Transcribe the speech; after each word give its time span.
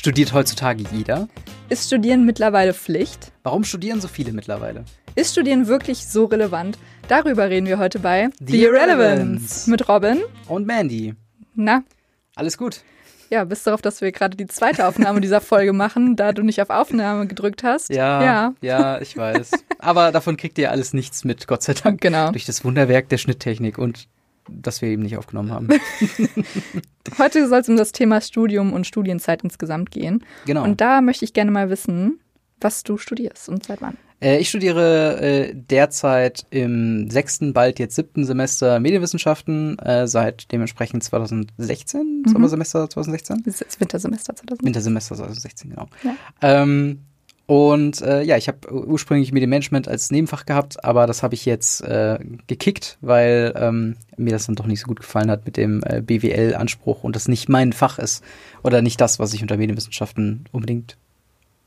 Studiert 0.00 0.32
heutzutage 0.32 0.82
jeder? 0.92 1.28
Ist 1.68 1.86
Studieren 1.88 2.24
mittlerweile 2.24 2.72
Pflicht? 2.72 3.32
Warum 3.42 3.64
studieren 3.64 4.00
so 4.00 4.08
viele 4.08 4.32
mittlerweile? 4.32 4.86
Ist 5.14 5.32
Studieren 5.32 5.66
wirklich 5.66 6.06
so 6.06 6.24
relevant? 6.24 6.78
Darüber 7.08 7.50
reden 7.50 7.66
wir 7.66 7.76
heute 7.78 7.98
bei 7.98 8.30
The 8.42 8.62
Irrelevance. 8.62 9.68
mit 9.68 9.90
Robin. 9.90 10.22
Und 10.48 10.66
Mandy. 10.66 11.14
Na, 11.54 11.82
Alles 12.34 12.56
gut. 12.56 12.80
ja, 13.28 13.44
bis 13.44 13.62
darauf, 13.64 13.82
dass 13.82 14.00
wir 14.00 14.10
gerade 14.10 14.38
die 14.38 14.46
zweite 14.46 14.86
Aufnahme 14.88 15.20
dieser 15.20 15.42
Folge 15.42 15.74
machen, 15.74 16.16
da 16.16 16.32
du 16.32 16.42
nicht 16.44 16.62
auf 16.62 16.70
Aufnahme 16.70 17.26
gedrückt 17.26 17.62
hast. 17.62 17.90
Ja, 17.90 18.24
Ja, 18.24 18.54
ja, 18.62 19.00
ich 19.02 19.18
weiß. 19.18 19.50
Aber 19.80 20.12
davon 20.12 20.38
kriegt 20.38 20.56
ihr 20.56 20.70
alles 20.70 20.94
nichts 20.94 21.24
mit, 21.26 21.46
Gott 21.46 21.62
sei 21.62 21.74
Dank. 21.74 22.00
genau. 22.00 22.30
Durch 22.32 22.46
das 22.46 22.64
Wunderwerk 22.64 23.10
der 23.10 23.18
Schnitttechnik 23.18 23.76
und 23.76 24.08
dass 24.52 24.82
wir 24.82 24.88
eben 24.88 25.02
nicht 25.02 25.16
aufgenommen 25.16 25.52
haben. 25.52 25.68
Heute 27.18 27.48
soll 27.48 27.60
es 27.60 27.68
um 27.68 27.76
das 27.76 27.92
Thema 27.92 28.20
Studium 28.20 28.72
und 28.72 28.86
Studienzeit 28.86 29.42
insgesamt 29.42 29.90
gehen. 29.90 30.24
Genau. 30.46 30.64
Und 30.64 30.80
da 30.80 31.00
möchte 31.00 31.24
ich 31.24 31.32
gerne 31.32 31.50
mal 31.50 31.70
wissen, 31.70 32.20
was 32.60 32.82
du 32.82 32.98
studierst 32.98 33.48
und 33.48 33.64
seit 33.64 33.80
wann. 33.80 33.96
Äh, 34.20 34.38
ich 34.38 34.50
studiere 34.50 35.20
äh, 35.20 35.54
derzeit 35.54 36.46
im 36.50 37.10
sechsten, 37.10 37.52
bald 37.52 37.78
jetzt 37.78 37.96
siebten 37.96 38.24
Semester 38.24 38.78
Medienwissenschaften, 38.78 39.78
äh, 39.78 40.06
seit 40.06 40.52
dementsprechend 40.52 41.02
2016, 41.02 42.22
Mhm. 42.26 42.30
Sommersemester 42.30 42.88
2016? 42.88 43.42
Das 43.44 43.54
ist 43.54 43.60
jetzt 43.60 43.80
Wintersemester 43.80 44.36
2000. 44.36 44.66
Wintersemester 44.66 45.16
2016, 45.16 45.70
genau. 45.70 45.86
Ja. 46.04 46.14
Ähm, 46.42 47.00
und 47.50 48.00
äh, 48.02 48.22
ja, 48.22 48.36
ich 48.36 48.46
habe 48.46 48.72
ursprünglich 48.72 49.32
Medienmanagement 49.32 49.88
als 49.88 50.12
Nebenfach 50.12 50.46
gehabt, 50.46 50.84
aber 50.84 51.08
das 51.08 51.24
habe 51.24 51.34
ich 51.34 51.44
jetzt 51.44 51.80
äh, 51.80 52.20
gekickt, 52.46 52.96
weil 53.00 53.52
ähm, 53.56 53.96
mir 54.16 54.30
das 54.30 54.46
dann 54.46 54.54
doch 54.54 54.66
nicht 54.66 54.78
so 54.78 54.86
gut 54.86 55.00
gefallen 55.00 55.28
hat 55.28 55.46
mit 55.46 55.56
dem 55.56 55.82
äh, 55.84 56.00
BWL-Anspruch 56.00 57.02
und 57.02 57.16
das 57.16 57.26
nicht 57.26 57.48
mein 57.48 57.72
Fach 57.72 57.98
ist 57.98 58.22
oder 58.62 58.82
nicht 58.82 59.00
das, 59.00 59.18
was 59.18 59.34
ich 59.34 59.42
unter 59.42 59.56
Medienwissenschaften 59.56 60.44
unbedingt 60.52 60.96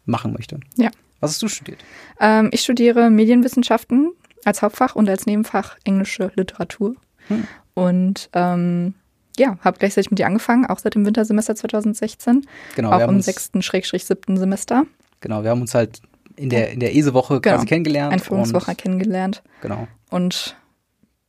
machen 0.05 0.31
möchte. 0.31 0.61
Ja. 0.77 0.89
Was 1.19 1.31
hast 1.31 1.43
du 1.43 1.49
studiert? 1.49 1.79
Ähm, 2.17 2.49
ich 2.53 2.61
studiere 2.61 3.09
Medienwissenschaften 3.09 4.13
als 4.45 4.61
Hauptfach 4.61 4.95
und 4.95 5.09
als 5.09 5.25
Nebenfach 5.25 5.75
englische 5.83 6.31
Literatur. 6.35 6.95
Hm. 7.27 7.45
Und 7.73 8.29
ähm, 8.31 8.93
ja, 9.37 9.57
habe 9.59 9.79
gleichzeitig 9.79 10.11
mit 10.11 10.19
dir 10.19 10.27
angefangen, 10.27 10.65
auch 10.65 10.79
seit 10.79 10.95
dem 10.95 11.05
Wintersemester 11.05 11.55
2016, 11.55 12.45
Genau, 12.77 12.91
auch 12.93 13.09
im 13.09 13.19
sechsten, 13.19 13.61
Schrägstrich 13.61 14.05
siebten 14.05 14.37
Semester. 14.37 14.85
Genau, 15.23 15.41
wir 15.43 15.49
haben 15.49 15.61
uns 15.61 15.73
halt 15.73 16.01
in 16.35 16.49
der 16.49 16.71
in 16.71 16.79
der 16.79 16.95
ESE-Woche 16.95 17.41
Genau. 17.41 17.55
quasi 17.55 17.65
kennengelernt. 17.67 18.13
Einführungswoche 18.13 18.71
und, 18.71 18.77
kennengelernt. 18.77 19.41
Genau. 19.61 19.87
Und 20.11 20.55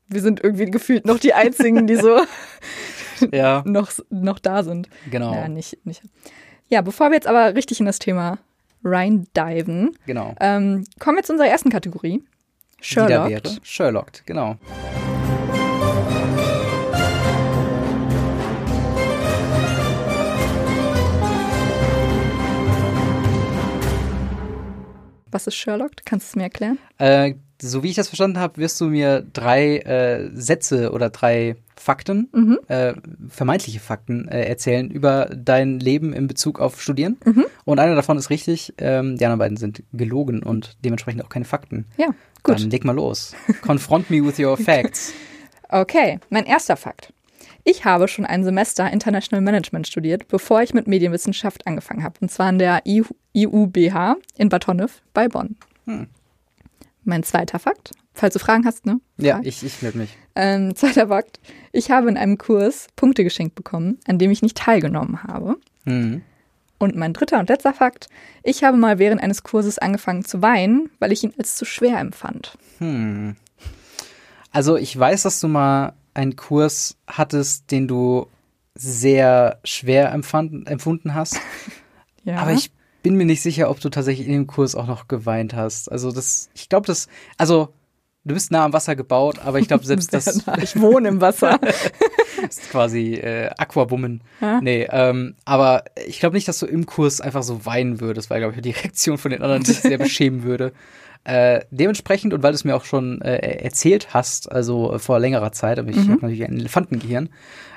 wir 0.08 0.20
sind 0.20 0.44
irgendwie 0.44 0.66
gefühlt 0.66 1.06
noch 1.06 1.18
die 1.18 1.32
Einzigen, 1.32 1.86
die 1.86 1.96
so 1.96 2.20
Ja, 3.32 3.62
noch, 3.64 3.90
noch 4.10 4.38
da 4.38 4.62
sind. 4.62 4.88
genau, 5.10 5.32
Ja, 5.34 5.48
nicht, 5.48 5.78
nicht. 5.86 6.02
Ja, 6.68 6.82
bevor 6.82 7.08
wir 7.10 7.14
jetzt 7.14 7.26
aber 7.26 7.54
richtig 7.54 7.80
in 7.80 7.86
das 7.86 7.98
Thema 7.98 8.38
reindiven, 8.82 9.96
genau. 10.06 10.34
ähm, 10.40 10.84
kommen 10.98 11.16
wir 11.18 11.22
zu 11.24 11.32
unserer 11.32 11.48
ersten 11.48 11.70
Kategorie. 11.70 12.18
Die 12.18 12.94
da 12.96 13.06
Sherlock. 13.08 13.28
wäre 13.30 13.42
Sherlock, 13.62 14.10
genau. 14.26 14.56
Was 25.44 25.48
ist 25.48 25.56
Sherlock? 25.56 25.90
Kannst 26.06 26.28
du 26.28 26.30
es 26.30 26.36
mir 26.36 26.42
erklären? 26.44 26.78
Äh, 26.96 27.34
so 27.60 27.82
wie 27.82 27.90
ich 27.90 27.96
das 27.96 28.08
verstanden 28.08 28.38
habe, 28.38 28.56
wirst 28.56 28.80
du 28.80 28.86
mir 28.86 29.20
drei 29.32 29.76
äh, 29.78 30.30
Sätze 30.32 30.90
oder 30.92 31.10
drei 31.10 31.56
Fakten, 31.76 32.28
Mhm. 32.32 32.58
äh, 32.68 32.94
vermeintliche 33.28 33.78
Fakten 33.80 34.26
äh, 34.28 34.44
erzählen 34.46 34.90
über 34.90 35.26
dein 35.36 35.80
Leben 35.80 36.14
in 36.14 36.26
Bezug 36.28 36.60
auf 36.60 36.80
Studieren. 36.80 37.18
Mhm. 37.26 37.44
Und 37.66 37.78
einer 37.78 37.94
davon 37.94 38.16
ist 38.16 38.30
richtig, 38.30 38.72
ähm, 38.78 39.18
die 39.18 39.24
anderen 39.26 39.38
beiden 39.38 39.56
sind 39.58 39.82
gelogen 39.92 40.42
und 40.42 40.78
dementsprechend 40.82 41.22
auch 41.22 41.28
keine 41.28 41.44
Fakten. 41.44 41.84
Ja, 41.98 42.06
gut. 42.42 42.58
Dann 42.60 42.70
leg 42.70 42.84
mal 42.86 42.94
los. 42.96 43.34
Confront 43.60 44.08
me 44.10 44.24
with 44.24 44.38
your 44.38 44.56
facts. 44.58 45.12
Okay, 45.68 46.20
mein 46.30 46.46
erster 46.46 46.76
Fakt. 46.76 47.12
Ich 47.64 47.86
habe 47.86 48.08
schon 48.08 48.26
ein 48.26 48.44
Semester 48.44 48.90
International 48.92 49.42
Management 49.42 49.86
studiert, 49.86 50.28
bevor 50.28 50.62
ich 50.62 50.74
mit 50.74 50.86
Medienwissenschaft 50.86 51.66
angefangen 51.66 52.04
habe. 52.04 52.16
Und 52.20 52.30
zwar 52.30 52.46
an 52.46 52.58
der 52.58 52.82
IU 52.86 53.06
IUBH 53.34 54.16
in 54.36 54.50
Bad 54.50 54.66
Honnef 54.66 55.02
bei 55.14 55.28
Bonn. 55.28 55.56
Hm. 55.86 56.06
Mein 57.04 57.22
zweiter 57.22 57.58
Fakt, 57.58 57.92
falls 58.12 58.34
du 58.34 58.38
Fragen 58.38 58.64
hast, 58.64 58.86
ne? 58.86 59.00
Ja, 59.16 59.36
Frag. 59.36 59.46
ich, 59.46 59.62
ich 59.64 59.82
melde 59.82 59.98
mich. 59.98 60.16
Ähm, 60.36 60.74
zweiter 60.76 61.08
Fakt. 61.08 61.40
Ich 61.72 61.90
habe 61.90 62.08
in 62.08 62.16
einem 62.16 62.38
Kurs 62.38 62.86
Punkte 62.96 63.24
geschenkt 63.24 63.54
bekommen, 63.54 63.98
an 64.06 64.18
dem 64.18 64.30
ich 64.30 64.42
nicht 64.42 64.56
teilgenommen 64.56 65.22
habe. 65.24 65.56
Mhm. 65.84 66.22
Und 66.78 66.96
mein 66.96 67.14
dritter 67.14 67.40
und 67.40 67.48
letzter 67.48 67.72
Fakt. 67.72 68.08
Ich 68.42 68.62
habe 68.62 68.76
mal 68.76 68.98
während 68.98 69.22
eines 69.22 69.42
Kurses 69.42 69.78
angefangen 69.78 70.24
zu 70.24 70.42
weinen, 70.42 70.90
weil 70.98 71.12
ich 71.12 71.24
ihn 71.24 71.32
als 71.38 71.56
zu 71.56 71.64
schwer 71.64 71.98
empfand. 71.98 72.58
Hm. 72.78 73.36
Also 74.50 74.76
ich 74.76 74.96
weiß, 74.96 75.22
dass 75.22 75.40
du 75.40 75.48
mal 75.48 75.94
einen 76.14 76.36
Kurs 76.36 76.96
hattest, 77.06 77.70
den 77.70 77.88
du 77.88 78.26
sehr 78.74 79.58
schwer 79.64 80.12
empfand, 80.12 80.68
empfunden 80.68 81.14
hast. 81.14 81.38
Ja. 82.26 82.38
Aber 82.38 82.52
ich 82.52 82.72
bin 83.02 83.16
mir 83.16 83.26
nicht 83.26 83.42
sicher, 83.42 83.68
ob 83.68 83.80
du 83.80 83.90
tatsächlich 83.90 84.26
in 84.26 84.32
dem 84.32 84.46
Kurs 84.46 84.74
auch 84.74 84.86
noch 84.86 85.08
geweint 85.08 85.52
hast. 85.52 85.92
Also 85.92 86.10
das, 86.10 86.48
ich 86.54 86.70
glaube, 86.70 86.86
das, 86.86 87.06
also 87.36 87.74
du 88.24 88.32
bist 88.32 88.50
nah 88.50 88.64
am 88.64 88.72
Wasser 88.72 88.96
gebaut, 88.96 89.40
aber 89.44 89.58
ich 89.58 89.68
glaube, 89.68 89.84
selbst 89.86 90.14
das 90.14 90.42
ich 90.62 90.80
wohne 90.80 91.08
im 91.08 91.20
Wasser. 91.20 91.60
ist 92.48 92.70
quasi 92.70 93.14
äh, 93.14 93.50
Aquabummen. 93.58 94.22
Ja. 94.40 94.60
Nee, 94.60 94.88
ähm, 94.90 95.34
aber 95.44 95.84
ich 96.06 96.18
glaube 96.20 96.34
nicht, 96.34 96.48
dass 96.48 96.58
du 96.58 96.66
im 96.66 96.86
Kurs 96.86 97.20
einfach 97.20 97.42
so 97.42 97.66
weinen 97.66 98.00
würdest, 98.00 98.30
weil, 98.30 98.40
glaube 98.40 98.54
ich, 98.54 98.62
die 98.62 98.70
Reaktion 98.70 99.18
von 99.18 99.30
den 99.30 99.42
anderen 99.42 99.62
dich 99.62 99.80
sehr 99.80 99.98
beschämen 99.98 100.42
würde. 100.42 100.72
Äh, 101.24 101.64
dementsprechend, 101.70 102.34
und 102.34 102.42
weil 102.42 102.52
du 102.52 102.56
es 102.56 102.64
mir 102.64 102.76
auch 102.76 102.84
schon 102.84 103.22
äh, 103.22 103.36
erzählt 103.62 104.08
hast, 104.12 104.52
also 104.52 104.92
äh, 104.94 104.98
vor 104.98 105.18
längerer 105.18 105.52
Zeit, 105.52 105.78
aber 105.78 105.88
ich 105.88 105.96
Mhm. 105.96 106.02
habe 106.02 106.20
natürlich 106.20 106.44
ein 106.44 106.58
Elefantengehirn, 106.58 107.30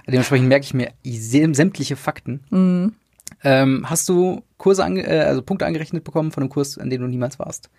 dementsprechend 0.06 0.50
merke 0.50 0.66
ich 0.66 0.74
mir 0.74 0.91
säm- 1.06 1.56
sämtliche 1.56 1.96
Fakten. 1.96 2.44
Mhm. 2.50 2.96
Ähm, 3.44 3.90
hast 3.90 4.09
du 4.09 4.41
Kurse, 4.57 4.84
äh, 4.84 5.19
also 5.22 5.41
Punkte 5.41 5.66
angerechnet 5.66 6.03
bekommen 6.03 6.31
von 6.31 6.44
einem 6.44 6.50
Kurs, 6.50 6.78
an 6.78 6.90
dem 6.90 7.02
du 7.02 7.07
niemals 7.07 7.40
warst? 7.40 7.69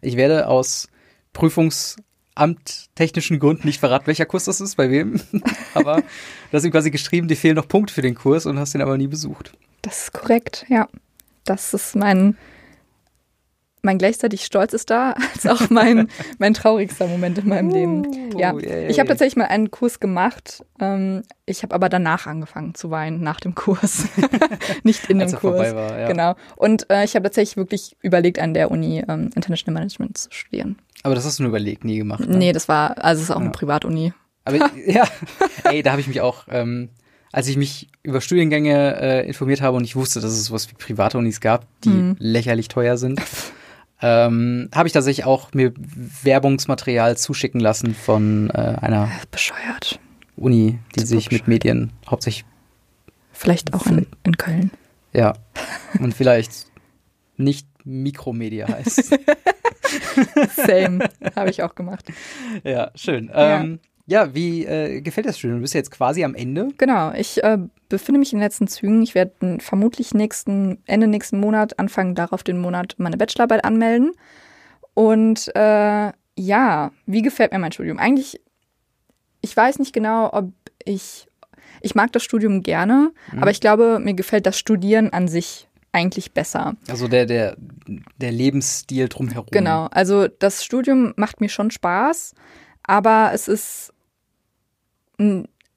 Ich 0.00 0.16
werde 0.16 0.46
aus 0.46 0.88
Prüfungsamt 1.34 2.86
technischen 2.94 3.38
Gründen 3.38 3.66
nicht 3.66 3.80
verraten, 3.80 4.06
welcher 4.06 4.26
Kurs 4.26 4.44
das 4.44 4.60
ist, 4.60 4.76
bei 4.76 4.90
wem. 4.90 5.20
aber 5.74 5.96
du 5.96 6.56
hast 6.56 6.64
ihm 6.64 6.70
quasi 6.70 6.90
geschrieben, 6.90 7.28
dir 7.28 7.36
fehlen 7.36 7.56
noch 7.56 7.68
Punkte 7.68 7.92
für 7.92 8.02
den 8.02 8.14
Kurs 8.14 8.46
und 8.46 8.58
hast 8.58 8.74
den 8.74 8.80
aber 8.82 8.96
nie 8.96 9.08
besucht. 9.08 9.52
Das 9.82 10.04
ist 10.04 10.12
korrekt, 10.12 10.64
ja. 10.68 10.88
Das 11.44 11.72
ist 11.74 11.96
mein, 11.96 12.36
mein 13.82 13.98
gleichzeitig 13.98 14.44
Stolz 14.44 14.72
ist 14.72 14.90
da, 14.90 15.12
als 15.34 15.46
auch 15.46 15.70
mein, 15.70 16.08
mein 16.38 16.54
traurigster 16.54 17.06
Moment 17.06 17.38
in 17.38 17.48
meinem 17.48 17.70
Leben. 17.70 18.36
Ja, 18.38 18.56
ich 18.58 18.98
habe 18.98 19.08
tatsächlich 19.08 19.36
mal 19.36 19.46
einen 19.46 19.70
Kurs 19.70 20.00
gemacht. 20.00 20.64
Ähm, 20.80 21.22
ich 21.46 21.62
habe 21.62 21.74
aber 21.74 21.88
danach 21.88 22.26
angefangen 22.26 22.74
zu 22.74 22.90
weinen, 22.90 23.20
nach 23.22 23.40
dem 23.40 23.54
Kurs. 23.54 24.04
Nicht 24.82 25.08
in 25.10 25.18
dem 25.18 25.32
Kurs. 25.32 25.74
war, 25.74 25.98
ja. 25.98 26.08
Genau. 26.08 26.34
Und 26.56 26.90
äh, 26.90 27.04
ich 27.04 27.14
habe 27.14 27.24
tatsächlich 27.24 27.56
wirklich 27.56 27.96
überlegt, 28.02 28.38
an 28.38 28.54
der 28.54 28.70
Uni 28.70 29.02
ähm, 29.08 29.30
International 29.34 29.74
Management 29.80 30.18
zu 30.18 30.28
studieren. 30.30 30.76
Aber 31.02 31.14
das 31.14 31.24
hast 31.24 31.38
du 31.38 31.44
nur 31.44 31.50
überlegt, 31.50 31.84
nie 31.84 31.98
gemacht. 31.98 32.20
Ne? 32.28 32.36
Nee, 32.36 32.52
das 32.52 32.68
war, 32.68 33.02
also 33.04 33.20
es 33.22 33.28
ist 33.28 33.30
auch 33.34 33.38
Ja. 33.40 33.42
eine 33.44 33.52
Privatuni. 33.52 34.12
Aber 34.44 34.56
ja, 34.86 35.04
ey, 35.64 35.82
da 35.82 35.92
habe 35.92 36.00
ich 36.00 36.08
mich 36.08 36.20
auch, 36.20 36.44
ähm, 36.50 36.88
als 37.32 37.46
ich 37.48 37.56
mich 37.56 37.88
über 38.02 38.20
Studiengänge 38.20 38.96
äh, 39.00 39.26
informiert 39.26 39.60
habe 39.60 39.76
und 39.76 39.84
ich 39.84 39.94
wusste, 39.96 40.20
dass 40.20 40.32
es 40.32 40.46
sowas 40.46 40.68
wie 40.70 40.74
Privatunis 40.74 41.40
gab, 41.40 41.66
die 41.82 41.90
Mhm. 41.90 42.16
lächerlich 42.18 42.68
teuer 42.68 42.96
sind, 42.96 43.20
ähm, 44.00 44.68
habe 44.74 44.86
ich 44.88 44.92
tatsächlich 44.92 45.26
auch 45.26 45.52
mir 45.54 45.72
Werbungsmaterial 46.22 47.16
zuschicken 47.16 47.60
lassen 47.60 47.94
von 47.94 48.50
äh, 48.50 48.76
einer 48.80 49.10
Bescheuert. 49.30 49.98
Uni, 50.36 50.78
die 50.94 51.00
Super 51.00 51.08
sich 51.08 51.30
mit 51.32 51.48
Medien 51.48 51.92
hauptsächlich, 52.08 52.44
Vielleicht 53.32 53.72
auch 53.74 53.86
in, 53.86 54.06
in 54.24 54.36
Köln. 54.36 54.70
ja, 55.12 55.32
und 56.00 56.14
vielleicht 56.14 56.66
nicht 57.36 57.66
Mikromedia 57.84 58.68
heißt. 58.68 59.16
Same. 60.56 61.08
habe 61.34 61.50
ich 61.50 61.62
auch 61.62 61.74
gemacht. 61.74 62.04
ja, 62.64 62.90
schön. 62.94 63.28
Ja. 63.28 63.60
Ähm, 63.60 63.80
ja, 64.10 64.34
wie 64.34 64.64
äh, 64.64 65.02
gefällt 65.02 65.26
das 65.26 65.38
Studium? 65.38 65.58
Du 65.58 65.62
bist 65.62 65.74
ja 65.74 65.78
jetzt 65.80 65.90
quasi 65.90 66.24
am 66.24 66.34
Ende. 66.34 66.68
Genau, 66.78 67.12
ich 67.12 67.44
äh, 67.44 67.58
befinde 67.90 68.18
mich 68.18 68.32
in 68.32 68.38
den 68.38 68.44
letzten 68.44 68.66
Zügen. 68.66 69.02
Ich 69.02 69.14
werde 69.14 69.58
vermutlich 69.60 70.14
nächsten, 70.14 70.78
Ende 70.86 71.06
nächsten 71.06 71.38
Monat, 71.38 71.78
Anfang 71.78 72.14
darauf 72.14 72.42
den 72.42 72.58
Monat, 72.58 72.94
meine 72.96 73.18
Bachelorarbeit 73.18 73.64
anmelden. 73.64 74.12
Und 74.94 75.54
äh, 75.54 76.12
ja, 76.36 76.90
wie 77.06 77.22
gefällt 77.22 77.52
mir 77.52 77.58
mein 77.58 77.72
Studium? 77.72 77.98
Eigentlich, 77.98 78.40
ich 79.42 79.56
weiß 79.56 79.78
nicht 79.78 79.92
genau, 79.92 80.30
ob 80.32 80.52
ich, 80.84 81.28
ich 81.82 81.94
mag 81.94 82.10
das 82.12 82.22
Studium 82.24 82.62
gerne, 82.62 83.12
Mhm. 83.32 83.42
aber 83.42 83.50
ich 83.50 83.60
glaube, 83.60 83.98
mir 84.02 84.14
gefällt 84.14 84.46
das 84.46 84.58
Studieren 84.58 85.12
an 85.12 85.28
sich 85.28 85.68
eigentlich 85.92 86.32
besser. 86.32 86.76
Also 86.88 87.08
der, 87.08 87.26
der, 87.26 87.56
der 88.18 88.32
Lebensstil 88.32 89.08
drumherum. 89.08 89.48
Genau, 89.50 89.86
also 89.90 90.28
das 90.28 90.64
Studium 90.64 91.12
macht 91.16 91.40
mir 91.40 91.48
schon 91.48 91.70
Spaß, 91.70 92.34
aber 92.82 93.30
es 93.34 93.48
ist, 93.48 93.92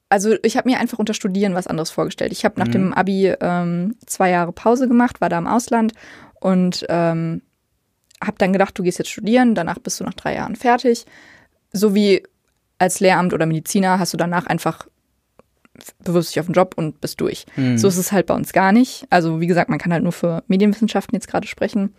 also 0.10 0.36
ich 0.44 0.58
habe 0.58 0.70
mir 0.70 0.80
einfach 0.80 1.00
unter 1.00 1.14
Studieren 1.14 1.56
was 1.56 1.68
anderes 1.68 1.90
vorgestellt. 1.92 2.32
Ich 2.32 2.46
habe 2.46 2.60
nach 2.60 2.68
mhm. 2.68 2.72
dem 2.72 2.94
Abi 2.94 3.34
ähm, 3.40 3.96
zwei 4.06 4.30
Jahre 4.30 4.52
Pause 4.52 4.88
gemacht, 4.88 5.22
war 5.22 5.30
da 5.30 5.38
im 5.38 5.48
Ausland 5.48 5.94
und 6.40 6.86
ähm, 6.90 7.42
habe 8.24 8.38
dann 8.38 8.54
gedacht, 8.54 8.78
du 8.78 8.84
gehst 8.84 9.00
jetzt 9.00 9.10
studieren, 9.10 9.56
danach 9.56 9.80
bist 9.80 10.00
du 10.00 10.04
nach 10.04 10.14
drei 10.14 10.36
Jahren 10.36 10.56
fertig. 10.56 11.06
So 11.72 11.96
wie 11.96 12.24
als 12.78 13.00
Lehramt 13.00 13.34
oder 13.34 13.46
Mediziner 13.46 14.00
hast 14.00 14.14
du 14.14 14.18
danach 14.18 14.46
einfach 14.48 14.88
bewirbst 16.04 16.32
dich 16.32 16.40
auf 16.40 16.48
den 16.48 16.54
Job 16.54 16.74
und 16.76 17.02
bist 17.02 17.22
durch. 17.22 17.46
Mhm. 17.56 17.78
So 17.78 17.88
ist 17.88 17.98
es 17.98 18.12
halt 18.12 18.28
bei 18.28 18.34
uns 18.34 18.54
gar 18.54 18.72
nicht. 18.72 19.06
Also 19.10 19.40
wie 19.40 19.48
gesagt, 19.48 19.70
man 19.70 19.80
kann 19.80 19.94
halt 19.94 20.04
nur 20.04 20.12
für 20.12 20.44
Medienwissenschaften 20.48 21.16
jetzt 21.16 21.28
gerade 21.28 21.48
sprechen. 21.48 21.96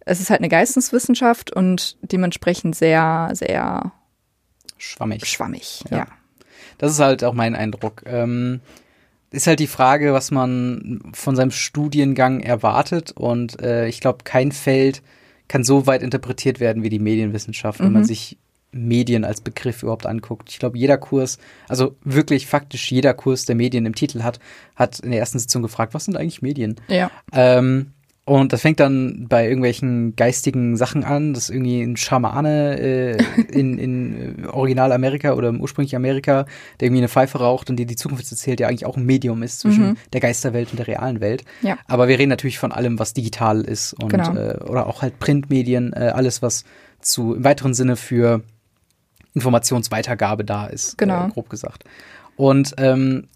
Es 0.00 0.20
ist 0.20 0.30
halt 0.30 0.40
eine 0.40 0.48
Geisteswissenschaft 0.48 1.52
und 1.52 1.96
dementsprechend 2.00 2.76
sehr, 2.76 3.30
sehr 3.32 3.92
schwammig. 4.78 5.26
Schwammig, 5.26 5.82
ja. 5.90 5.98
ja. 5.98 6.06
Das 6.78 6.92
ist 6.92 7.00
halt 7.00 7.24
auch 7.24 7.34
mein 7.34 7.54
Eindruck. 7.54 8.02
Ähm, 8.06 8.60
ist 9.30 9.46
halt 9.46 9.60
die 9.60 9.66
Frage, 9.66 10.12
was 10.12 10.30
man 10.30 11.00
von 11.12 11.36
seinem 11.36 11.50
Studiengang 11.50 12.40
erwartet. 12.40 13.12
Und 13.12 13.60
äh, 13.60 13.88
ich 13.88 14.00
glaube, 14.00 14.18
kein 14.24 14.52
Feld 14.52 15.02
kann 15.48 15.64
so 15.64 15.86
weit 15.86 16.02
interpretiert 16.02 16.60
werden 16.60 16.82
wie 16.82 16.88
die 16.88 16.98
Medienwissenschaft, 16.98 17.80
wenn 17.80 17.92
man 17.92 18.02
mhm. 18.02 18.06
sich 18.06 18.38
Medien 18.72 19.24
als 19.24 19.40
Begriff 19.40 19.82
überhaupt 19.82 20.06
anguckt. 20.06 20.50
Ich 20.50 20.58
glaube, 20.58 20.78
jeder 20.78 20.98
Kurs, 20.98 21.38
also 21.68 21.96
wirklich 22.04 22.46
faktisch 22.46 22.90
jeder 22.90 23.14
Kurs, 23.14 23.44
der 23.44 23.56
Medien 23.56 23.86
im 23.86 23.94
Titel 23.94 24.22
hat, 24.22 24.38
hat 24.74 25.00
in 25.00 25.10
der 25.10 25.20
ersten 25.20 25.38
Sitzung 25.38 25.62
gefragt, 25.62 25.94
was 25.94 26.04
sind 26.04 26.16
eigentlich 26.16 26.42
Medien? 26.42 26.76
Ja. 26.88 27.10
Ähm, 27.32 27.92
und 28.26 28.52
das 28.52 28.62
fängt 28.62 28.80
dann 28.80 29.26
bei 29.28 29.46
irgendwelchen 29.46 30.16
geistigen 30.16 30.76
Sachen 30.76 31.04
an, 31.04 31.32
dass 31.32 31.48
irgendwie 31.48 31.80
ein 31.80 31.96
Schamane 31.96 32.76
äh, 32.76 33.16
in, 33.52 33.78
in 33.78 34.44
äh, 34.44 34.46
Original 34.48 34.90
Amerika 34.90 35.34
oder 35.34 35.48
im 35.48 35.60
ursprünglichen 35.60 35.94
Amerika, 35.94 36.44
der 36.80 36.86
irgendwie 36.86 37.02
eine 37.02 37.08
Pfeife 37.08 37.38
raucht 37.38 37.70
und 37.70 37.76
dir 37.76 37.86
die 37.86 37.94
Zukunft 37.94 38.28
erzählt, 38.28 38.58
der 38.58 38.66
eigentlich 38.66 38.84
auch 38.84 38.96
ein 38.96 39.06
Medium 39.06 39.44
ist 39.44 39.60
zwischen 39.60 39.90
mhm. 39.90 39.96
der 40.12 40.20
Geisterwelt 40.20 40.72
und 40.72 40.78
der 40.78 40.88
realen 40.88 41.20
Welt. 41.20 41.44
Ja. 41.62 41.78
Aber 41.86 42.08
wir 42.08 42.18
reden 42.18 42.30
natürlich 42.30 42.58
von 42.58 42.72
allem, 42.72 42.98
was 42.98 43.14
digital 43.14 43.60
ist 43.60 43.92
und 43.92 44.08
genau. 44.08 44.34
äh, 44.34 44.58
oder 44.64 44.88
auch 44.88 45.02
halt 45.02 45.20
Printmedien, 45.20 45.92
äh, 45.92 46.10
alles, 46.12 46.42
was 46.42 46.64
zu 47.00 47.34
im 47.34 47.44
weiteren 47.44 47.74
Sinne 47.74 47.94
für 47.94 48.42
Informationsweitergabe 49.34 50.44
da 50.44 50.66
ist, 50.66 50.94
äh, 50.94 50.96
genau. 50.96 51.28
grob 51.28 51.48
gesagt. 51.48 51.84
Und 52.34 52.74
ähm, 52.78 53.28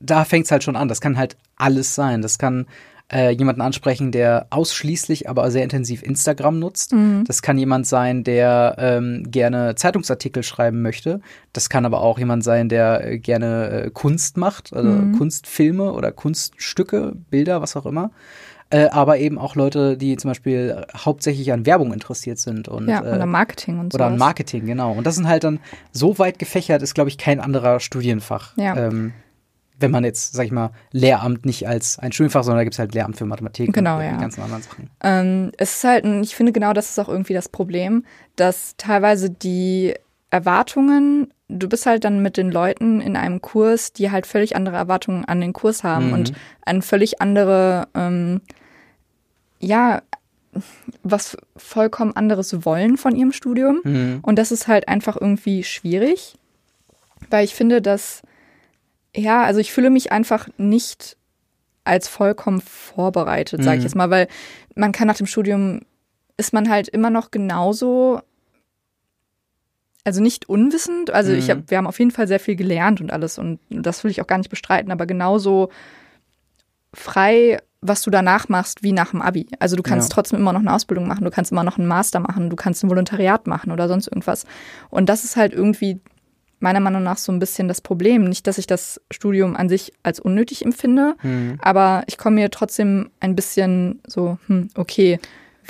da 0.00 0.24
fängt 0.24 0.46
es 0.46 0.50
halt 0.50 0.64
schon 0.64 0.74
an. 0.74 0.88
Das 0.88 1.00
kann 1.00 1.16
halt 1.16 1.36
alles 1.54 1.94
sein. 1.94 2.22
Das 2.22 2.38
kann 2.38 2.66
äh, 3.12 3.30
jemanden 3.30 3.60
ansprechen, 3.60 4.10
der 4.10 4.46
ausschließlich, 4.50 5.28
aber 5.28 5.50
sehr 5.50 5.62
intensiv 5.62 6.02
Instagram 6.02 6.58
nutzt. 6.58 6.92
Mhm. 6.92 7.24
Das 7.26 7.40
kann 7.40 7.56
jemand 7.56 7.86
sein, 7.86 8.24
der 8.24 8.76
ähm, 8.78 9.24
gerne 9.30 9.76
Zeitungsartikel 9.76 10.42
schreiben 10.42 10.82
möchte. 10.82 11.20
Das 11.52 11.68
kann 11.68 11.84
aber 11.84 12.00
auch 12.00 12.18
jemand 12.18 12.42
sein, 12.42 12.68
der 12.68 13.06
äh, 13.06 13.18
gerne 13.18 13.84
äh, 13.84 13.90
Kunst 13.90 14.36
macht, 14.36 14.72
also 14.72 14.88
mhm. 14.88 15.18
Kunstfilme 15.18 15.92
oder 15.92 16.10
Kunststücke, 16.10 17.12
Bilder, 17.30 17.62
was 17.62 17.76
auch 17.76 17.86
immer. 17.86 18.10
Äh, 18.68 18.88
aber 18.88 19.18
eben 19.18 19.38
auch 19.38 19.54
Leute, 19.54 19.96
die 19.96 20.16
zum 20.16 20.30
Beispiel 20.30 20.84
hauptsächlich 20.96 21.52
an 21.52 21.66
Werbung 21.66 21.92
interessiert 21.92 22.38
sind 22.38 22.66
und 22.66 22.88
ja, 22.88 23.00
oder 23.00 23.20
äh, 23.20 23.26
Marketing 23.26 23.78
und 23.78 23.92
so. 23.92 23.96
Oder 23.96 24.06
an 24.06 24.18
Marketing, 24.18 24.66
genau. 24.66 24.90
Und 24.90 25.06
das 25.06 25.14
sind 25.14 25.28
halt 25.28 25.44
dann 25.44 25.60
so 25.92 26.18
weit 26.18 26.40
gefächert, 26.40 26.82
ist, 26.82 26.94
glaube 26.94 27.08
ich, 27.08 27.18
kein 27.18 27.38
anderer 27.38 27.78
Studienfach. 27.78 28.56
Ja. 28.56 28.76
Ähm, 28.76 29.12
wenn 29.78 29.90
man 29.90 30.04
jetzt, 30.04 30.32
sag 30.32 30.46
ich 30.46 30.52
mal, 30.52 30.70
Lehramt 30.92 31.44
nicht 31.44 31.68
als 31.68 31.98
ein 31.98 32.12
Studienfach, 32.12 32.42
sondern 32.44 32.58
da 32.58 32.64
gibt 32.64 32.74
es 32.74 32.78
halt 32.78 32.94
Lehramt 32.94 33.16
für 33.16 33.26
Mathematik 33.26 33.72
genau, 33.72 33.98
und 33.98 34.04
ja. 34.04 34.12
die 34.12 34.20
ganzen 34.20 34.42
anderen 34.42 34.62
Sachen. 34.62 34.90
Ähm, 35.02 35.52
es 35.58 35.76
ist 35.76 35.84
halt, 35.84 36.04
ich 36.22 36.34
finde 36.34 36.52
genau, 36.52 36.72
das 36.72 36.90
ist 36.90 36.98
auch 36.98 37.08
irgendwie 37.08 37.34
das 37.34 37.48
Problem, 37.48 38.04
dass 38.36 38.74
teilweise 38.76 39.30
die 39.30 39.94
Erwartungen, 40.30 41.32
du 41.48 41.68
bist 41.68 41.86
halt 41.86 42.04
dann 42.04 42.22
mit 42.22 42.36
den 42.36 42.50
Leuten 42.50 43.00
in 43.00 43.16
einem 43.16 43.40
Kurs, 43.40 43.92
die 43.92 44.10
halt 44.10 44.26
völlig 44.26 44.56
andere 44.56 44.76
Erwartungen 44.76 45.24
an 45.24 45.40
den 45.40 45.52
Kurs 45.52 45.84
haben 45.84 46.08
mhm. 46.08 46.12
und 46.14 46.32
eine 46.64 46.82
völlig 46.82 47.20
andere, 47.20 47.88
ähm, 47.94 48.40
ja, 49.60 50.02
was 51.02 51.36
vollkommen 51.56 52.16
anderes 52.16 52.64
wollen 52.64 52.96
von 52.96 53.14
ihrem 53.14 53.32
Studium. 53.32 53.80
Mhm. 53.84 54.18
Und 54.22 54.38
das 54.38 54.52
ist 54.52 54.68
halt 54.68 54.88
einfach 54.88 55.16
irgendwie 55.20 55.64
schwierig, 55.64 56.38
weil 57.30 57.44
ich 57.44 57.54
finde, 57.54 57.82
dass 57.82 58.22
ja, 59.16 59.42
also 59.42 59.60
ich 59.60 59.72
fühle 59.72 59.90
mich 59.90 60.12
einfach 60.12 60.48
nicht 60.58 61.16
als 61.84 62.08
vollkommen 62.08 62.60
vorbereitet, 62.60 63.62
sage 63.62 63.76
ich 63.76 63.80
mhm. 63.80 63.86
jetzt 63.86 63.94
mal, 63.94 64.10
weil 64.10 64.28
man 64.74 64.92
kann 64.92 65.06
nach 65.06 65.16
dem 65.16 65.26
Studium 65.26 65.80
ist 66.36 66.52
man 66.52 66.68
halt 66.68 66.88
immer 66.88 67.10
noch 67.10 67.30
genauso 67.30 68.20
also 70.04 70.22
nicht 70.22 70.48
unwissend, 70.48 71.10
also 71.10 71.32
mhm. 71.32 71.38
ich 71.38 71.50
hab, 71.50 71.68
wir 71.70 71.78
haben 71.78 71.86
auf 71.86 71.98
jeden 71.98 72.12
Fall 72.12 72.28
sehr 72.28 72.38
viel 72.38 72.54
gelernt 72.54 73.00
und 73.00 73.12
alles 73.12 73.38
und 73.38 73.58
das 73.68 74.04
will 74.04 74.10
ich 74.10 74.20
auch 74.20 74.28
gar 74.28 74.38
nicht 74.38 74.50
bestreiten, 74.50 74.92
aber 74.92 75.04
genauso 75.04 75.70
frei, 76.94 77.58
was 77.80 78.02
du 78.02 78.10
danach 78.10 78.48
machst, 78.48 78.82
wie 78.82 78.92
nach 78.92 79.10
dem 79.10 79.20
Abi. 79.20 79.48
Also 79.58 79.76
du 79.76 79.82
kannst 79.82 80.10
ja. 80.10 80.14
trotzdem 80.14 80.38
immer 80.38 80.52
noch 80.52 80.60
eine 80.60 80.72
Ausbildung 80.72 81.08
machen, 81.08 81.24
du 81.24 81.30
kannst 81.30 81.50
immer 81.50 81.64
noch 81.64 81.78
einen 81.78 81.88
Master 81.88 82.20
machen, 82.20 82.50
du 82.50 82.56
kannst 82.56 82.84
ein 82.84 82.90
Volontariat 82.90 83.46
machen 83.46 83.72
oder 83.72 83.88
sonst 83.88 84.06
irgendwas. 84.06 84.44
Und 84.90 85.08
das 85.08 85.24
ist 85.24 85.36
halt 85.36 85.52
irgendwie 85.52 86.00
meiner 86.58 86.80
Meinung 86.80 87.02
nach 87.02 87.18
so 87.18 87.32
ein 87.32 87.38
bisschen 87.38 87.68
das 87.68 87.80
Problem. 87.80 88.24
Nicht, 88.24 88.46
dass 88.46 88.58
ich 88.58 88.66
das 88.66 89.00
Studium 89.10 89.56
an 89.56 89.68
sich 89.68 89.92
als 90.02 90.20
unnötig 90.20 90.64
empfinde, 90.64 91.14
mhm. 91.22 91.58
aber 91.60 92.04
ich 92.06 92.18
komme 92.18 92.36
mir 92.36 92.50
trotzdem 92.50 93.10
ein 93.20 93.36
bisschen 93.36 94.00
so, 94.06 94.38
hm, 94.46 94.70
okay, 94.74 95.18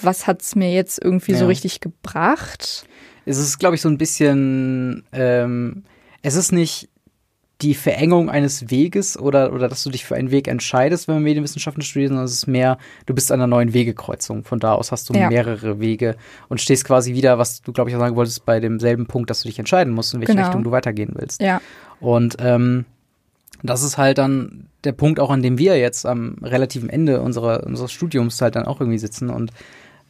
was 0.00 0.26
hat 0.26 0.42
es 0.42 0.54
mir 0.54 0.72
jetzt 0.72 1.02
irgendwie 1.02 1.32
ja. 1.32 1.38
so 1.38 1.46
richtig 1.46 1.80
gebracht? 1.80 2.86
Es 3.24 3.38
ist, 3.38 3.58
glaube 3.58 3.74
ich, 3.74 3.82
so 3.82 3.88
ein 3.88 3.98
bisschen, 3.98 5.04
ähm, 5.12 5.82
es 6.22 6.36
ist 6.36 6.52
nicht 6.52 6.88
die 7.62 7.74
Verengung 7.74 8.28
eines 8.28 8.70
Weges 8.70 9.18
oder, 9.18 9.52
oder 9.52 9.68
dass 9.68 9.82
du 9.82 9.90
dich 9.90 10.04
für 10.04 10.14
einen 10.14 10.30
Weg 10.30 10.46
entscheidest, 10.46 11.08
wenn 11.08 11.16
man 11.16 11.24
Medienwissenschaften 11.24 11.82
studiert, 11.82 12.10
sondern 12.10 12.26
es 12.26 12.32
ist 12.32 12.46
mehr, 12.46 12.76
du 13.06 13.14
bist 13.14 13.32
an 13.32 13.40
einer 13.40 13.46
neuen 13.46 13.72
Wegekreuzung. 13.72 14.44
Von 14.44 14.58
da 14.58 14.74
aus 14.74 14.92
hast 14.92 15.08
du 15.08 15.14
ja. 15.14 15.30
mehrere 15.30 15.80
Wege 15.80 16.16
und 16.48 16.60
stehst 16.60 16.84
quasi 16.84 17.14
wieder, 17.14 17.38
was 17.38 17.62
du, 17.62 17.72
glaube 17.72 17.88
ich, 17.88 17.96
auch 17.96 18.00
sagen 18.00 18.16
wolltest, 18.16 18.44
bei 18.44 18.60
demselben 18.60 19.06
Punkt, 19.06 19.30
dass 19.30 19.40
du 19.40 19.48
dich 19.48 19.58
entscheiden 19.58 19.94
musst, 19.94 20.12
in 20.12 20.20
welche 20.20 20.34
genau. 20.34 20.46
Richtung 20.46 20.64
du 20.64 20.70
weitergehen 20.70 21.12
willst. 21.14 21.40
Ja. 21.40 21.62
Und 21.98 22.36
ähm, 22.40 22.84
das 23.62 23.82
ist 23.82 23.96
halt 23.96 24.18
dann 24.18 24.68
der 24.84 24.92
Punkt, 24.92 25.18
auch 25.18 25.30
an 25.30 25.42
dem 25.42 25.56
wir 25.56 25.78
jetzt 25.78 26.04
am 26.04 26.36
relativen 26.42 26.90
Ende 26.90 27.22
unserer, 27.22 27.64
unseres 27.64 27.90
Studiums 27.90 28.40
halt 28.42 28.56
dann 28.56 28.66
auch 28.66 28.80
irgendwie 28.80 28.98
sitzen 28.98 29.30
und 29.30 29.50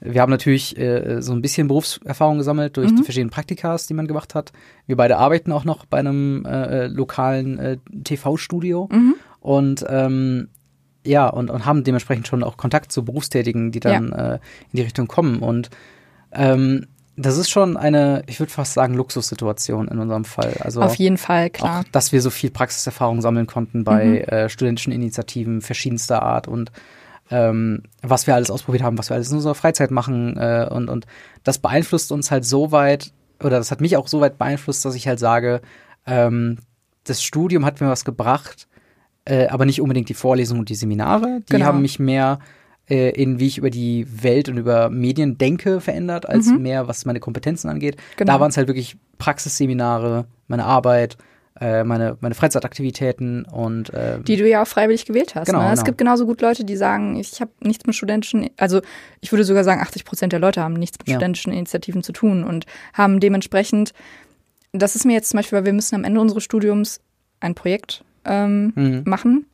wir 0.00 0.20
haben 0.20 0.30
natürlich 0.30 0.78
äh, 0.78 1.20
so 1.22 1.32
ein 1.32 1.42
bisschen 1.42 1.68
Berufserfahrung 1.68 2.38
gesammelt 2.38 2.76
durch 2.76 2.90
mhm. 2.90 2.96
die 2.96 3.02
verschiedenen 3.02 3.30
Praktikas, 3.30 3.86
die 3.86 3.94
man 3.94 4.06
gemacht 4.06 4.34
hat. 4.34 4.52
Wir 4.86 4.96
beide 4.96 5.16
arbeiten 5.16 5.52
auch 5.52 5.64
noch 5.64 5.86
bei 5.86 5.98
einem 5.98 6.44
äh, 6.44 6.84
äh 6.84 6.86
lokalen 6.86 7.58
äh, 7.58 7.78
TV-Studio 8.04 8.88
mhm. 8.92 9.14
und 9.40 9.84
ähm, 9.88 10.48
ja, 11.04 11.28
und, 11.28 11.50
und 11.50 11.64
haben 11.64 11.84
dementsprechend 11.84 12.26
schon 12.26 12.42
auch 12.42 12.56
Kontakt 12.56 12.92
zu 12.92 13.04
Berufstätigen, 13.04 13.70
die 13.70 13.80
dann 13.80 14.08
ja. 14.10 14.34
äh, 14.34 14.38
in 14.72 14.76
die 14.76 14.82
Richtung 14.82 15.06
kommen. 15.06 15.38
Und 15.38 15.70
ähm, 16.32 16.86
das 17.16 17.38
ist 17.38 17.48
schon 17.48 17.76
eine, 17.76 18.22
ich 18.26 18.40
würde 18.40 18.52
fast 18.52 18.74
sagen, 18.74 18.94
Luxussituation 18.94 19.88
in 19.88 19.98
unserem 19.98 20.24
Fall. 20.24 20.54
Also 20.60 20.82
auf 20.82 20.96
jeden 20.96 21.16
Fall, 21.16 21.48
klar. 21.50 21.80
Auch, 21.80 21.84
dass 21.90 22.12
wir 22.12 22.20
so 22.20 22.30
viel 22.30 22.50
Praxiserfahrung 22.50 23.22
sammeln 23.22 23.46
konnten 23.46 23.84
bei 23.84 24.04
mhm. 24.04 24.16
äh, 24.16 24.48
studentischen 24.48 24.92
Initiativen 24.92 25.62
verschiedenster 25.62 26.22
Art 26.22 26.48
und 26.48 26.72
ähm, 27.30 27.82
was 28.02 28.26
wir 28.26 28.34
alles 28.34 28.50
ausprobiert 28.50 28.82
haben, 28.82 28.98
was 28.98 29.10
wir 29.10 29.14
alles 29.14 29.30
in 29.30 29.36
unserer 29.36 29.54
Freizeit 29.54 29.90
machen 29.90 30.36
äh, 30.36 30.68
und, 30.70 30.88
und 30.88 31.06
das 31.44 31.58
beeinflusst 31.58 32.12
uns 32.12 32.30
halt 32.30 32.44
so 32.44 32.72
weit, 32.72 33.12
oder 33.40 33.58
das 33.58 33.70
hat 33.70 33.80
mich 33.80 33.96
auch 33.96 34.08
so 34.08 34.20
weit 34.20 34.38
beeinflusst, 34.38 34.84
dass 34.84 34.94
ich 34.94 35.08
halt 35.08 35.18
sage, 35.18 35.60
ähm, 36.06 36.58
das 37.04 37.22
Studium 37.22 37.64
hat 37.64 37.80
mir 37.80 37.88
was 37.88 38.04
gebracht, 38.04 38.68
äh, 39.24 39.48
aber 39.48 39.66
nicht 39.66 39.80
unbedingt 39.80 40.08
die 40.08 40.14
Vorlesungen 40.14 40.60
und 40.60 40.68
die 40.68 40.74
Seminare. 40.74 41.40
Die 41.48 41.52
genau. 41.52 41.66
haben 41.66 41.82
mich 41.82 41.98
mehr 41.98 42.38
äh, 42.88 43.10
in 43.10 43.40
wie 43.40 43.46
ich 43.46 43.58
über 43.58 43.70
die 43.70 44.06
Welt 44.22 44.48
und 44.48 44.58
über 44.58 44.90
Medien 44.90 45.38
denke 45.38 45.80
verändert, 45.80 46.28
als 46.28 46.46
mhm. 46.46 46.62
mehr, 46.62 46.88
was 46.88 47.04
meine 47.04 47.20
Kompetenzen 47.20 47.68
angeht. 47.68 47.96
Genau. 48.16 48.32
Da 48.32 48.40
waren 48.40 48.50
es 48.50 48.56
halt 48.56 48.68
wirklich 48.68 48.96
Praxisseminare, 49.18 50.26
meine 50.46 50.64
Arbeit, 50.64 51.16
äh, 51.60 51.84
meine, 51.84 52.16
meine 52.20 52.34
Freizeitaktivitäten 52.34 53.44
und 53.44 53.92
äh, 53.94 54.20
die 54.20 54.36
du 54.36 54.48
ja 54.48 54.62
auch 54.62 54.66
freiwillig 54.66 55.06
gewählt 55.06 55.34
hast. 55.34 55.46
Genau, 55.46 55.60
ne? 55.60 55.66
Es 55.66 55.76
genau. 55.76 55.84
gibt 55.84 55.98
genauso 55.98 56.26
gut 56.26 56.40
Leute, 56.40 56.64
die 56.64 56.76
sagen, 56.76 57.16
ich 57.16 57.40
habe 57.40 57.50
nichts 57.60 57.86
mit 57.86 57.94
studentischen, 57.94 58.50
also 58.56 58.80
ich 59.20 59.32
würde 59.32 59.44
sogar 59.44 59.64
sagen, 59.64 59.80
80 59.80 60.04
Prozent 60.04 60.32
der 60.32 60.40
Leute 60.40 60.62
haben 60.62 60.74
nichts 60.74 60.98
mit 60.98 61.08
ja. 61.08 61.14
studentischen 61.14 61.52
Initiativen 61.52 62.02
zu 62.02 62.12
tun 62.12 62.44
und 62.44 62.66
haben 62.92 63.20
dementsprechend, 63.20 63.92
das 64.72 64.96
ist 64.96 65.06
mir 65.06 65.14
jetzt 65.14 65.30
zum 65.30 65.38
Beispiel, 65.38 65.58
weil 65.58 65.64
wir 65.66 65.72
müssen 65.72 65.94
am 65.94 66.04
Ende 66.04 66.20
unseres 66.20 66.44
Studiums 66.44 67.00
ein 67.40 67.54
Projekt 67.54 68.04
ähm, 68.24 68.72
mhm. 68.74 69.02
machen. 69.06 69.46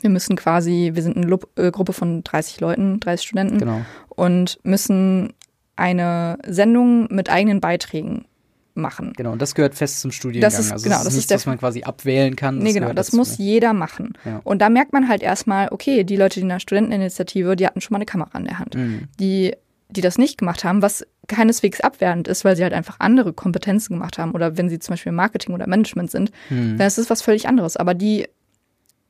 Wir 0.00 0.10
müssen 0.10 0.36
quasi, 0.36 0.90
wir 0.94 1.02
sind 1.02 1.16
eine 1.16 1.26
Lu 1.26 1.38
äh, 1.56 1.70
Gruppe 1.70 1.92
von 1.92 2.24
30 2.24 2.60
Leuten, 2.60 3.00
30 3.00 3.26
Studenten 3.26 3.58
genau. 3.58 3.80
und 4.08 4.58
müssen 4.64 5.32
eine 5.76 6.38
Sendung 6.46 7.06
mit 7.10 7.30
eigenen 7.30 7.60
Beiträgen 7.60 8.26
machen. 8.74 9.12
Genau, 9.16 9.32
und 9.32 9.42
das 9.42 9.54
gehört 9.54 9.74
fest 9.74 10.00
zum 10.00 10.12
Studiengang. 10.12 10.50
Das 10.50 10.58
ist, 10.58 10.72
also 10.72 10.84
genau, 10.84 10.98
das, 10.98 11.08
ist 11.08 11.14
nichts, 11.14 11.28
der, 11.28 11.36
was 11.38 11.46
man 11.46 11.58
quasi 11.58 11.82
abwählen 11.82 12.36
kann. 12.36 12.58
Nee, 12.58 12.72
genau, 12.72 12.92
das 12.92 13.06
dazu. 13.06 13.16
muss 13.16 13.38
jeder 13.38 13.72
machen. 13.72 14.14
Ja. 14.24 14.40
Und 14.44 14.60
da 14.60 14.68
merkt 14.68 14.92
man 14.92 15.08
halt 15.08 15.22
erstmal, 15.22 15.68
okay, 15.70 16.04
die 16.04 16.16
Leute, 16.16 16.36
die 16.36 16.42
in 16.42 16.48
der 16.48 16.60
Studenteninitiative, 16.60 17.56
die 17.56 17.66
hatten 17.66 17.80
schon 17.80 17.92
mal 17.94 17.98
eine 17.98 18.06
Kamera 18.06 18.38
in 18.38 18.44
der 18.44 18.58
Hand. 18.58 18.74
Mhm. 18.74 19.08
Die 19.18 19.54
die 19.92 20.00
das 20.00 20.16
nicht 20.18 20.38
gemacht 20.38 20.64
haben, 20.64 20.80
was 20.80 21.06
keineswegs 21.28 21.80
abwertend 21.82 22.26
ist, 22.26 22.44
weil 22.46 22.56
sie 22.56 22.62
halt 22.62 22.72
einfach 22.72 22.96
andere 22.98 23.32
Kompetenzen 23.32 23.94
gemacht 23.94 24.16
haben 24.18 24.32
oder 24.32 24.56
wenn 24.56 24.70
sie 24.70 24.78
zum 24.78 24.94
Beispiel 24.94 25.12
Marketing 25.12 25.54
oder 25.54 25.66
Management 25.66 26.10
sind, 26.10 26.32
Hm. 26.48 26.78
dann 26.78 26.86
ist 26.86 26.96
es 26.96 27.10
was 27.10 27.20
völlig 27.22 27.46
anderes. 27.46 27.76
Aber 27.76 27.92
die 27.92 28.26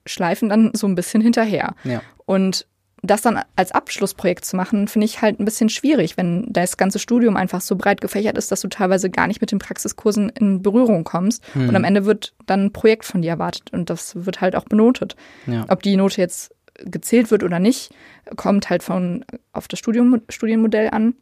schleifen 0.06 0.48
dann 0.48 0.72
so 0.74 0.86
ein 0.86 0.96
bisschen 0.96 1.22
hinterher. 1.22 1.74
Ja. 1.84 2.02
Und 2.26 2.66
das 3.02 3.22
dann 3.22 3.40
als 3.56 3.72
Abschlussprojekt 3.72 4.44
zu 4.44 4.56
machen, 4.56 4.86
finde 4.86 5.06
ich 5.06 5.20
halt 5.20 5.40
ein 5.40 5.44
bisschen 5.44 5.68
schwierig, 5.68 6.16
wenn 6.16 6.46
das 6.52 6.76
ganze 6.76 7.00
Studium 7.00 7.36
einfach 7.36 7.60
so 7.60 7.74
breit 7.74 8.00
gefächert 8.00 8.38
ist, 8.38 8.52
dass 8.52 8.60
du 8.60 8.68
teilweise 8.68 9.10
gar 9.10 9.26
nicht 9.26 9.40
mit 9.40 9.50
den 9.50 9.58
Praxiskursen 9.58 10.28
in 10.28 10.62
Berührung 10.62 11.02
kommst. 11.02 11.42
Hm. 11.54 11.68
Und 11.68 11.76
am 11.76 11.82
Ende 11.82 12.04
wird 12.04 12.32
dann 12.46 12.66
ein 12.66 12.72
Projekt 12.72 13.04
von 13.04 13.20
dir 13.20 13.30
erwartet 13.30 13.72
und 13.72 13.90
das 13.90 14.24
wird 14.24 14.40
halt 14.40 14.54
auch 14.54 14.64
benotet. 14.64 15.16
Ja. 15.46 15.66
Ob 15.68 15.82
die 15.82 15.96
Note 15.96 16.20
jetzt 16.20 16.54
gezählt 16.84 17.32
wird 17.32 17.42
oder 17.42 17.58
nicht, 17.58 17.92
kommt 18.36 18.70
halt 18.70 18.84
von 18.84 19.24
auf 19.52 19.66
das 19.66 19.80
Studium, 19.80 20.22
Studienmodell 20.28 20.90
an. 20.90 21.14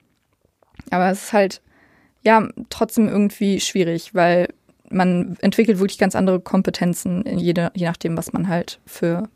Aber 0.90 1.10
es 1.10 1.24
ist 1.24 1.32
halt 1.32 1.62
ja 2.22 2.46
trotzdem 2.68 3.08
irgendwie 3.08 3.58
schwierig, 3.58 4.14
weil 4.14 4.48
man 4.90 5.36
entwickelt 5.40 5.78
wirklich 5.78 5.98
ganz 5.98 6.14
andere 6.14 6.40
Kompetenzen, 6.40 7.24
jede, 7.38 7.70
je 7.74 7.86
nachdem, 7.86 8.16
was 8.16 8.32
man 8.32 8.48
halt 8.48 8.80
für 8.84 9.28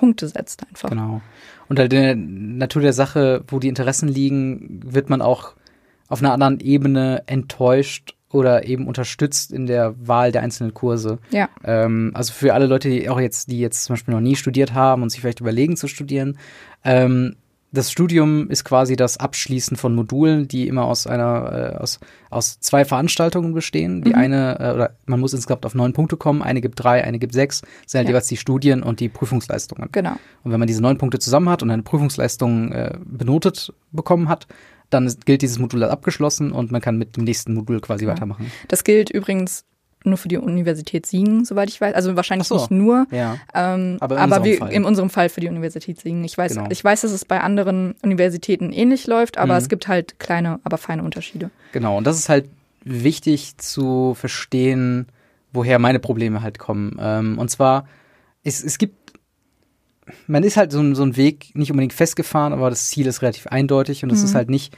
Punkte 0.00 0.28
setzt 0.28 0.66
einfach. 0.66 0.88
Genau. 0.88 1.20
Und 1.68 1.78
halt 1.78 1.92
in 1.92 2.00
der 2.00 2.16
Natur 2.16 2.80
der 2.80 2.94
Sache, 2.94 3.44
wo 3.46 3.58
die 3.58 3.68
Interessen 3.68 4.08
liegen, 4.08 4.80
wird 4.82 5.10
man 5.10 5.20
auch 5.20 5.54
auf 6.08 6.20
einer 6.20 6.32
anderen 6.32 6.58
Ebene 6.58 7.22
enttäuscht 7.26 8.14
oder 8.32 8.64
eben 8.66 8.88
unterstützt 8.88 9.52
in 9.52 9.66
der 9.66 9.94
Wahl 10.06 10.32
der 10.32 10.42
einzelnen 10.42 10.72
Kurse. 10.72 11.18
Ja, 11.30 11.50
Ähm, 11.64 12.12
also 12.14 12.32
für 12.32 12.54
alle 12.54 12.66
Leute, 12.66 12.88
die 12.88 13.10
auch 13.10 13.20
jetzt, 13.20 13.50
die 13.50 13.60
jetzt 13.60 13.84
zum 13.84 13.94
Beispiel 13.94 14.14
noch 14.14 14.20
nie 14.20 14.36
studiert 14.36 14.72
haben 14.72 15.02
und 15.02 15.10
sich 15.10 15.20
vielleicht 15.20 15.40
überlegen 15.40 15.76
zu 15.76 15.86
studieren, 15.86 16.38
ähm, 16.82 17.36
das 17.72 17.92
Studium 17.92 18.50
ist 18.50 18.64
quasi 18.64 18.96
das 18.96 19.16
Abschließen 19.18 19.76
von 19.76 19.94
Modulen, 19.94 20.48
die 20.48 20.66
immer 20.66 20.84
aus 20.86 21.06
einer, 21.06 21.74
äh, 21.74 21.76
aus, 21.76 22.00
aus 22.28 22.58
zwei 22.58 22.84
Veranstaltungen 22.84 23.54
bestehen. 23.54 24.02
Die 24.02 24.10
Mhm. 24.10 24.16
eine, 24.16 24.58
äh, 24.60 24.72
oder 24.74 24.90
man 25.06 25.20
muss 25.20 25.32
insgesamt 25.34 25.64
auf 25.64 25.74
neun 25.74 25.92
Punkte 25.92 26.16
kommen, 26.16 26.42
eine 26.42 26.60
gibt 26.60 26.82
drei, 26.82 27.04
eine 27.04 27.18
gibt 27.20 27.32
sechs, 27.32 27.60
das 27.60 27.92
sind 27.92 27.98
halt 27.98 28.08
Ja. 28.08 28.10
jeweils 28.12 28.26
die 28.28 28.36
Studien 28.36 28.82
und 28.82 28.98
die 29.00 29.08
Prüfungsleistungen. 29.08 29.88
genau. 29.92 30.16
Und 30.42 30.52
wenn 30.52 30.58
man 30.58 30.66
diese 30.66 30.82
neun 30.82 30.98
Punkte 30.98 31.18
zusammen 31.20 31.48
hat 31.48 31.62
und 31.62 31.70
eine 31.70 31.82
Prüfungsleistung 31.82 32.72
äh, 32.72 32.98
benotet 33.04 33.72
bekommen 33.92 34.28
hat, 34.28 34.46
dann 34.90 35.12
gilt 35.24 35.42
dieses 35.42 35.60
Modul 35.60 35.84
als 35.84 35.92
abgeschlossen 35.92 36.50
und 36.50 36.72
man 36.72 36.80
kann 36.80 36.98
mit 36.98 37.16
dem 37.16 37.22
nächsten 37.22 37.54
Modul 37.54 37.80
quasi 37.80 38.04
Ja. 38.04 38.10
weitermachen. 38.10 38.50
Das 38.66 38.82
gilt 38.82 39.10
übrigens 39.10 39.64
nur 40.04 40.16
für 40.16 40.28
die 40.28 40.38
Universität 40.38 41.04
Siegen, 41.06 41.44
soweit 41.44 41.68
ich 41.68 41.80
weiß. 41.80 41.94
Also 41.94 42.16
wahrscheinlich 42.16 42.48
so. 42.48 42.54
nicht 42.56 42.70
nur, 42.70 43.06
Ja. 43.10 43.36
ähm, 43.54 43.98
Aber 44.00 44.16
aber, 44.18 44.22
in 44.22 44.22
unserem 44.24 44.44
wir, 44.44 44.58
Fall. 44.58 44.72
in 44.72 44.84
unserem 44.84 45.10
Fall 45.10 45.28
für 45.28 45.40
die 45.40 45.48
Universität 45.48 46.00
Siegen. 46.00 46.24
Ich 46.24 46.38
weiß, 46.38 46.54
Genau. 46.54 46.68
ich 46.70 46.82
weiß, 46.82 47.02
dass 47.02 47.12
es 47.12 47.24
bei 47.24 47.40
anderen 47.40 47.94
Universitäten 48.02 48.72
ähnlich 48.72 49.06
läuft, 49.06 49.36
aber 49.38 49.54
Mhm. 49.54 49.58
es 49.58 49.68
gibt 49.68 49.88
halt 49.88 50.18
kleine, 50.18 50.58
aber 50.64 50.78
feine 50.78 51.02
Unterschiede. 51.02 51.50
Genau, 51.72 51.98
und 51.98 52.06
das 52.06 52.18
ist 52.18 52.28
halt 52.28 52.48
wichtig 52.82 53.58
zu 53.58 54.14
verstehen, 54.14 55.06
woher 55.52 55.78
meine 55.78 55.98
Probleme 55.98 56.42
halt 56.42 56.58
kommen. 56.58 56.96
Ähm, 57.00 57.38
und 57.38 57.50
zwar, 57.50 57.86
es, 58.42 58.64
es 58.64 58.78
gibt, 58.78 59.12
man 60.26 60.42
ist 60.42 60.56
halt 60.56 60.72
so, 60.72 60.80
ein- 60.80 60.94
so 60.94 61.02
ein 61.02 61.16
Weg 61.16 61.50
nicht 61.54 61.70
unbedingt 61.70 61.92
festgefahren, 61.92 62.52
aber 62.52 62.70
das 62.70 62.88
Ziel 62.88 63.06
ist 63.06 63.22
relativ 63.22 63.46
eindeutig 63.48 64.02
und 64.02 64.10
es 64.12 64.20
Mhm. 64.20 64.24
ist 64.24 64.34
halt 64.34 64.50
nicht, 64.50 64.76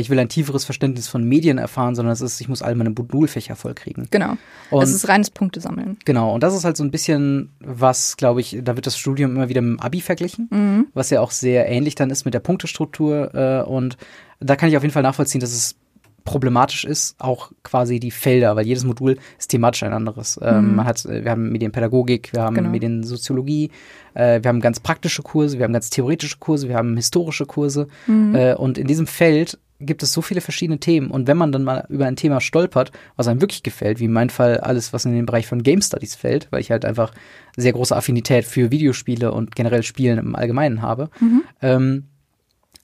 ich 0.00 0.10
will 0.10 0.18
ein 0.18 0.28
tieferes 0.28 0.64
Verständnis 0.64 1.08
von 1.08 1.24
Medien 1.24 1.58
erfahren, 1.58 1.94
sondern 1.94 2.12
es 2.12 2.20
ist, 2.20 2.40
ich 2.40 2.48
muss 2.48 2.62
all 2.62 2.74
meine 2.74 2.90
Modulfächer 2.90 3.56
vollkriegen. 3.56 4.08
Genau. 4.10 4.34
Und 4.70 4.82
es 4.82 4.92
ist 4.94 5.08
reines 5.08 5.30
Punktesammeln. 5.30 5.98
Genau, 6.04 6.34
und 6.34 6.42
das 6.42 6.54
ist 6.54 6.64
halt 6.64 6.76
so 6.76 6.84
ein 6.84 6.90
bisschen 6.90 7.50
was, 7.60 8.16
glaube 8.16 8.40
ich, 8.40 8.58
da 8.62 8.76
wird 8.76 8.86
das 8.86 8.96
Studium 8.98 9.36
immer 9.36 9.48
wieder 9.48 9.60
mit 9.60 9.78
dem 9.78 9.80
Abi 9.80 10.00
verglichen, 10.00 10.48
Mhm. 10.50 10.86
was 10.94 11.10
ja 11.10 11.20
auch 11.20 11.30
sehr 11.30 11.68
ähnlich 11.68 11.94
dann 11.94 12.10
ist 12.10 12.24
mit 12.24 12.34
der 12.34 12.40
Punktestruktur. 12.40 13.34
Äh, 13.34 13.62
und 13.68 13.96
da 14.40 14.56
kann 14.56 14.68
ich 14.68 14.76
auf 14.76 14.82
jeden 14.82 14.92
Fall 14.92 15.02
nachvollziehen, 15.02 15.40
dass 15.40 15.52
es 15.52 15.76
problematisch 16.24 16.84
ist, 16.84 17.16
auch 17.18 17.50
quasi 17.64 17.98
die 17.98 18.12
Felder, 18.12 18.54
weil 18.54 18.64
jedes 18.64 18.84
Modul 18.84 19.18
ist 19.40 19.48
thematisch 19.48 19.82
ein 19.82 19.92
anderes. 19.92 20.38
Ähm, 20.40 20.68
Mhm. 20.70 20.76
man 20.76 20.86
hat, 20.86 21.04
äh, 21.04 21.24
wir 21.24 21.30
haben 21.32 21.50
Medienpädagogik, 21.50 22.32
wir 22.32 22.42
haben 22.42 22.54
Genau. 22.54 22.70
Mediensoziologie, 22.70 23.70
äh, 24.14 24.40
wir 24.40 24.48
haben 24.48 24.60
ganz 24.60 24.78
praktische 24.78 25.22
Kurse, 25.22 25.58
wir 25.58 25.64
haben 25.64 25.72
ganz 25.72 25.90
theoretische 25.90 26.36
Kurse, 26.38 26.68
wir 26.68 26.76
haben 26.76 26.94
historische 26.96 27.44
Kurse. 27.46 27.88
Mhm. 28.06 28.34
Äh, 28.36 28.54
und 28.54 28.78
in 28.78 28.86
diesem 28.86 29.08
Feld 29.08 29.58
gibt 29.82 30.02
es 30.02 30.12
so 30.12 30.22
viele 30.22 30.40
verschiedene 30.40 30.78
Themen. 30.78 31.10
Und 31.10 31.26
wenn 31.26 31.36
man 31.36 31.52
dann 31.52 31.64
mal 31.64 31.84
über 31.88 32.06
ein 32.06 32.16
Thema 32.16 32.40
stolpert, 32.40 32.92
was 33.16 33.28
einem 33.28 33.40
wirklich 33.40 33.62
gefällt, 33.62 34.00
wie 34.00 34.04
in 34.06 34.12
meinem 34.12 34.28
Fall 34.30 34.58
alles, 34.58 34.92
was 34.92 35.04
in 35.04 35.12
den 35.14 35.26
Bereich 35.26 35.46
von 35.46 35.62
Game 35.62 35.82
Studies 35.82 36.14
fällt, 36.14 36.48
weil 36.50 36.60
ich 36.60 36.70
halt 36.70 36.84
einfach 36.84 37.12
sehr 37.56 37.72
große 37.72 37.94
Affinität 37.94 38.44
für 38.44 38.70
Videospiele 38.70 39.32
und 39.32 39.54
generell 39.54 39.82
Spielen 39.82 40.18
im 40.18 40.34
Allgemeinen 40.36 40.82
habe, 40.82 41.10
Mhm. 41.20 41.42
ähm, 41.60 42.04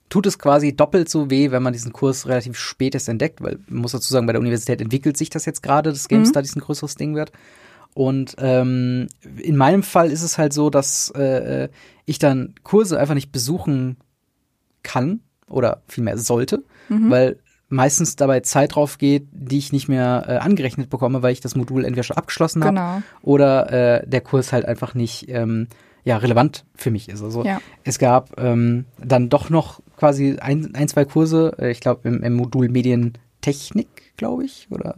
tut 0.09 0.25
es 0.25 0.39
quasi 0.39 0.75
doppelt 0.75 1.07
so 1.09 1.29
weh, 1.29 1.51
wenn 1.51 1.61
man 1.63 1.73
diesen 1.73 1.93
Kurs 1.93 2.27
relativ 2.27 2.57
spät 2.57 2.95
erst 2.95 3.09
entdeckt, 3.09 3.41
weil 3.43 3.59
man 3.67 3.81
muss 3.81 3.91
dazu 3.91 4.11
sagen, 4.11 4.25
bei 4.25 4.33
der 4.33 4.41
Universität 4.41 4.81
entwickelt 4.81 5.17
sich 5.17 5.29
das 5.29 5.45
jetzt 5.45 5.61
gerade, 5.61 5.91
dass 5.91 6.07
Game 6.07 6.21
Mhm. 6.21 6.25
Studies 6.25 6.55
ein 6.55 6.61
größeres 6.61 6.95
Ding 6.95 7.15
wird. 7.15 7.31
Und 7.93 8.35
ähm, 8.39 9.07
in 9.37 9.55
meinem 9.57 9.83
Fall 9.83 10.11
ist 10.11 10.23
es 10.23 10.37
halt 10.37 10.53
so, 10.53 10.69
dass 10.69 11.09
äh, 11.11 11.69
ich 12.05 12.17
dann 12.19 12.55
Kurse 12.63 12.99
einfach 12.99 13.15
nicht 13.15 13.31
besuchen 13.31 13.97
kann 14.83 15.19
oder 15.47 15.81
vielmehr 15.87 16.17
sollte, 16.17 16.63
Mhm. 16.89 17.09
weil 17.09 17.37
meistens 17.71 18.15
dabei 18.15 18.39
Zeit 18.39 18.73
drauf 18.75 18.97
geht, 18.97 19.27
die 19.31 19.59
ich 19.59 19.71
nicht 19.71 19.87
mehr 19.87 20.25
äh, 20.27 20.37
angerechnet 20.37 20.89
bekomme, 20.89 21.21
weil 21.21 21.33
ich 21.33 21.39
das 21.41 21.55
Modul 21.55 21.85
entweder 21.85 22.01
schon 22.03 22.17
abgeschlossen 22.17 22.63
habe 22.63 22.75
Genau. 22.75 23.01
oder 23.21 24.01
äh, 24.01 24.07
der 24.07 24.21
Kurs 24.21 24.51
halt 24.51 24.65
einfach 24.65 24.95
nicht 24.95 25.29
ähm, 25.29 25.67
ja, 26.03 26.17
relevant 26.17 26.65
für 26.75 26.89
mich 26.89 27.09
ist. 27.09 27.21
Also 27.21 27.43
Ja. 27.45 27.61
es 27.83 27.99
gab 27.99 28.39
ähm, 28.41 28.85
dann 28.97 29.29
doch 29.29 29.49
noch 29.51 29.81
quasi 29.97 30.37
ein, 30.39 30.73
ein 30.73 30.87
zwei 30.87 31.05
Kurse, 31.05 31.53
äh, 31.59 31.69
ich 31.71 31.79
glaube 31.79 32.07
im, 32.09 32.23
im 32.23 32.33
Modul 32.33 32.69
Medientechnik, 33.45 34.17
glaube 34.17 34.43
ich, 34.45 34.67
oder 34.69 34.95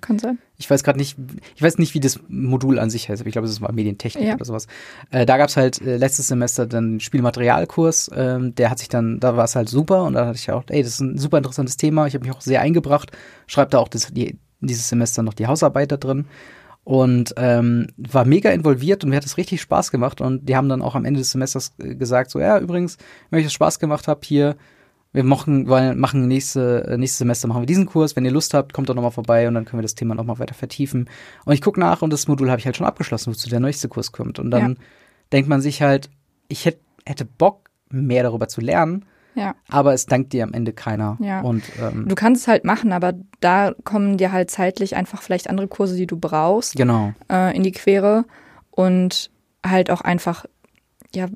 Kann 0.00 0.18
sein. 0.18 0.38
ich 0.56 0.68
weiß 0.70 0.82
gerade 0.84 0.98
nicht, 0.98 1.16
ich 1.54 1.62
weiß 1.62 1.78
nicht, 1.78 1.94
wie 1.94 2.00
das 2.00 2.18
Modul 2.28 2.78
an 2.78 2.90
sich 2.90 3.08
heißt, 3.08 3.20
aber 3.20 3.28
ich 3.28 3.32
glaube, 3.32 3.46
es 3.48 3.60
war 3.60 3.72
Medientechnik 3.72 4.24
Ja. 4.26 4.34
oder 4.34 4.44
sowas. 4.44 4.66
Äh, 5.10 5.26
da 5.26 5.36
gab 5.36 5.48
es 5.48 5.56
halt 5.56 5.80
äh, 5.82 5.96
letztes 5.96 6.28
Semester 6.28 6.66
dann 6.66 7.00
Spielmaterialkurs, 7.00 8.10
ähm, 8.14 8.54
der 8.54 8.70
hat 8.70 8.78
sich 8.78 8.88
dann, 8.88 9.20
da 9.20 9.36
war 9.36 9.44
es 9.44 9.54
halt 9.56 9.68
super 9.68 10.04
und 10.04 10.14
da 10.14 10.26
hatte 10.26 10.38
ich 10.38 10.50
auch, 10.50 10.64
ey, 10.68 10.82
das 10.82 10.92
ist 10.94 11.00
ein 11.00 11.18
super 11.18 11.38
interessantes 11.38 11.76
Thema, 11.76 12.06
ich 12.06 12.14
habe 12.14 12.24
mich 12.26 12.34
auch 12.34 12.40
sehr 12.40 12.60
eingebracht, 12.60 13.10
schreibe 13.46 13.70
da 13.70 13.78
auch 13.78 13.88
das, 13.88 14.12
die, 14.12 14.38
dieses 14.60 14.88
Semester 14.88 15.22
noch 15.22 15.34
die 15.34 15.46
Hausarbeit 15.46 15.92
da 15.92 15.96
drin 15.98 16.26
und 16.84 17.34
ähm, 17.36 17.88
war 17.96 18.24
mega 18.24 18.50
involviert 18.50 19.04
und 19.04 19.10
mir 19.10 19.16
hat 19.16 19.24
es 19.26 19.36
richtig 19.36 19.60
Spaß 19.60 19.90
gemacht 19.90 20.20
und 20.20 20.48
die 20.48 20.56
haben 20.56 20.68
dann 20.68 20.82
auch 20.82 20.94
am 20.94 21.04
Ende 21.04 21.18
des 21.18 21.30
Semesters 21.32 21.72
äh, 21.78 21.94
gesagt, 21.94 22.30
so, 22.30 22.40
ja, 22.40 22.58
übrigens, 22.58 22.96
wenn 23.30 23.38
euch 23.40 23.46
das 23.46 23.52
Spaß 23.54 23.78
gemacht 23.78 24.08
habt, 24.08 24.24
hier, 24.24 24.56
wir 25.14 25.24
machen, 25.24 25.68
weil, 25.68 25.94
machen 25.94 26.28
nächste, 26.28 26.86
äh, 26.88 26.96
nächstes 26.98 27.18
Semester 27.18 27.48
machen 27.48 27.62
wir 27.62 27.66
diesen 27.66 27.86
Kurs. 27.86 28.16
Wenn 28.16 28.24
ihr 28.26 28.30
Lust 28.32 28.52
habt, 28.52 28.72
kommt 28.74 28.88
doch 28.90 28.94
nochmal 28.94 29.12
vorbei 29.12 29.48
und 29.48 29.54
dann 29.54 29.64
können 29.64 29.78
wir 29.78 29.82
das 29.84 29.94
Thema 29.94 30.14
nochmal 30.14 30.38
weiter 30.40 30.54
vertiefen. 30.54 31.08
Und 31.46 31.54
ich 31.54 31.62
gucke 31.62 31.80
nach 31.80 32.02
und 32.02 32.12
das 32.12 32.28
Modul 32.28 32.50
habe 32.50 32.58
ich 32.60 32.66
halt 32.66 32.76
schon 32.76 32.86
abgeschlossen, 32.86 33.30
wozu 33.32 33.48
der 33.48 33.60
nächste 33.60 33.88
Kurs 33.88 34.12
kommt. 34.12 34.38
Und 34.38 34.50
dann 34.50 34.70
Ja. 34.72 34.76
denkt 35.32 35.48
man 35.48 35.60
sich 35.62 35.80
halt, 35.80 36.10
ich 36.48 36.66
hätt, 36.66 36.80
hätte 37.06 37.24
Bock, 37.24 37.70
mehr 37.90 38.24
darüber 38.24 38.48
zu 38.48 38.60
lernen, 38.60 39.04
Ja. 39.36 39.54
aber 39.68 39.94
es 39.94 40.06
dankt 40.06 40.32
dir 40.32 40.42
am 40.42 40.52
Ende 40.52 40.72
keiner. 40.72 41.16
Ja. 41.20 41.42
Und 41.42 41.62
ähm, 41.80 42.06
Du 42.08 42.16
kannst 42.16 42.42
es 42.42 42.48
halt 42.48 42.64
machen, 42.64 42.92
aber 42.92 43.12
da 43.40 43.72
kommen 43.84 44.16
dir 44.16 44.32
halt 44.32 44.50
zeitlich 44.50 44.96
einfach 44.96 45.22
vielleicht 45.22 45.48
andere 45.48 45.68
Kurse, 45.68 45.94
die 45.96 46.06
du 46.08 46.16
brauchst, 46.18 46.74
genau. 46.74 47.12
äh, 47.30 47.56
in 47.56 47.62
die 47.62 47.70
Quere 47.72 48.24
und 48.72 49.30
halt 49.64 49.90
auch 49.92 50.00
einfach, 50.00 50.44
ja, 51.14 51.28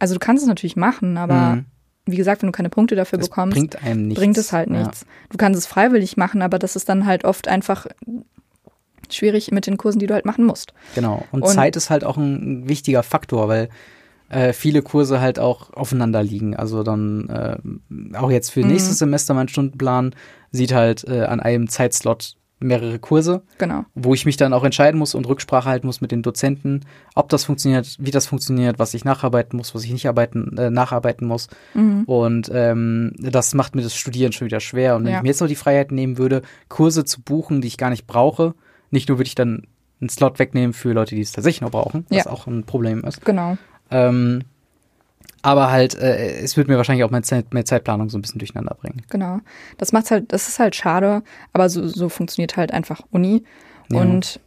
also 0.00 0.14
du 0.14 0.18
kannst 0.18 0.42
es 0.42 0.48
natürlich 0.48 0.74
machen, 0.76 1.16
aber 1.18 1.54
Mhm. 1.56 1.66
Wie 2.06 2.16
gesagt, 2.16 2.42
wenn 2.42 2.48
du 2.48 2.52
keine 2.52 2.70
Punkte 2.70 2.94
dafür 2.96 3.18
das 3.18 3.28
bekommst, 3.28 3.56
bringt 3.56 3.82
einem 3.82 4.06
nichts. 4.08 4.20
bringt 4.20 4.38
es 4.38 4.52
halt 4.52 4.70
Ja. 4.70 4.78
nichts. 4.78 5.04
Du 5.30 5.36
kannst 5.36 5.58
es 5.58 5.66
freiwillig 5.66 6.16
machen, 6.16 6.40
aber 6.42 6.58
das 6.58 6.76
ist 6.76 6.88
dann 6.88 7.04
halt 7.06 7.24
oft 7.24 7.48
einfach 7.48 7.86
schwierig 9.10 9.50
mit 9.52 9.66
den 9.66 9.76
Kursen, 9.76 9.98
die 9.98 10.06
du 10.06 10.14
halt 10.14 10.24
machen 10.24 10.44
musst. 10.44 10.72
Genau. 10.94 11.24
Und, 11.32 11.42
Und- 11.42 11.50
Zeit 11.52 11.76
ist 11.76 11.90
halt 11.90 12.04
auch 12.04 12.16
ein 12.16 12.68
wichtiger 12.68 13.02
Faktor, 13.02 13.48
weil 13.48 13.68
äh, 14.28 14.52
viele 14.52 14.82
Kurse 14.82 15.20
halt 15.20 15.38
auch 15.38 15.72
aufeinander 15.72 16.20
liegen. 16.22 16.56
Also 16.56 16.82
dann 16.82 17.28
äh, 17.28 18.16
auch 18.16 18.30
jetzt 18.30 18.50
für 18.50 18.62
Mhm. 18.62 18.68
nächstes 18.72 18.98
Semester 18.98 19.34
mein 19.34 19.46
Stundenplan 19.48 20.14
sieht 20.50 20.72
halt 20.72 21.04
äh, 21.06 21.22
an 21.22 21.38
einem 21.38 21.68
Zeitslot 21.68 22.34
mehrere 22.58 22.98
Kurse, 22.98 23.42
Genau. 23.58 23.84
wo 23.94 24.14
ich 24.14 24.24
mich 24.24 24.36
dann 24.38 24.52
auch 24.54 24.64
entscheiden 24.64 24.98
muss 24.98 25.14
und 25.14 25.28
Rücksprache 25.28 25.68
halten 25.68 25.86
muss 25.86 26.00
mit 26.00 26.10
den 26.10 26.22
Dozenten, 26.22 26.80
ob 27.14 27.28
das 27.28 27.44
funktioniert, 27.44 27.96
wie 27.98 28.10
das 28.10 28.26
funktioniert, 28.26 28.78
was 28.78 28.94
ich 28.94 29.04
nacharbeiten 29.04 29.56
muss, 29.58 29.74
was 29.74 29.84
ich 29.84 29.92
nicht 29.92 30.08
arbeiten, 30.08 30.56
äh, 30.56 30.70
nacharbeiten 30.70 31.26
muss. 31.28 31.48
Mhm. 31.74 32.04
Und 32.04 32.50
ähm, 32.54 33.12
das 33.18 33.52
macht 33.54 33.74
mir 33.76 33.82
das 33.82 33.94
Studieren 33.94 34.32
schon 34.32 34.46
wieder 34.46 34.60
schwer. 34.60 34.96
Und 34.96 35.04
wenn 35.04 35.12
Ja. 35.12 35.18
ich 35.18 35.22
mir 35.22 35.28
jetzt 35.28 35.40
noch 35.40 35.48
die 35.48 35.54
Freiheit 35.54 35.92
nehmen 35.92 36.16
würde, 36.18 36.42
Kurse 36.68 37.04
zu 37.04 37.20
buchen, 37.20 37.60
die 37.60 37.68
ich 37.68 37.76
gar 37.78 37.90
nicht 37.90 38.06
brauche, 38.06 38.54
nicht 38.90 39.08
nur 39.08 39.18
würde 39.18 39.28
ich 39.28 39.34
dann 39.34 39.66
einen 40.00 40.08
Slot 40.08 40.38
wegnehmen 40.38 40.72
für 40.72 40.92
Leute, 40.92 41.14
die 41.14 41.20
es 41.22 41.32
tatsächlich 41.32 41.60
noch 41.60 41.70
brauchen, 41.70 42.06
was 42.08 42.24
Ja. 42.24 42.30
auch 42.30 42.46
ein 42.46 42.64
Problem 42.64 43.02
ist. 43.04 43.24
Genau. 43.24 43.58
Ähm, 43.90 44.42
aber 45.42 45.70
halt, 45.70 45.94
äh, 45.94 46.38
es 46.40 46.56
wird 46.56 46.68
mir 46.68 46.76
wahrscheinlich 46.76 47.04
auch 47.04 47.10
meine, 47.10 47.22
Zeit, 47.22 47.52
meine 47.52 47.64
Zeitplanung 47.64 48.08
so 48.08 48.18
ein 48.18 48.22
bisschen 48.22 48.38
durcheinander 48.38 48.74
bringen. 48.74 49.02
Genau. 49.10 49.38
Das 49.78 49.92
macht's 49.92 50.10
halt, 50.10 50.32
das 50.32 50.48
ist 50.48 50.58
halt 50.58 50.74
schade, 50.74 51.22
aber 51.52 51.68
so, 51.68 51.86
so 51.86 52.08
funktioniert 52.08 52.56
halt 52.56 52.72
einfach 52.72 53.00
Uni. 53.10 53.44
Ja. 53.90 54.00
Und 54.00 54.40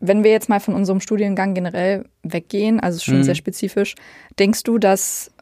wenn 0.00 0.22
wir 0.22 0.30
jetzt 0.30 0.48
mal 0.48 0.60
von 0.60 0.74
unserem 0.74 1.00
Studiengang 1.00 1.54
generell 1.54 2.04
weggehen, 2.22 2.78
also 2.80 3.00
schon 3.00 3.18
Mhm. 3.18 3.24
sehr 3.24 3.34
spezifisch, 3.34 3.94
denkst 4.38 4.62
du, 4.62 4.78
dass 4.78 5.32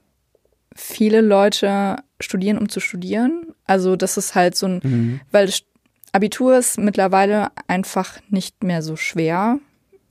viele 0.74 1.20
Leute 1.20 1.96
studieren, 2.20 2.58
um 2.58 2.68
zu 2.68 2.80
studieren. 2.80 3.46
Also 3.64 3.96
das 3.96 4.16
ist 4.16 4.34
halt 4.34 4.56
so 4.56 4.66
ein, 4.66 4.80
Mhm. 4.82 5.20
weil 5.30 5.50
Abitur 6.12 6.56
ist 6.56 6.78
mittlerweile 6.78 7.48
einfach 7.66 8.18
nicht 8.30 8.62
mehr 8.64 8.80
so 8.82 8.96
schwer, 8.96 9.58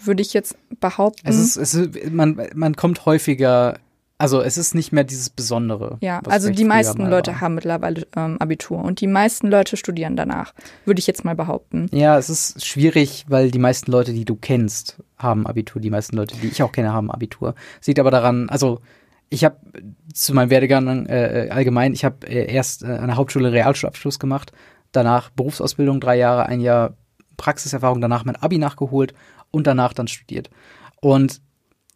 würde 0.08 0.22
ich 0.22 0.34
jetzt 0.34 0.56
behaupten. 0.80 1.28
Es 1.28 1.38
ist, 1.38 1.58
es 1.58 1.74
ist, 1.74 2.12
man, 2.12 2.42
man 2.54 2.76
kommt 2.76 3.06
häufiger, 3.06 3.78
also 4.18 4.42
es 4.42 4.58
ist 4.58 4.76
nicht 4.76 4.92
mehr 4.92 5.04
dieses 5.04 5.30
Besondere. 5.30 5.98
ja, 6.02 6.22
also 6.28 6.50
die 6.50 6.64
meisten 6.64 7.06
Leute 7.06 7.34
war. 7.34 7.42
haben 7.42 7.56
mittlerweile 7.56 8.08
ähm, 8.16 8.38
Abitur 8.40 8.84
und 8.84 9.02
die 9.02 9.08
meisten 9.08 9.48
Leute 9.48 9.78
studieren 9.78 10.16
danach, 10.16 10.54
würde 10.86 11.00
ich 11.00 11.08
jetzt 11.08 11.26
mal 11.26 11.36
behaupten. 11.36 11.88
Ja, 11.92 12.18
es 12.18 12.30
ist 12.30 12.66
schwierig, 12.66 13.26
weil 13.28 13.52
die 13.52 13.60
meisten 13.60 13.92
Leute, 13.92 14.14
die 14.14 14.26
du 14.26 14.36
kennst, 14.36 15.04
haben 15.18 15.46
Abitur. 15.46 15.82
Die 15.82 15.90
meisten 15.90 16.16
Leute, 16.16 16.36
die 16.38 16.48
ich 16.48 16.64
auch 16.64 16.72
kenne, 16.72 16.94
haben 16.94 17.12
Abitur. 17.12 17.56
Sieht 17.82 18.00
aber 18.00 18.12
daran, 18.12 18.50
also 18.50 18.80
ich 19.30 19.44
habe 19.44 19.58
zu 20.14 20.34
meinem 20.34 20.50
Werdegang 20.50 21.08
äh, 21.08 21.50
allgemein, 21.52 21.94
ich 21.94 22.06
habe 22.06 22.28
äh, 22.28 22.52
erst 22.52 22.84
äh, 22.84 22.88
an 22.88 23.08
der 23.08 23.18
Hauptschule 23.18 23.52
Realschulabschluss 23.52 24.20
gemacht, 24.20 24.52
danach 24.92 25.30
Berufsausbildung 25.32 26.00
drei 26.00 26.18
Jahre, 26.18 26.46
ein 26.46 26.62
Jahr 26.62 26.94
Praxiserfahrung, 27.38 28.02
danach 28.02 28.24
mein 28.24 28.38
Abi 28.38 28.58
nachgeholt 28.58 29.14
und 29.56 29.66
danach 29.68 29.94
dann 29.94 30.08
studiert. 30.08 30.50
Und 31.02 31.42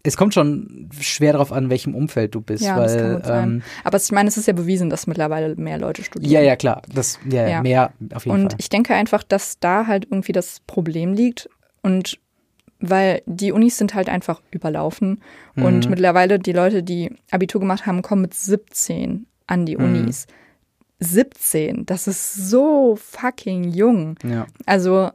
es 0.04 0.16
kommt 0.16 0.34
schon 0.34 0.90
schwer 1.00 1.34
darauf 1.34 1.52
an, 1.52 1.70
welchem 1.70 1.94
Umfeld 1.94 2.34
du 2.34 2.40
bist, 2.42 2.64
Ja, 2.64 2.78
weil 2.78 2.84
das 2.84 2.96
kann 2.98 3.14
gut 3.16 3.26
sein. 3.26 3.50
ähm, 3.50 3.62
Aber 3.84 3.98
ich 3.98 4.12
meine, 4.12 4.30
es 4.30 4.38
ist 4.38 4.48
ja 4.48 4.54
bewiesen, 4.54 4.90
dass 4.90 5.08
mittlerweile 5.08 5.56
mehr 5.56 5.78
Leute 5.78 6.04
studieren. 6.04 6.32
ja, 6.32 6.42
ja, 6.42 6.56
klar, 6.56 6.82
das 6.94 7.20
ja, 7.30 7.48
Ja. 7.48 7.62
mehr 7.62 7.92
auf 8.14 8.26
jeden 8.26 8.38
Und 8.44 8.52
Fall. 8.54 8.60
ich 8.60 8.70
denke 8.70 8.96
einfach, 8.96 9.24
dass 9.24 9.60
da 9.60 9.88
halt 9.88 10.06
irgendwie 10.06 10.32
das 10.32 10.62
Problem 10.68 11.14
liegt. 11.14 11.50
Und 11.82 12.18
weil 12.80 13.22
die 13.26 13.52
Unis 13.52 13.78
sind 13.78 13.94
halt 13.94 14.08
einfach 14.08 14.42
überlaufen. 14.52 15.20
Und 15.58 15.84
Mhm. 15.86 15.90
mittlerweile 15.90 16.40
die 16.40 16.54
Leute, 16.54 16.82
die 16.82 17.12
Abitur 17.30 17.60
gemacht 17.60 17.86
haben, 17.86 18.02
kommen 18.02 18.22
mit 18.22 18.34
17 18.34 19.26
an 19.48 19.66
die 19.66 19.76
Mhm. 19.76 19.84
Unis. 19.84 20.28
17, 21.00 21.86
das 21.86 22.08
ist 22.08 22.50
so 22.50 22.96
fucking 22.98 23.64
jung. 23.66 24.16
Ja. 24.24 24.48
Also, 24.66 25.10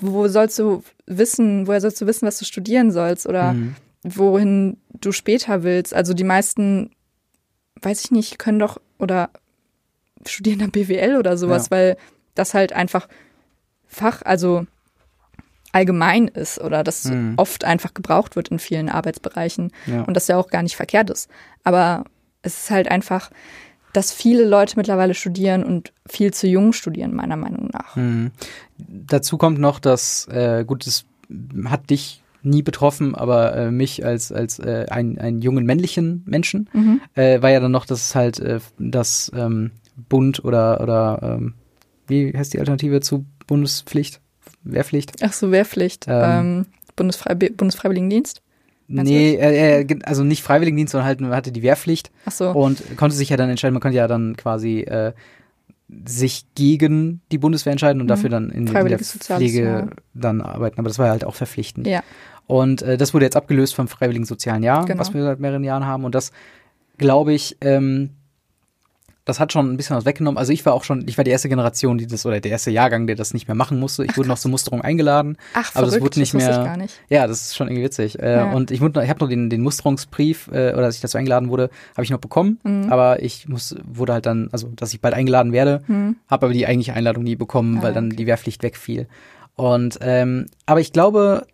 wo 0.00 0.28
sollst 0.28 0.58
du 0.58 0.82
wissen, 1.06 1.66
woher 1.66 1.80
sollst 1.80 2.00
du 2.00 2.06
wissen, 2.06 2.26
was 2.26 2.38
du 2.38 2.44
studieren 2.44 2.90
sollst 2.92 3.26
oder 3.26 3.52
Mhm. 3.52 3.74
wohin 4.02 4.76
du 5.00 5.12
später 5.12 5.62
willst? 5.62 5.94
Also, 5.94 6.14
die 6.14 6.24
meisten, 6.24 6.90
weiß 7.80 8.04
ich 8.04 8.10
nicht, 8.10 8.38
können 8.38 8.58
doch 8.58 8.80
oder 8.98 9.30
studieren 10.26 10.60
dann 10.60 10.70
BWL 10.70 11.16
oder 11.16 11.36
sowas, 11.36 11.66
Ja. 11.66 11.70
weil 11.76 11.96
das 12.34 12.54
halt 12.54 12.72
einfach 12.72 13.08
Fach, 13.86 14.22
also 14.22 14.66
allgemein 15.72 16.28
ist 16.28 16.60
oder 16.60 16.82
das 16.84 17.04
Mhm. 17.06 17.34
oft 17.36 17.64
einfach 17.64 17.94
gebraucht 17.94 18.36
wird 18.36 18.48
in 18.48 18.58
vielen 18.58 18.88
Arbeitsbereichen 18.88 19.72
Ja. 19.86 20.02
und 20.02 20.14
das 20.14 20.28
ja 20.28 20.36
auch 20.36 20.48
gar 20.48 20.62
nicht 20.62 20.76
verkehrt 20.76 21.10
ist. 21.10 21.28
Aber 21.64 22.04
es 22.42 22.62
ist 22.64 22.70
halt 22.70 22.88
einfach, 22.90 23.30
dass 23.92 24.12
viele 24.12 24.44
Leute 24.44 24.74
mittlerweile 24.76 25.14
studieren 25.14 25.64
und 25.64 25.92
viel 26.08 26.32
zu 26.32 26.46
jung 26.46 26.72
studieren, 26.72 27.14
meiner 27.14 27.36
Meinung 27.36 27.68
nach. 27.72 27.96
Mhm. 27.96 28.30
Dazu 28.78 29.36
kommt 29.38 29.58
noch, 29.58 29.78
dass, 29.78 30.26
äh, 30.28 30.64
gut, 30.66 30.86
es 30.86 31.04
hat 31.66 31.90
dich 31.90 32.22
nie 32.42 32.62
betroffen, 32.62 33.14
aber 33.14 33.54
äh, 33.54 33.70
mich 33.70 34.04
als, 34.04 34.32
als 34.32 34.58
äh, 34.58 34.86
ein, 34.90 35.18
einen 35.18 35.42
jungen 35.42 35.64
männlichen 35.64 36.22
Menschen 36.26 36.68
Mhm. 36.72 37.00
äh, 37.14 37.40
war 37.40 37.50
ja 37.50 37.60
dann 37.60 37.70
noch, 37.70 37.86
dass 37.86 38.08
es 38.08 38.14
halt 38.14 38.40
äh, 38.40 38.58
das 38.78 39.30
ähm, 39.34 39.70
Bund 40.08 40.44
oder, 40.44 40.80
oder 40.80 41.20
ähm, 41.22 41.54
wie 42.08 42.36
heißt 42.36 42.52
die 42.52 42.58
Alternative 42.58 43.00
zu 43.00 43.24
Bundespflicht? 43.46 44.20
Wehrpflicht? 44.64 45.12
Ach 45.22 45.32
so, 45.32 45.50
Wehrpflicht, 45.52 46.06
Ähm. 46.08 46.24
ähm, 46.24 46.66
Bundesfrei 46.96 47.34
Bundesfreiwilligendienst. 47.34 48.42
Du 48.88 49.02
Nee, 49.02 49.34
äh, 49.36 49.86
also 50.04 50.22
nicht 50.24 50.42
Freiwilligendienst, 50.42 50.92
sondern 50.92 51.06
halt 51.06 51.20
man 51.20 51.32
hatte 51.32 51.52
die 51.52 51.62
Wehrpflicht 51.62 52.10
Ach 52.26 52.32
so, 52.32 52.50
und 52.50 52.82
konnte 52.96 53.16
sich 53.16 53.28
ja 53.30 53.36
dann 53.36 53.48
entscheiden, 53.50 53.74
man 53.74 53.80
konnte 53.80 53.96
ja 53.96 54.06
dann 54.08 54.36
quasi 54.36 54.80
äh, 54.80 55.12
sich 56.06 56.44
gegen 56.54 57.20
die 57.32 57.38
Bundeswehr 57.38 57.72
entscheiden 57.72 58.00
und 58.00 58.06
Mhm. 58.06 58.08
dafür 58.08 58.30
dann 58.30 58.50
in, 58.50 58.66
in 58.66 58.88
der 58.88 58.98
Pflege 58.98 59.62
Jahr. 59.62 59.90
dann 60.14 60.40
arbeiten. 60.40 60.78
Aber 60.78 60.88
das 60.88 60.98
war 60.98 61.10
halt 61.10 61.24
auch 61.24 61.34
verpflichtend. 61.34 61.86
ja. 61.86 62.02
Und 62.46 62.82
äh, 62.82 62.96
das 62.96 63.14
wurde 63.14 63.24
jetzt 63.26 63.36
abgelöst 63.36 63.74
vom 63.74 63.86
Freiwilligen 63.88 64.24
Sozialen 64.24 64.62
Jahr, 64.62 64.84
Genau. 64.84 64.98
was 65.00 65.14
wir 65.14 65.22
seit 65.22 65.38
mehreren 65.38 65.62
Jahren 65.64 65.86
haben. 65.86 66.04
Und 66.04 66.14
das, 66.14 66.32
glaube 66.98 67.32
ich, 67.32 67.56
ähm, 67.60 68.10
das 69.24 69.38
hat 69.38 69.52
schon 69.52 69.72
ein 69.72 69.76
bisschen 69.76 69.96
was 69.96 70.04
weggenommen. 70.04 70.36
Also 70.36 70.52
ich 70.52 70.66
war 70.66 70.74
auch 70.74 70.82
schon, 70.82 71.06
ich 71.06 71.16
war 71.16 71.22
die 71.24 71.30
erste 71.30 71.48
Generation, 71.48 71.96
die 71.96 72.06
das, 72.08 72.26
oder 72.26 72.40
der 72.40 72.50
erste 72.50 72.70
Jahrgang, 72.72 73.06
der 73.06 73.14
das 73.14 73.32
nicht 73.34 73.46
mehr 73.46 73.54
machen 73.54 73.78
musste. 73.78 74.04
Ich 74.04 74.16
wurde 74.16 74.28
noch 74.28 74.38
zur 74.38 74.50
Musterung 74.50 74.80
eingeladen. 74.82 75.36
Ach, 75.54 75.70
Aber 75.74 75.86
das 75.86 76.00
wurde 76.00 76.18
nicht 76.18 76.34
wusste 76.34 76.48
mehr- 76.50 76.58
ich 76.60 76.64
gar 76.66 76.76
nicht. 76.76 77.00
Ja, 77.08 77.26
das 77.28 77.42
ist 77.42 77.56
schon 77.56 77.68
irgendwie 77.68 77.84
witzig. 77.84 78.18
Äh, 78.18 78.32
Ja. 78.36 78.52
Und 78.52 78.70
ich, 78.72 78.80
wurde 78.80 79.02
ich 79.04 79.08
habe 79.10 79.20
noch 79.20 79.28
den, 79.28 79.48
den 79.48 79.60
Musterungsbrief, 79.62 80.48
äh, 80.48 80.72
oder 80.72 80.82
dass 80.82 80.96
ich 80.96 81.00
dazu 81.00 81.18
eingeladen 81.18 81.50
wurde, 81.50 81.70
habe 81.92 82.02
ich 82.04 82.10
noch 82.10 82.18
bekommen. 82.18 82.58
Mhm. 82.64 82.92
Aber 82.92 83.22
ich 83.22 83.48
muss, 83.48 83.76
wurde 83.84 84.12
halt 84.14 84.26
dann, 84.26 84.48
also 84.50 84.68
dass 84.74 84.92
ich 84.92 85.00
bald 85.00 85.14
eingeladen 85.14 85.52
werde, 85.52 85.82
Hm. 85.86 86.16
habe 86.28 86.46
aber 86.46 86.52
die 86.52 86.66
eigentliche 86.66 86.94
Einladung 86.94 87.22
nie 87.22 87.36
bekommen, 87.36 87.78
Ah, 87.78 87.82
weil 87.84 87.92
dann 87.92 88.06
okay. 88.06 88.16
die 88.16 88.26
Wehrpflicht 88.26 88.62
wegfiel. 88.64 89.06
Und 89.54 89.98
ähm, 90.00 90.46
aber 90.66 90.80
ich 90.80 90.92
glaube, 90.92 91.46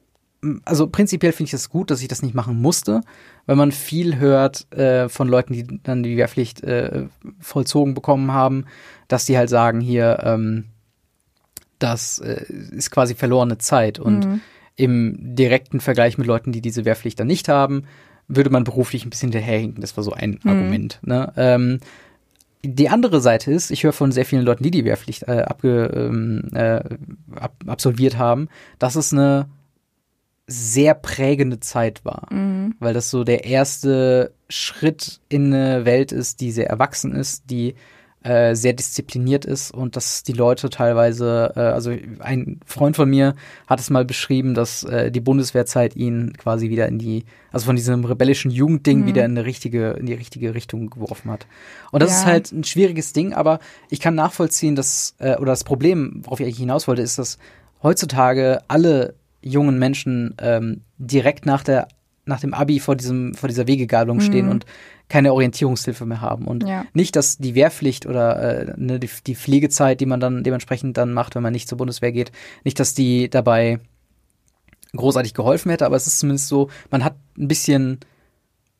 also 0.65 0.87
prinzipiell 0.87 1.33
finde 1.33 1.49
ich 1.49 1.55
es 1.55 1.69
gut, 1.69 1.91
dass 1.91 2.01
ich 2.03 2.09
das 2.09 2.23
nicht 2.23 2.35
machen 2.35 2.61
musste, 2.61 3.01
weil 3.47 3.57
man 3.57 3.73
viel 3.73 4.19
hört 4.19 4.71
äh, 4.73 5.09
von 5.09 5.29
Leuten, 5.29 5.53
die 5.53 5.67
dann 5.83 6.03
die 6.03 6.17
Wehrpflicht 6.17 6.63
äh, 6.63 7.07
vollzogen 7.41 7.95
bekommen 7.95 8.33
haben, 8.33 8.65
dass 9.09 9.25
die 9.25 9.37
halt 9.37 9.51
sagen 9.51 9.81
hier, 9.81 10.21
ähm, 10.23 10.65
das 11.79 12.19
äh, 12.19 12.45
ist 12.73 12.91
quasi 12.91 13.15
verlorene 13.15 13.59
Zeit 13.59 13.99
und 13.99 14.27
Mhm. 14.27 14.41
im 14.77 15.35
direkten 15.35 15.81
Vergleich 15.81 16.19
mit 16.19 16.27
Leuten, 16.27 16.53
die 16.53 16.61
diese 16.61 16.85
Wehrpflicht 16.85 17.19
dann 17.19 17.27
nicht 17.27 17.49
haben, 17.49 17.85
würde 18.29 18.51
man 18.51 18.63
beruflich 18.65 19.05
ein 19.05 19.11
bisschen 19.11 19.33
hinterherhinken. 19.33 19.81
Das 19.81 19.97
war 19.97 20.05
so 20.05 20.13
ein 20.13 20.39
Mhm. 20.43 20.51
Argument. 20.51 21.01
Ne? 21.03 21.33
Ähm, 21.37 21.81
die 22.65 22.89
andere 22.89 23.21
Seite 23.21 23.51
ist, 23.53 23.71
ich 23.71 23.85
höre 23.85 23.93
von 23.93 24.13
sehr 24.13 24.25
vielen 24.25 24.45
Leuten, 24.45 24.63
die 24.65 24.71
die 24.71 24.85
Wehrpflicht 24.85 25.25
äh, 25.25 25.43
abge, 25.47 25.85
ähm, 25.95 26.43
äh, 26.53 26.81
ab, 27.37 27.55
absolviert 27.67 28.19
haben, 28.19 28.49
dass 28.79 28.97
es 28.97 29.13
eine 29.13 29.49
sehr 30.51 30.95
prägende 30.95 31.61
Zeit 31.61 32.05
war. 32.05 32.27
Mhm. 32.33 32.75
Weil 32.81 32.95
das 32.95 33.11
so 33.11 33.23
der 33.23 33.45
erste 33.45 34.33
Schritt 34.49 35.21
in 35.29 35.53
eine 35.53 35.85
Welt 35.85 36.11
ist, 36.11 36.41
die 36.41 36.51
sehr 36.51 36.69
erwachsen 36.71 37.15
ist, 37.15 37.51
die 37.51 37.75
äh, 38.25 38.57
sehr 38.57 38.73
diszipliniert 38.73 39.45
ist 39.45 39.71
und 39.71 39.95
dass 39.95 40.25
die 40.25 40.33
Leute 40.33 40.71
teilweise, 40.71 41.53
äh, 41.55 41.61
also 41.61 41.93
ein 42.19 42.59
Freund 42.67 42.97
von 42.97 43.09
mir 43.09 43.35
hat 43.69 43.79
es 43.79 43.91
mal 43.91 44.05
beschrieben, 44.05 44.55
dass 44.55 44.83
äh, 44.83 45.13
die 45.13 45.21
Bundeswehrzeit 45.21 45.95
ihn 45.95 46.33
quasi 46.37 46.69
wieder 46.69 46.89
in 46.89 46.99
die, 46.99 47.25
also 47.53 47.67
von 47.67 47.77
diesem 47.77 48.05
rebellischen 48.05 48.51
Jugendding 48.51 49.03
Mhm. 49.03 49.07
wieder 49.07 49.25
in 49.25 49.31
eine 49.39 49.45
richtige, 49.45 49.91
in 49.93 50.07
die 50.07 50.15
richtige 50.15 50.53
Richtung 50.55 50.91
geworfen 50.91 51.31
hat. 51.31 51.47
Und 51.93 52.03
das 52.03 52.11
Ja. 52.11 52.17
ist 52.19 52.27
halt 52.27 52.53
ein 52.53 52.65
schwieriges 52.65 53.13
Ding, 53.13 53.35
aber 53.35 53.61
ich 53.89 54.01
kann 54.01 54.17
nachvollziehen, 54.17 54.75
dass, 54.75 55.15
äh, 55.19 55.37
oder 55.37 55.53
das 55.53 55.63
Problem, 55.63 56.23
worauf 56.25 56.41
ich 56.41 56.47
eigentlich 56.47 56.59
hinaus 56.59 56.89
wollte, 56.89 57.03
ist, 57.03 57.19
dass 57.19 57.39
heutzutage 57.85 58.63
alle 58.67 59.15
jungen 59.43 59.79
Menschen 59.79 60.35
ähm, 60.41 60.83
direkt 60.99 61.47
nach 61.47 61.63
der 61.65 61.89
nach 62.25 62.41
dem 62.41 62.53
Abi 62.53 62.79
vor 62.79 62.95
diesem 62.95 63.33
vor 63.35 63.49
dieser 63.49 63.67
Wegegabelung 63.67 64.21
stehen 64.21 64.47
Mhm. 64.47 64.51
und 64.53 64.67
keine 65.09 65.33
Orientierungshilfe 65.33 66.05
mehr 66.05 66.21
haben 66.21 66.47
und 66.47 66.69
Ja. 66.69 66.85
nicht, 66.93 67.17
dass 67.17 67.39
die 67.39 67.55
Wehrpflicht 67.55 68.05
oder 68.05 68.69
äh, 68.69 68.75
ne, 68.77 68.99
die, 69.01 69.09
die 69.27 69.35
Pflegezeit, 69.35 69.99
die 70.01 70.07
man 70.07 70.21
dann 70.21 70.45
dementsprechend 70.45 70.99
dann 70.99 71.15
macht, 71.15 71.35
wenn 71.35 71.43
man 71.43 71.55
nicht 71.55 71.69
zur 71.71 71.79
Bundeswehr 71.79 72.13
geht, 72.13 72.31
nicht, 72.65 72.79
dass 72.81 72.93
die 72.93 73.31
dabei 73.31 73.81
großartig 74.95 75.33
geholfen 75.35 75.71
hätte, 75.71 75.87
aber 75.87 75.97
es 75.97 76.07
ist 76.07 76.19
zumindest 76.19 76.49
so, 76.49 76.69
man 76.91 77.05
hat 77.05 77.15
ein 77.39 77.49
bisschen 77.49 78.01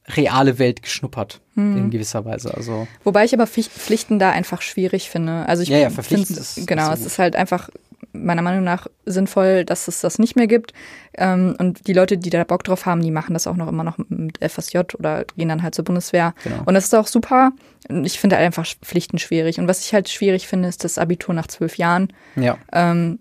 reale 0.09 0.59
Welt 0.59 0.83
geschnuppert 0.83 1.41
Mhm. 1.55 1.77
in 1.77 1.91
gewisser 1.91 2.25
Weise. 2.25 2.55
Also 2.55 2.87
Wobei 3.05 3.25
ich 3.25 3.35
aber 3.35 3.47
Pflicht- 3.47 3.73
Pflichten 3.73 4.19
da 4.19 4.31
einfach 4.31 4.63
schwierig 4.63 5.11
finde. 5.11 5.47
Also 5.47 5.63
ich 5.63 5.69
Ja, 5.69 5.79
ja, 5.79 5.91
verpflichtend 5.91 6.39
ist- 6.39 6.67
genau, 6.67 6.93
ist 6.93 7.01
so 7.01 7.07
es 7.07 7.13
ist 7.13 7.19
halt 7.19 7.37
einfach 7.37 7.69
meiner 8.13 8.43
Meinung 8.43 8.65
nach 8.65 8.87
sinnvoll, 9.07 9.65
dass 9.65 9.89
es 9.89 10.01
das 10.01 10.19
nicht 10.19 10.37
mehr 10.37 10.47
gibt. 10.47 10.73
Ähm, 11.17 11.57
und 11.59 11.87
die 11.87 11.93
Leute, 11.93 12.17
die 12.19 12.31
da 12.31 12.45
Bock 12.45 12.65
drauf 12.65 12.87
haben, 12.87 13.03
die 13.03 13.11
machen 13.11 13.33
das 13.35 13.47
auch 13.47 13.57
noch 13.57 13.69
immer 13.69 13.85
noch 13.85 13.99
mit 14.09 14.39
FSJ 14.43 14.79
oder 14.99 15.25
gehen 15.37 15.49
dann 15.49 15.63
halt 15.63 15.75
zur 15.75 15.85
Bundeswehr. 15.85 16.35
Genau. 16.45 16.63
Und 16.65 16.75
das 16.75 16.85
ist 16.85 16.95
auch 16.95 17.07
super. 17.07 17.53
Und 17.89 18.05
Ich 18.05 18.19
finde 18.21 18.37
halt 18.37 18.47
einfach 18.47 18.67
Pflichten 18.83 19.19
schwierig. 19.19 19.59
Und 19.59 19.69
was 19.69 19.85
ich 19.85 19.95
halt 19.95 20.09
schwierig 20.09 20.47
finde, 20.47 20.69
ist 20.69 20.85
das 20.85 20.99
Abitur 20.99 21.35
nach 21.35 21.47
zwölf 21.49 21.77
Jahren. 21.77 22.13
ja, 22.37 22.57
Ähm, 22.73 23.19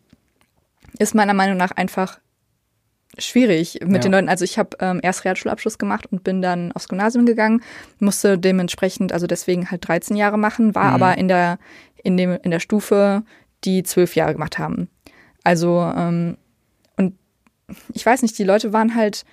ist 1.00 1.14
meiner 1.16 1.34
Meinung 1.34 1.58
nach 1.58 1.72
einfach 1.72 2.20
schwierig 3.20 3.80
mit 3.84 3.94
Ja. 3.96 4.00
den 4.00 4.12
Leuten. 4.12 4.30
Also 4.30 4.44
ich 4.46 4.60
habe 4.60 4.78
ähm, 4.80 5.00
erst 5.02 5.26
Realschulabschluss 5.26 5.78
gemacht 5.78 6.06
und 6.12 6.24
bin 6.24 6.42
dann 6.42 6.72
aufs 6.74 6.88
Gymnasium 6.88 7.26
gegangen, 7.26 7.62
musste 8.00 8.38
dementsprechend, 8.38 9.12
also 9.12 9.26
deswegen 9.28 9.72
halt 9.72 9.88
13 9.88 10.16
Jahre 10.16 10.38
machen, 10.38 10.76
war 10.76 10.90
Mhm. 10.90 10.94
aber 10.96 11.18
in 11.18 11.28
der, 11.28 11.58
in 12.04 12.16
dem, 12.18 12.38
in 12.44 12.52
der 12.52 12.60
Stufe, 12.60 13.24
die 13.64 13.84
zwölf 13.84 14.16
Jahre 14.16 14.34
gemacht 14.34 14.58
haben. 14.60 14.90
Also, 15.44 15.82
ähm, 15.96 16.38
und 16.98 17.16
ich 17.94 18.06
weiß 18.06 18.22
nicht, 18.22 18.38
die 18.38 18.44
Leute 18.44 18.74
waren 18.74 18.96
halt, 18.96 19.24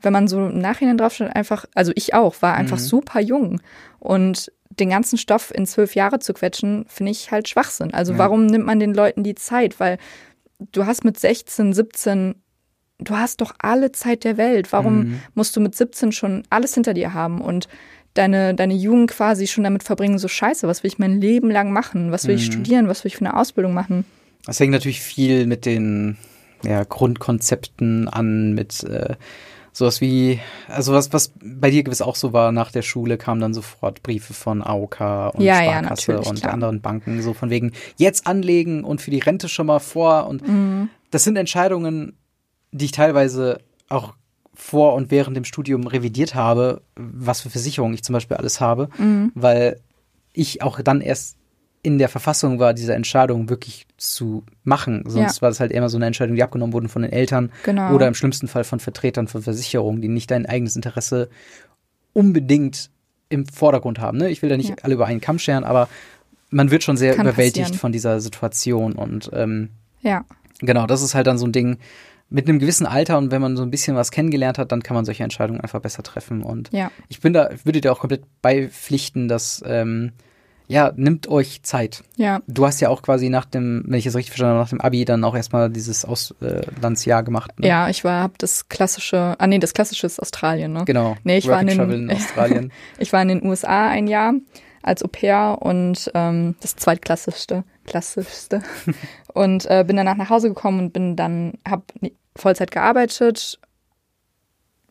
wenn 0.00 0.12
man 0.12 0.28
so 0.28 0.46
im 0.46 0.58
Nachhinein 0.58 0.98
drauf 0.98 1.14
schaut, 1.14 1.34
einfach, 1.34 1.64
also 1.74 1.92
ich 1.94 2.14
auch, 2.14 2.40
war 2.42 2.54
einfach 2.54 2.78
Mhm. 2.78 2.82
super 2.82 3.20
jung. 3.20 3.60
Und 3.98 4.50
den 4.70 4.88
ganzen 4.90 5.18
Stoff 5.18 5.52
in 5.54 5.66
zwölf 5.66 5.94
Jahre 5.94 6.18
zu 6.18 6.32
quetschen, 6.32 6.84
finde 6.88 7.12
ich 7.12 7.30
halt 7.30 7.48
Schwachsinn. 7.48 7.92
Also 7.94 8.12
Ja. 8.14 8.18
warum 8.18 8.46
nimmt 8.46 8.64
man 8.66 8.80
den 8.80 8.94
Leuten 8.94 9.22
die 9.22 9.34
Zeit? 9.34 9.78
Weil 9.80 9.98
du 10.72 10.86
hast 10.86 11.04
mit 11.04 11.18
16, 11.20 11.72
17, 11.72 12.34
du 12.98 13.16
hast 13.16 13.40
doch 13.42 13.52
alle 13.58 13.92
Zeit 13.92 14.24
der 14.24 14.36
Welt. 14.38 14.72
Warum 14.72 15.00
Mhm. 15.00 15.20
musst 15.34 15.54
du 15.56 15.60
mit 15.60 15.74
17 15.74 16.10
schon 16.12 16.44
alles 16.50 16.74
hinter 16.74 16.94
dir 16.94 17.12
haben? 17.14 17.40
Und 17.40 17.68
deine, 18.14 18.54
deine 18.54 18.74
Jugend 18.74 19.10
quasi 19.10 19.46
schon 19.46 19.64
damit 19.64 19.82
verbringen, 19.82 20.18
so 20.18 20.28
scheiße, 20.28 20.68
was 20.68 20.82
will 20.82 20.88
ich 20.88 20.98
mein 20.98 21.20
Leben 21.20 21.50
lang 21.50 21.72
machen? 21.72 22.12
Was 22.12 22.26
will 22.28 22.34
ich 22.34 22.48
Mhm. 22.48 22.52
studieren? 22.52 22.88
Was 22.88 23.04
will 23.04 23.08
ich 23.08 23.16
für 23.16 23.24
eine 23.24 23.36
Ausbildung 23.36 23.74
machen? 23.74 24.04
Das 24.46 24.58
hängt 24.60 24.72
natürlich 24.72 25.00
viel 25.00 25.46
mit 25.46 25.64
den 25.66 26.16
ja, 26.64 26.84
Grundkonzepten 26.84 28.08
an, 28.08 28.52
mit 28.54 28.84
äh, 28.84 29.14
sowas 29.72 30.00
wie, 30.00 30.38
also 30.68 30.92
was, 30.92 31.12
was 31.12 31.32
bei 31.42 31.70
dir 31.70 31.82
gewiss 31.82 32.02
auch 32.02 32.14
so 32.16 32.32
war, 32.32 32.52
nach 32.52 32.70
der 32.70 32.82
Schule 32.82 33.16
kamen 33.16 33.40
dann 33.40 33.54
sofort 33.54 34.02
Briefe 34.02 34.34
von 34.34 34.62
AOK 34.62 35.00
und 35.34 35.42
Ja, 35.44 35.62
ja, 35.62 35.78
Sparkasse 35.78 36.12
natürlich, 36.12 36.28
und 36.28 36.40
klar. 36.40 36.52
anderen 36.52 36.80
Banken, 36.80 37.22
so 37.22 37.32
von 37.34 37.50
wegen, 37.50 37.72
jetzt 37.96 38.26
anlegen 38.26 38.84
und 38.84 39.00
für 39.00 39.10
die 39.10 39.18
Rente 39.20 39.48
schon 39.48 39.66
mal 39.66 39.78
vor. 39.80 40.26
Und 40.26 40.46
Mhm. 40.46 40.88
das 41.10 41.24
sind 41.24 41.36
Entscheidungen, 41.36 42.16
die 42.72 42.84
ich 42.86 42.92
teilweise 42.92 43.58
auch 43.88 44.14
vor 44.62 44.94
und 44.94 45.10
während 45.10 45.36
dem 45.36 45.44
Studium 45.44 45.86
revidiert 45.86 46.34
habe, 46.34 46.82
was 46.96 47.40
für 47.40 47.50
Versicherungen 47.50 47.94
ich 47.94 48.04
zum 48.04 48.12
Beispiel 48.12 48.36
alles 48.36 48.60
habe, 48.60 48.88
Mhm. 48.98 49.32
weil 49.34 49.80
ich 50.32 50.62
auch 50.62 50.80
dann 50.80 51.00
erst 51.00 51.36
in 51.82 51.98
der 51.98 52.08
Verfassung 52.08 52.60
war, 52.60 52.74
diese 52.74 52.94
Entscheidung 52.94 53.48
wirklich 53.48 53.86
zu 53.96 54.44
machen. 54.62 55.02
Sonst 55.06 55.36
Ja. 55.38 55.42
war 55.42 55.50
das 55.50 55.58
halt 55.58 55.72
immer 55.72 55.88
so 55.88 55.96
eine 55.98 56.06
Entscheidung, 56.06 56.36
die 56.36 56.42
abgenommen 56.44 56.72
wurden 56.72 56.88
von 56.88 57.02
den 57.02 57.10
Eltern 57.10 57.50
Genau. 57.64 57.92
oder 57.92 58.06
im 58.06 58.14
schlimmsten 58.14 58.46
Fall 58.46 58.62
von 58.62 58.78
Vertretern 58.78 59.26
von 59.26 59.42
Versicherungen, 59.42 60.00
die 60.00 60.06
nicht 60.08 60.30
dein 60.30 60.46
eigenes 60.46 60.76
Interesse 60.76 61.28
unbedingt 62.12 62.90
im 63.28 63.46
Vordergrund 63.46 63.98
haben. 63.98 64.18
Ne? 64.18 64.28
Ich 64.30 64.42
will 64.42 64.48
da 64.50 64.56
nicht 64.56 64.68
Ja. 64.70 64.76
alle 64.82 64.94
über 64.94 65.06
einen 65.06 65.20
Kamm 65.20 65.38
scheren, 65.38 65.64
aber 65.64 65.88
man 66.50 66.70
wird 66.70 66.84
schon 66.84 66.96
sehr 66.96 67.16
Kann 67.16 67.26
überwältigt 67.26 67.62
passieren. 67.64 67.78
von 67.80 67.92
dieser 67.92 68.20
Situation 68.20 68.92
und 68.92 69.30
ähm, 69.32 69.70
Ja, 70.02 70.24
Genau, 70.64 70.86
das 70.86 71.02
ist 71.02 71.14
halt 71.16 71.26
dann 71.26 71.38
so 71.38 71.46
ein 71.46 71.52
Ding 71.52 71.78
mit 72.32 72.48
einem 72.48 72.58
gewissen 72.58 72.86
Alter 72.86 73.18
und 73.18 73.30
wenn 73.30 73.40
man 73.42 73.56
so 73.56 73.62
ein 73.62 73.70
bisschen 73.70 73.94
was 73.96 74.10
kennengelernt 74.10 74.58
hat, 74.58 74.72
dann 74.72 74.82
kann 74.82 74.94
man 74.94 75.04
solche 75.04 75.22
Entscheidungen 75.24 75.60
einfach 75.60 75.80
besser 75.80 76.02
treffen. 76.02 76.42
Und 76.42 76.70
ja, 76.72 76.90
ich 77.08 77.20
bin 77.20 77.32
da, 77.32 77.50
würde 77.64 77.80
dir 77.80 77.92
auch 77.92 77.98
komplett 78.00 78.22
beipflichten, 78.42 79.28
dass 79.28 79.62
ähm, 79.66 80.12
ja, 80.68 80.92
nimmt 80.96 81.28
euch 81.28 81.62
Zeit. 81.64 82.02
ja, 82.16 82.40
Du 82.46 82.64
hast 82.64 82.80
ja 82.80 82.88
auch 82.88 83.02
quasi 83.02 83.28
nach 83.28 83.44
dem, 83.44 83.82
wenn 83.86 83.98
ich 83.98 84.06
es 84.06 84.14
richtig 84.14 84.30
verstanden 84.30 84.54
habe, 84.54 84.62
nach 84.64 84.70
dem 84.70 84.80
Abi 84.80 85.04
dann 85.04 85.22
auch 85.24 85.34
erstmal 85.34 85.68
dieses 85.68 86.04
Auslandsjahr 86.06 87.22
gemacht. 87.22 87.58
Ne? 87.58 87.66
ja. 87.68 87.88
Ich 87.90 88.04
war, 88.04 88.22
hab 88.22 88.38
das 88.38 88.68
klassische, 88.68 89.34
ah 89.38 89.46
nee, 89.46 89.58
das 89.58 89.74
klassische 89.74 90.06
ist 90.06 90.20
Australien, 90.20 90.72
ne? 90.72 90.84
Genau. 90.86 91.16
Nee, 91.24 91.36
ich 91.38 91.48
war 91.48 91.60
in 91.60 91.66
den- 91.66 91.90
in 91.90 92.10
Australien. 92.16 92.72
Ich 92.98 93.12
war 93.12 93.20
in 93.20 93.28
den 93.28 93.44
USA 93.44 93.88
ein 93.88 94.06
Jahr 94.06 94.32
als 94.82 95.04
Au 95.04 95.08
pair 95.08 95.58
und 95.60 96.10
ähm, 96.14 96.54
das 96.60 96.74
zweitklassischste, 96.76 97.64
klassischste. 97.84 98.62
und 99.34 99.66
äh, 99.66 99.84
bin 99.86 99.96
danach 99.96 100.16
nach 100.16 100.30
Hause 100.30 100.48
gekommen 100.48 100.80
und 100.80 100.92
bin 100.92 101.16
dann, 101.16 101.54
hab 101.68 101.92
Vollzeit 102.36 102.70
gearbeitet 102.70 103.58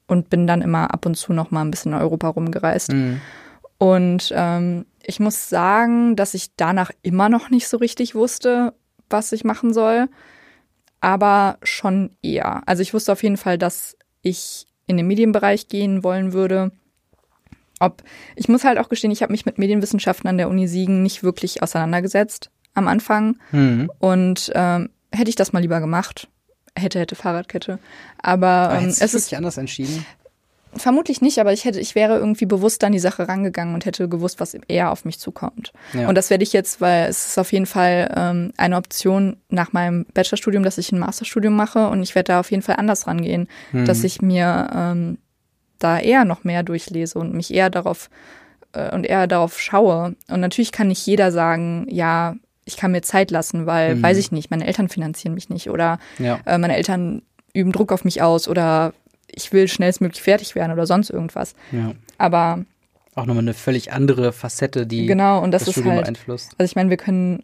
und 0.08 0.30
bin 0.30 0.48
dann 0.48 0.62
immer 0.62 0.94
ab 0.94 1.06
und 1.06 1.16
zu 1.16 1.34
noch 1.34 1.52
mal 1.52 1.62
ein 1.62 1.72
bisschen 1.72 1.94
in 1.94 2.00
Europa 2.00 2.28
rumgereist. 2.30 2.92
Mhm. 2.92 3.22
Und 3.78 4.32
ähm, 4.36 4.86
ich 5.04 5.20
muss 5.20 5.50
sagen, 5.50 6.16
dass 6.16 6.34
ich 6.34 6.56
danach 6.56 6.92
immer 7.02 7.30
noch 7.30 7.50
nicht 7.50 7.68
so 7.68 7.78
richtig 7.78 8.14
wusste, 8.14 8.74
was 9.10 9.32
ich 9.32 9.44
machen 9.44 9.74
soll, 9.74 10.08
aber 11.00 11.58
schon 11.64 12.12
eher. 12.22 12.62
Also 12.68 12.82
ich 12.82 12.94
wusste 12.94 13.12
auf 13.12 13.24
jeden 13.24 13.38
Fall, 13.38 13.58
dass 13.58 13.98
ich 14.22 14.68
in 14.86 14.98
den 14.98 15.08
Medienbereich 15.08 15.68
gehen 15.68 16.04
wollen 16.04 16.34
würde. 16.34 16.72
Ob 17.80 18.04
ich 18.36 18.48
muss 18.48 18.64
halt 18.64 18.78
auch 18.78 18.90
gestehen, 18.90 19.10
ich 19.12 19.24
habe 19.24 19.32
mich 19.32 19.46
mit 19.48 19.58
Medienwissenschaften 19.58 20.30
an 20.30 20.38
der 20.38 20.50
Uni 20.50 20.68
Siegen 20.68 21.02
nicht 21.02 21.24
wirklich 21.24 21.64
auseinandergesetzt 21.64 22.52
am 22.76 22.88
Anfang 22.88 23.38
Mhm. 23.52 23.90
und 24.00 24.52
ähm, 24.54 24.90
hätte 25.12 25.30
ich 25.30 25.36
das 25.36 25.52
mal 25.54 25.60
lieber 25.60 25.80
gemacht. 25.80 26.28
Hätte, 26.78 27.00
hätte 27.00 27.16
Fahrradkette. 27.16 27.80
Aber 28.22 28.48
Aber 28.48 28.80
ähm, 28.80 28.88
es 28.90 29.02
ist 29.02 29.14
wirklich 29.14 29.38
anders 29.38 29.58
entschieden? 29.58 30.06
Vermutlich 30.74 31.20
nicht, 31.20 31.38
aber 31.40 31.52
ich 31.52 31.66
hätte, 31.66 31.82
ich 31.82 31.96
wäre 31.96 32.18
irgendwie 32.18 32.46
bewusst 32.46 32.82
an 32.86 32.94
die 32.94 33.00
Sache 33.00 33.28
rangegangen 33.28 33.74
und 33.74 33.84
hätte 33.86 34.08
gewusst, 34.08 34.40
was 34.40 34.54
eher 34.54 34.92
auf 34.92 35.04
mich 35.04 35.20
zukommt. 35.20 35.74
Ja. 35.92 36.08
Und 36.08 36.16
das 36.16 36.30
werde 36.30 36.44
ich 36.44 36.54
jetzt, 36.54 36.80
weil 36.80 37.10
es 37.10 37.28
ist 37.28 37.38
auf 37.38 37.52
jeden 37.52 37.66
Fall 37.66 38.10
ähm, 38.16 38.54
eine 38.56 38.78
Option 38.78 39.36
nach 39.50 39.74
meinem 39.74 40.06
Bachelorstudium, 40.14 40.64
dass 40.64 40.78
ich 40.78 40.94
ein 40.94 41.00
Masterstudium 41.00 41.54
mache 41.54 41.90
und 41.90 42.02
ich 42.04 42.16
werde 42.16 42.32
da 42.32 42.40
auf 42.40 42.52
jeden 42.52 42.64
Fall 42.64 42.78
anders 42.78 43.06
rangehen, 43.06 43.50
Mhm. 43.74 43.84
dass 43.84 44.06
ich 44.06 44.22
mir 44.22 44.70
ähm, 44.74 45.18
da 45.78 46.00
eher 46.00 46.24
noch 46.24 46.46
mehr 46.46 46.64
durchlese 46.64 47.20
und 47.20 47.34
mich 47.34 47.54
eher 47.54 47.70
darauf 47.70 48.10
äh, 48.72 48.96
und 48.96 49.06
eher 49.06 49.28
darauf 49.28 49.60
schaue. 49.60 50.16
Und 50.30 50.40
natürlich 50.40 50.72
kann 50.72 50.88
nicht 50.88 51.06
jeder 51.06 51.34
sagen, 51.34 51.86
ja, 51.90 52.36
ich 52.72 52.78
kann 52.78 52.92
mir 52.92 53.02
Zeit 53.02 53.32
lassen, 53.32 53.66
weil, 53.66 53.96
Mhm. 53.96 54.04
weiß 54.04 54.18
ich 54.18 54.32
nicht, 54.32 54.50
meine 54.52 54.66
Eltern 54.66 54.90
finanzieren 54.90 55.34
mich 55.36 55.50
nicht 55.50 55.70
oder 55.70 56.00
ja. 56.20 56.40
äh, 56.46 56.58
meine 56.58 56.76
Eltern 56.76 57.22
üben 57.54 57.72
Druck 57.72 57.92
auf 57.92 58.04
mich 58.06 58.22
aus 58.22 58.48
oder 58.48 58.94
ich 59.28 59.52
will 59.54 59.68
schnellstmöglich 59.68 60.22
fertig 60.22 60.56
werden 60.56 60.72
oder 60.72 60.86
sonst 60.88 61.10
irgendwas. 61.10 61.54
ja. 61.72 61.92
Aber 62.18 62.66
Auch 63.16 63.26
nochmal 63.26 63.44
eine 63.44 63.54
völlig 63.54 63.92
andere 63.92 64.32
Facette, 64.32 64.86
die 64.88 65.06
genau, 65.06 65.42
und 65.42 65.52
das, 65.52 65.62
das, 65.64 65.70
ist 65.70 65.74
Studium 65.76 65.96
halt, 65.96 66.04
beeinflusst. 66.06 66.52
also 66.58 66.70
ich 66.70 66.76
meine, 66.76 66.90
wir 66.90 66.98
können 66.98 67.44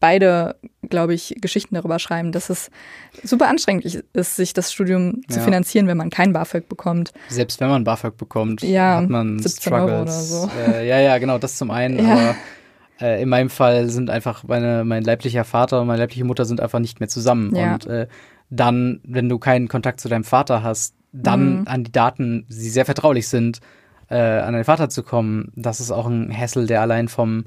beide, 0.00 0.56
glaube 0.88 1.14
ich, 1.14 1.36
Geschichten 1.40 1.76
darüber 1.76 2.00
schreiben, 2.00 2.32
dass 2.32 2.50
es 2.50 2.70
super 3.22 3.46
anstrengend 3.48 3.84
ist, 3.84 4.36
sich 4.36 4.52
das 4.52 4.72
Studium 4.72 5.20
zu 5.28 5.38
Ja. 5.38 5.44
finanzieren, 5.44 5.86
wenn 5.86 5.96
man 5.96 6.10
kein 6.10 6.32
BAföG 6.32 6.68
bekommt. 6.68 7.12
Selbst 7.28 7.60
wenn 7.60 7.68
man 7.68 7.84
BAföG 7.84 8.16
bekommt, 8.16 8.62
Ja, 8.62 8.96
hat 8.96 9.08
man 9.10 9.38
17 9.38 9.72
Euro 9.72 9.86
Struggles. 10.06 10.28
so. 10.30 10.50
Äh, 10.58 10.88
ja, 10.88 10.98
ja, 10.98 11.18
genau, 11.18 11.38
das 11.38 11.56
zum 11.56 11.70
einen. 11.70 11.98
Ja. 12.04 12.12
Aber 12.14 12.34
äh, 13.00 13.22
in 13.22 13.28
meinem 13.28 13.50
Fall 13.50 13.88
sind 13.90 14.10
einfach 14.10 14.44
meine, 14.44 14.84
mein 14.84 15.02
leiblicher 15.04 15.44
Vater 15.44 15.80
und 15.80 15.86
meine 15.86 16.00
leibliche 16.00 16.24
Mutter 16.24 16.44
sind 16.44 16.60
einfach 16.60 16.78
nicht 16.78 17.00
mehr 17.00 17.08
zusammen. 17.08 17.54
Ja. 17.54 17.74
Und 17.74 17.86
äh, 17.86 18.06
dann, 18.50 19.00
wenn 19.04 19.28
du 19.28 19.38
keinen 19.38 19.68
Kontakt 19.68 20.00
zu 20.00 20.08
deinem 20.08 20.24
Vater 20.24 20.62
hast, 20.62 20.94
dann 21.12 21.60
Mhm. 21.60 21.68
an 21.68 21.84
die 21.84 21.92
Daten, 21.92 22.46
die 22.48 22.68
sehr 22.68 22.84
vertraulich 22.84 23.28
sind, 23.28 23.60
äh, 24.08 24.16
an 24.18 24.52
deinen 24.52 24.64
Vater 24.64 24.88
zu 24.88 25.02
kommen, 25.02 25.50
das 25.56 25.80
ist 25.80 25.90
auch 25.90 26.06
ein 26.06 26.30
Hassel, 26.36 26.66
der 26.66 26.80
allein 26.80 27.08
vom 27.08 27.44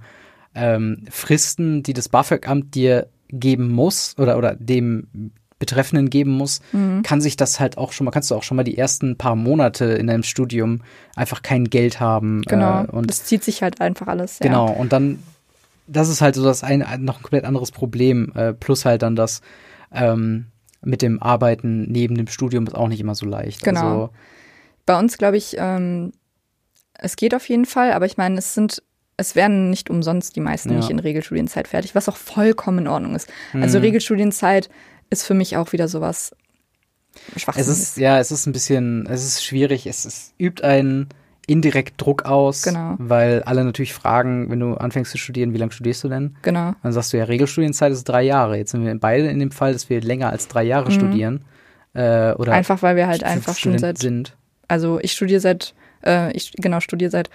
ähm, 0.55 1.05
Fristen, 1.09 1.83
die 1.83 1.93
das 1.93 2.09
BAföG-Amt 2.09 2.73
dir 2.75 3.07
geben 3.29 3.69
muss 3.71 4.15
oder, 4.17 4.37
oder 4.37 4.55
dem 4.55 5.31
Betreffenden 5.59 6.09
geben 6.09 6.31
muss, 6.31 6.61
Mhm. 6.71 7.03
kann 7.03 7.21
sich 7.21 7.37
das 7.37 7.59
halt 7.59 7.77
auch 7.77 7.91
schon 7.91 8.05
mal, 8.05 8.11
kannst 8.11 8.31
du 8.31 8.35
auch 8.35 8.43
schon 8.43 8.57
mal 8.57 8.63
die 8.63 8.77
ersten 8.77 9.17
paar 9.17 9.35
Monate 9.35 9.85
in 9.85 10.07
deinem 10.07 10.23
Studium 10.23 10.81
einfach 11.15 11.41
kein 11.43 11.65
Geld 11.65 11.99
haben. 11.99 12.41
Genau. 12.43 12.83
Äh, 12.85 12.87
und 12.87 13.09
das 13.09 13.25
zieht 13.25 13.43
sich 13.43 13.61
halt 13.61 13.79
einfach 13.81 14.07
alles. 14.07 14.39
genau, 14.39 14.69
und 14.71 14.91
dann, 14.93 15.19
das 15.89 16.09
ist 16.09 16.21
halt 16.21 16.35
so 16.35 16.43
das 16.43 16.63
ein, 16.63 16.81
ein 16.83 17.03
noch 17.03 17.17
ein 17.17 17.23
komplett 17.23 17.45
anderes 17.45 17.71
Problem, 17.71 18.31
äh, 18.35 18.53
plus 18.53 18.85
halt 18.85 19.01
dann 19.01 19.15
das 19.15 19.41
ähm, 19.91 20.47
mit 20.81 21.01
dem 21.01 21.21
Arbeiten 21.21 21.91
neben 21.91 22.15
dem 22.15 22.27
Studium 22.27 22.65
ist 22.67 22.75
auch 22.75 22.87
nicht 22.87 23.01
immer 23.01 23.15
so 23.15 23.25
leicht. 23.25 23.63
Genau. 23.63 23.81
Also, 23.81 24.09
Bei 24.85 24.97
uns, 24.99 25.17
glaube 25.17 25.37
ich, 25.37 25.55
ähm, 25.57 26.11
es 26.93 27.15
geht 27.15 27.33
auf 27.35 27.47
jeden 27.49 27.65
Fall, 27.65 27.91
aber 27.93 28.05
ich 28.05 28.17
meine, 28.17 28.37
es 28.37 28.53
sind, 28.53 28.81
es 29.17 29.35
werden 29.35 29.69
nicht 29.69 29.89
umsonst 29.89 30.35
die 30.35 30.41
meisten 30.41 30.71
Ja. 30.71 30.77
nicht 30.77 30.89
in 30.89 30.99
Regelstudienzeit 30.99 31.67
fertig, 31.67 31.95
was 31.95 32.07
auch 32.07 32.17
vollkommen 32.17 32.79
in 32.79 32.87
Ordnung 32.87 33.15
ist. 33.15 33.27
Also 33.53 33.77
Mhm. 33.79 33.83
Regelstudienzeit 33.85 34.69
ist 35.09 35.23
für 35.23 35.33
mich 35.33 35.57
auch 35.57 35.71
wieder 35.73 35.87
sowas 35.87 36.31
es 37.35 37.41
Schwachsinniges. 37.41 37.79
ist, 37.79 37.97
ja, 37.97 38.19
es 38.19 38.31
ist 38.31 38.45
ein 38.45 38.53
bisschen, 38.53 39.05
es 39.07 39.25
ist 39.25 39.43
schwierig, 39.43 39.87
es, 39.87 40.05
es 40.05 40.33
übt 40.39 40.63
einen 40.63 41.09
indirekt 41.49 41.99
Druck 42.01 42.23
aus, 42.25 42.61
Genau. 42.63 42.95
weil 42.99 43.43
alle 43.43 43.63
natürlich 43.63 43.93
fragen, 43.93 44.49
wenn 44.49 44.59
du 44.59 44.75
anfängst 44.75 45.11
zu 45.11 45.17
studieren, 45.17 45.53
wie 45.53 45.57
lange 45.57 45.71
studierst 45.71 46.03
du 46.03 46.09
denn? 46.09 46.35
genau. 46.41 46.73
Dann 46.83 46.91
sagst 46.93 47.11
du 47.13 47.17
ja, 47.17 47.23
Regelstudienzeit 47.25 47.91
ist 47.91 48.03
drei 48.05 48.21
Jahre. 48.23 48.57
Jetzt 48.57 48.71
sind 48.71 48.85
wir 48.85 48.97
beide 48.99 49.27
in 49.27 49.39
dem 49.39 49.51
Fall, 49.51 49.73
dass 49.73 49.89
wir 49.89 49.99
länger 50.01 50.29
als 50.29 50.47
drei 50.47 50.63
Jahre 50.63 50.89
Mhm. 50.89 50.93
studieren. 50.93 51.45
Äh, 51.93 52.33
oder 52.33 52.53
Einfach 52.53 52.81
weil 52.83 52.95
wir 52.95 53.07
halt 53.07 53.23
einfach 53.23 53.57
schon 53.57 53.77
seit, 53.79 53.97
sind. 53.97 54.37
also 54.67 54.99
ich 55.01 55.11
studiere 55.13 55.39
seit, 55.39 55.73
äh, 56.05 56.31
ich 56.33 56.51
genau 56.53 56.79
studiere 56.79 57.09
seit 57.11 57.29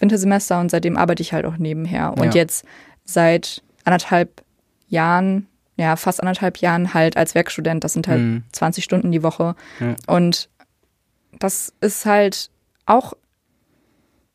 Wintersemester 0.00 0.58
und 0.60 0.70
seitdem 0.70 0.96
arbeite 0.96 1.22
ich 1.22 1.32
halt 1.32 1.44
auch 1.46 1.56
nebenher. 1.58 2.14
Und 2.16 2.34
Ja. 2.34 2.40
jetzt 2.42 2.64
seit 3.04 3.62
anderthalb 3.84 4.42
Jahren, 4.88 5.46
ja, 5.76 5.94
fast 5.96 6.20
anderthalb 6.20 6.58
Jahren 6.58 6.92
halt 6.94 7.16
als 7.16 7.34
Werkstudent. 7.34 7.84
Das 7.84 7.92
sind 7.92 8.08
halt 8.08 8.20
Mhm. 8.20 8.42
20 8.52 8.82
Stunden 8.84 9.12
die 9.12 9.22
Woche. 9.22 9.54
Ja. 9.78 9.94
Und 10.08 10.48
das 11.38 11.72
ist 11.80 12.04
halt 12.06 12.50
auch, 12.86 13.12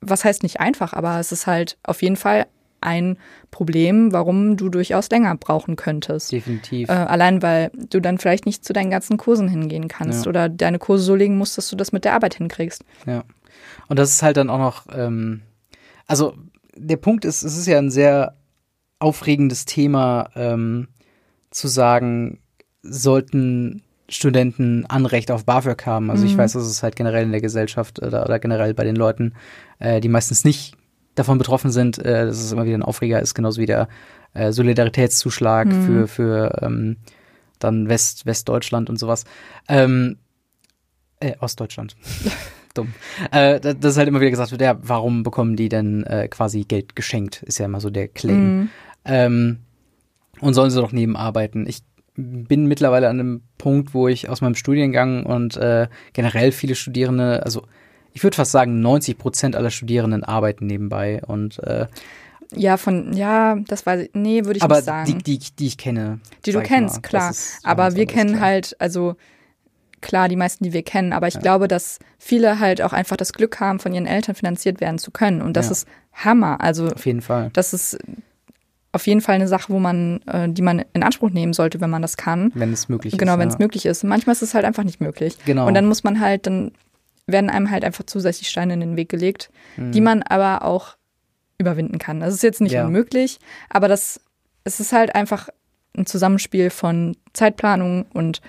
was 0.08 0.24
heißt 0.26 0.44
nicht 0.44 0.60
einfach, 0.60 0.94
aber 0.94 1.20
es 1.20 1.32
ist 1.32 1.48
halt 1.48 1.78
auf 1.84 2.02
jeden 2.02 2.16
Fall 2.16 2.46
ein 2.82 3.18
Problem, 3.50 4.12
warum 4.12 4.58
du 4.58 4.70
durchaus 4.70 5.10
länger 5.10 5.36
brauchen 5.36 5.76
könntest. 5.76 6.32
Definitiv. 6.32 6.90
Äh, 6.90 6.94
allein 6.94 7.42
weil 7.42 7.72
du 7.90 8.00
dann 8.00 8.20
vielleicht 8.20 8.46
nicht 8.46 8.64
zu 8.64 8.74
deinen 8.74 8.92
ganzen 8.92 9.18
Kursen 9.18 9.48
hingehen 9.48 9.88
kannst 9.88 10.26
Ja. 10.26 10.30
oder 10.30 10.50
deine 10.50 10.78
Kurse 10.78 11.04
so 11.04 11.16
legen 11.16 11.38
musst, 11.38 11.58
dass 11.58 11.70
du 11.70 11.76
das 11.76 11.92
mit 11.92 12.06
der 12.06 12.14
Arbeit 12.14 12.36
hinkriegst. 12.36 12.84
Ja. 13.08 13.24
Und 13.88 13.98
das 13.98 14.12
ist 14.12 14.22
halt 14.24 14.38
dann 14.38 14.50
auch 14.50 14.60
noch, 14.60 14.86
ähm, 14.96 15.42
also 16.06 16.36
der 16.76 16.98
Punkt 16.98 17.26
ist, 17.26 17.42
es 17.44 17.58
ist 17.58 17.66
ja 17.68 17.78
ein 17.80 17.90
sehr 17.90 18.36
aufregendes 19.00 19.66
Thema, 19.66 20.30
ähm, 20.36 20.88
zu 21.50 21.68
sagen, 21.68 22.40
sollten 22.84 23.82
Studenten 24.08 24.86
Anrecht 24.86 25.32
auf 25.32 25.46
BAföG 25.46 25.86
haben. 25.86 26.12
Also 26.12 26.26
ich 26.26 26.34
Mhm. 26.34 26.38
weiß, 26.40 26.54
dass 26.54 26.64
es 26.66 26.84
halt 26.84 26.96
generell 26.96 27.24
in 27.24 27.32
der 27.32 27.42
Gesellschaft 27.42 28.02
oder, 28.02 28.24
oder 28.26 28.40
generell 28.40 28.74
bei 28.74 28.84
den 28.84 28.96
Leuten, 28.96 29.34
äh, 29.80 30.00
die 30.00 30.10
meistens 30.10 30.44
nicht 30.44 30.76
davon 31.16 31.38
betroffen 31.38 31.72
sind, 31.72 31.98
äh, 32.00 32.26
dass 32.26 32.38
es 32.44 32.52
immer 32.52 32.66
wieder 32.66 32.78
ein 32.78 32.84
Aufreger 32.84 33.20
ist, 33.22 33.34
genauso 33.34 33.62
wie 33.62 33.66
der 33.66 33.88
äh, 34.34 34.52
Solidaritätszuschlag 34.52 35.68
Mhm. 35.68 35.72
für, 35.72 36.08
für 36.08 36.60
ähm, 36.62 36.98
dann 37.60 37.88
West, 37.90 38.26
Westdeutschland 38.26 38.90
und 38.90 38.98
sowas. 39.00 39.24
Ähm, 39.70 40.18
äh, 41.20 41.34
Ostdeutschland. 41.40 41.96
dumm. 42.76 42.94
Äh, 43.32 43.60
das 43.62 43.94
ist 43.94 43.98
halt 43.98 44.10
immer 44.10 44.20
wieder 44.20 44.32
gesagt 44.32 44.52
wird, 44.52 44.62
ja, 44.62 44.78
warum 44.82 45.24
bekommen 45.24 45.56
die 45.56 45.70
denn 45.70 46.04
äh, 46.04 46.28
quasi 46.28 46.66
Geld 46.66 46.96
geschenkt? 46.96 47.42
Ist 47.44 47.58
ja 47.58 47.66
immer 47.66 47.80
so 47.80 47.90
der 47.90 48.10
Claim. 48.10 48.44
Mhm. 48.60 48.70
Ähm, 49.06 49.58
und 50.42 50.54
sollen 50.54 50.70
sie 50.70 50.82
doch 50.82 50.92
nebenarbeiten. 50.92 51.66
Ich 51.68 51.82
bin 52.16 52.66
mittlerweile 52.68 53.10
an 53.10 53.20
einem 53.20 53.42
Punkt, 53.58 53.94
wo 53.94 54.08
ich 54.08 54.30
aus 54.30 54.42
meinem 54.42 54.56
Studiengang 54.56 55.26
und 55.26 55.58
äh, 55.58 55.88
generell 56.14 56.52
viele 56.52 56.76
Studierende, 56.76 57.44
also 57.44 57.64
ich 58.14 58.24
würde 58.24 58.36
fast 58.38 58.52
sagen, 58.52 58.80
90 58.82 59.18
Prozent 59.18 59.56
aller 59.56 59.72
Studierenden 59.72 60.24
arbeiten 60.24 60.66
nebenbei 60.68 61.22
und 61.26 61.60
äh, 61.64 61.88
Ja, 62.56 62.78
von, 62.78 63.14
ja, 63.14 63.58
das 63.68 63.86
weiß 63.86 64.04
ich, 64.04 64.10
nee, 64.14 64.46
würde 64.46 64.58
ich 64.58 64.64
aber 64.64 64.76
nicht 64.76 64.86
sagen. 64.86 65.22
die, 65.26 65.38
die, 65.40 65.56
die 65.60 65.68
ich 65.68 65.78
kenne. 65.78 66.20
Die 66.46 66.52
du 66.54 66.62
kennst, 66.62 66.96
mal, 66.96 67.02
klar. 67.02 67.32
ist 67.32 67.60
Aber 67.64 67.96
wir 67.96 68.06
kennen 68.06 68.36
klar. 68.36 68.42
halt, 68.46 68.76
also 68.80 69.16
klar, 70.02 70.30
die 70.30 70.36
meisten, 70.38 70.64
die 70.64 70.72
wir 70.72 70.84
kennen, 70.84 71.12
aber 71.14 71.28
ich 71.28 71.40
glaube, 71.40 71.68
dass 71.68 72.00
viele 72.20 72.60
halt 72.60 72.82
auch 72.82 72.94
einfach 72.94 73.18
das 73.18 73.34
Glück 73.34 73.60
haben, 73.60 73.80
von 73.80 73.92
ihren 73.94 74.06
Eltern 74.06 74.36
finanziert 74.36 74.80
werden 74.80 75.00
zu 75.00 75.12
können. 75.12 75.42
Und 75.42 75.58
das 75.58 75.66
Ja. 75.68 75.72
ist 75.74 75.88
Hammer. 76.14 76.62
Also 76.62 76.88
Auf 76.90 77.06
jeden 77.06 77.22
Fall. 77.22 77.50
das 77.54 77.74
ist 77.74 77.98
auf 78.96 79.06
jeden 79.08 79.22
Fall 79.22 79.36
eine 79.36 79.48
Sache, 79.48 79.72
wo 79.72 79.80
man, 79.80 80.22
äh, 80.28 80.50
die 80.50 80.62
man 80.62 80.84
in 80.94 81.04
Anspruch 81.04 81.30
nehmen 81.30 81.54
sollte, 81.54 81.82
wenn 81.82 81.90
man 81.90 82.02
das 82.02 82.18
kann. 82.18 82.52
Wenn 82.56 82.72
es 82.74 82.90
möglich 82.90 83.14
ist. 83.14 83.20
Genau, 83.20 83.38
wenn 83.38 83.50
es 83.50 83.56
ja. 83.56 83.60
möglich 83.60 83.86
ist. 83.86 84.04
Manchmal 84.04 84.34
ist 84.34 84.42
es 84.42 84.54
halt 84.54 84.66
einfach 84.66 84.84
nicht 84.84 85.02
möglich. 85.02 85.38
Genau. 85.46 85.68
Und 85.68 85.74
dann 85.74 85.86
muss 85.86 86.04
man 86.04 86.20
halt, 86.20 86.48
dann 86.48 86.72
werden 87.28 87.50
einem 87.50 87.70
halt 87.72 87.84
einfach 87.84 88.06
zusätzlich 88.06 88.50
Steine 88.50 88.74
in 88.74 88.80
den 88.80 88.96
Weg 88.98 89.10
gelegt, 89.10 89.50
die 89.78 90.00
man 90.02 90.22
aber 90.24 90.64
auch 90.64 90.96
überwinden 91.58 91.98
kann. 92.00 92.20
Das 92.20 92.34
ist 92.34 92.44
jetzt 92.44 92.62
nicht 92.62 92.72
Mhm. 92.74 92.78
Ja. 92.78 92.86
unmöglich, 92.86 93.40
aber 93.70 93.88
das, 93.88 94.20
es 94.64 94.80
ist 94.80 94.94
halt 94.94 95.16
einfach 95.16 95.50
ein 95.98 96.06
Zusammenspiel 96.06 96.70
von 96.70 97.18
Zeitplanung 97.34 98.06
und 98.14 98.42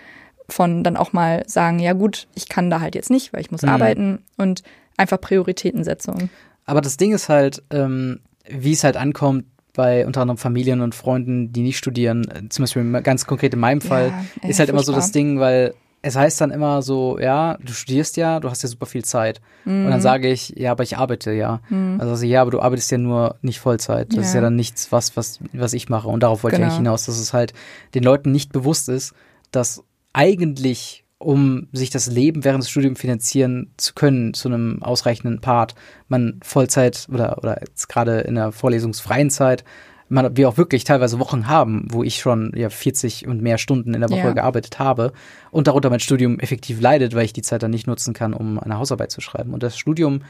von 0.48 0.84
dann 0.84 0.96
auch 0.96 1.12
mal 1.12 1.42
sagen, 1.46 1.78
ja 1.78 1.92
gut, 1.92 2.28
ich 2.34 2.48
kann 2.48 2.70
da 2.70 2.80
halt 2.80 2.94
jetzt 2.94 3.10
nicht, 3.10 3.32
weil 3.32 3.40
ich 3.40 3.50
muss 3.50 3.62
Mhm. 3.62 3.68
arbeiten 3.70 4.18
und 4.36 4.62
einfach 4.96 5.20
Prioritätensetzung. 5.20 6.28
Aber 6.66 6.80
das 6.80 6.96
Ding 6.96 7.12
ist 7.14 7.28
halt, 7.28 7.62
ähm, 7.70 8.20
wie 8.48 8.72
es 8.72 8.84
halt 8.84 8.96
ankommt 8.96 9.44
bei 9.76 10.06
unter 10.06 10.22
anderem 10.22 10.38
Familien 10.38 10.80
und 10.80 10.94
Freunden, 10.94 11.52
die 11.52 11.62
nicht 11.62 11.78
studieren, 11.78 12.26
äh, 12.28 12.48
zum 12.48 12.64
Beispiel 12.64 13.02
ganz 13.02 13.26
konkret 13.26 13.54
in 13.54 13.60
meinem 13.60 13.80
Fall, 13.80 14.08
Ja, 14.42 14.48
ist 14.48 14.58
ja, 14.58 14.62
halt 14.62 14.70
immer 14.70 14.82
so 14.82 14.92
das. 14.92 15.12
Ding, 15.12 15.38
weil 15.40 15.74
es 16.02 16.14
heißt 16.16 16.40
dann 16.40 16.50
immer 16.52 16.82
so, 16.82 17.18
ja, 17.18 17.56
du 17.64 17.72
studierst 17.72 18.16
ja, 18.16 18.38
du 18.38 18.48
hast 18.48 18.62
ja 18.62 18.68
super 18.68 18.86
viel 18.86 19.04
Zeit. 19.04 19.40
Und 19.64 19.84
Mhm. 19.86 19.90
dann 19.90 20.00
sage 20.00 20.28
ich, 20.30 20.50
ja, 20.56 20.70
aber 20.70 20.84
ich 20.84 20.96
arbeite 20.98 21.32
ja. 21.32 21.60
Also, 21.98 22.12
also 22.12 22.26
ja, 22.26 22.42
aber 22.42 22.52
du 22.52 22.60
arbeitest 22.60 22.90
ja 22.92 22.98
nur 22.98 23.36
nicht 23.42 23.58
Vollzeit. 23.58 24.16
Das 24.16 24.26
ist 24.26 24.32
Ja. 24.34 24.38
ja 24.40 24.44
dann 24.46 24.54
nichts, 24.56 24.92
was, 24.92 25.16
was, 25.16 25.40
was 25.52 25.72
ich 25.72 25.88
mache. 25.88 26.06
Und 26.08 26.22
darauf 26.22 26.44
wollte 26.44 26.56
ich 26.56 26.58
Genau. 26.60 26.66
eigentlich 26.68 26.76
hinaus, 26.76 27.06
dass 27.06 27.18
es 27.18 27.32
halt 27.32 27.54
den 27.94 28.04
Leuten 28.04 28.30
nicht 28.30 28.52
bewusst 28.52 28.88
ist, 28.88 29.14
dass 29.50 29.82
eigentlich, 30.12 31.04
um 31.18 31.68
sich 31.72 31.90
das 31.90 32.08
Leben 32.08 32.44
während 32.44 32.62
des 32.62 32.70
Studiums 32.70 33.00
finanzieren 33.00 33.72
zu 33.76 33.94
können, 33.94 34.34
zu 34.34 34.48
einem 34.48 34.82
ausreichenden 34.82 35.40
Part, 35.40 35.74
man 36.08 36.40
Vollzeit 36.42 37.06
oder, 37.10 37.38
oder 37.38 37.60
jetzt 37.60 37.88
gerade 37.88 38.20
in 38.20 38.34
der 38.34 38.52
vorlesungsfreien 38.52 39.30
Zeit, 39.30 39.64
man, 40.08 40.36
wir 40.36 40.48
auch 40.48 40.56
wirklich 40.56 40.84
teilweise 40.84 41.18
Wochen 41.18 41.48
haben, 41.48 41.88
wo 41.90 42.04
ich 42.04 42.20
schon 42.20 42.52
ja 42.54 42.68
40 42.70 43.26
und 43.26 43.42
mehr 43.42 43.58
Stunden 43.58 43.94
in 43.94 44.00
der 44.00 44.10
Woche 44.10 44.20
Ja. 44.20 44.32
gearbeitet 44.32 44.78
habe 44.78 45.12
und 45.50 45.66
darunter 45.66 45.90
mein 45.90 46.00
Studium 46.00 46.38
effektiv 46.38 46.80
leidet, 46.80 47.14
weil 47.14 47.24
ich 47.24 47.32
die 47.32 47.42
Zeit 47.42 47.62
dann 47.62 47.72
nicht 47.72 47.86
nutzen 47.86 48.14
kann, 48.14 48.32
um 48.32 48.60
eine 48.60 48.78
Hausarbeit 48.78 49.10
zu 49.10 49.20
schreiben. 49.20 49.52
Und 49.52 49.62
das 49.62 49.76
Studium 49.76 50.20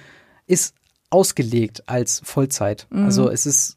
ist 0.46 0.75
ausgelegt 1.11 1.88
als 1.88 2.22
Vollzeit. 2.25 2.87
Also 2.90 3.29
es 3.29 3.44
ist 3.44 3.77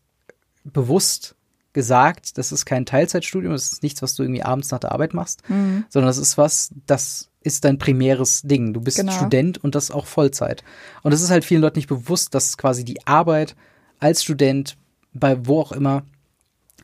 bewusst 0.63 1.35
gesagt, 1.73 2.37
das 2.37 2.51
ist 2.51 2.65
kein 2.65 2.85
Teilzeitstudium, 2.85 3.53
das 3.53 3.71
ist 3.73 3.83
nichts, 3.83 4.01
was 4.01 4.15
du 4.15 4.23
irgendwie 4.23 4.43
abends 4.43 4.71
nach 4.71 4.79
der 4.79 4.91
Arbeit 4.91 5.13
machst, 5.13 5.43
sondern 5.89 6.07
das 6.07 6.17
ist 6.17 6.37
was, 6.37 6.71
das 6.87 7.29
ist 7.41 7.63
dein 7.63 7.77
primäres 7.77 8.41
Ding. 8.41 8.73
Du 8.73 8.81
bist 8.81 8.97
Genau. 8.97 9.11
Student 9.11 9.63
und 9.63 9.75
das 9.75 9.91
auch 9.91 10.05
Vollzeit. 10.07 10.63
Und 11.03 11.13
es 11.13 11.21
ist 11.21 11.29
halt 11.29 11.45
vielen 11.45 11.61
Leuten 11.61 11.77
nicht 11.77 11.87
bewusst, 11.87 12.35
dass 12.35 12.57
quasi 12.57 12.83
die 12.83 13.05
Arbeit 13.07 13.55
als 13.99 14.23
Student 14.23 14.77
bei 15.13 15.45
wo 15.45 15.61
auch 15.61 15.71
immer, 15.71 16.03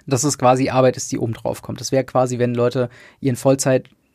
dass 0.08 0.24
es 0.24 0.38
quasi 0.38 0.70
Arbeit 0.70 0.98
ist, 0.98 1.12
die 1.12 1.18
oben 1.18 1.34
drauf 1.34 1.62
kommt. 1.62 1.82
Das 1.82 1.92
wäre 1.92 2.04
quasi, 2.04 2.38
wenn 2.40 2.54
Leute 2.54 2.90
ihren 3.20 3.36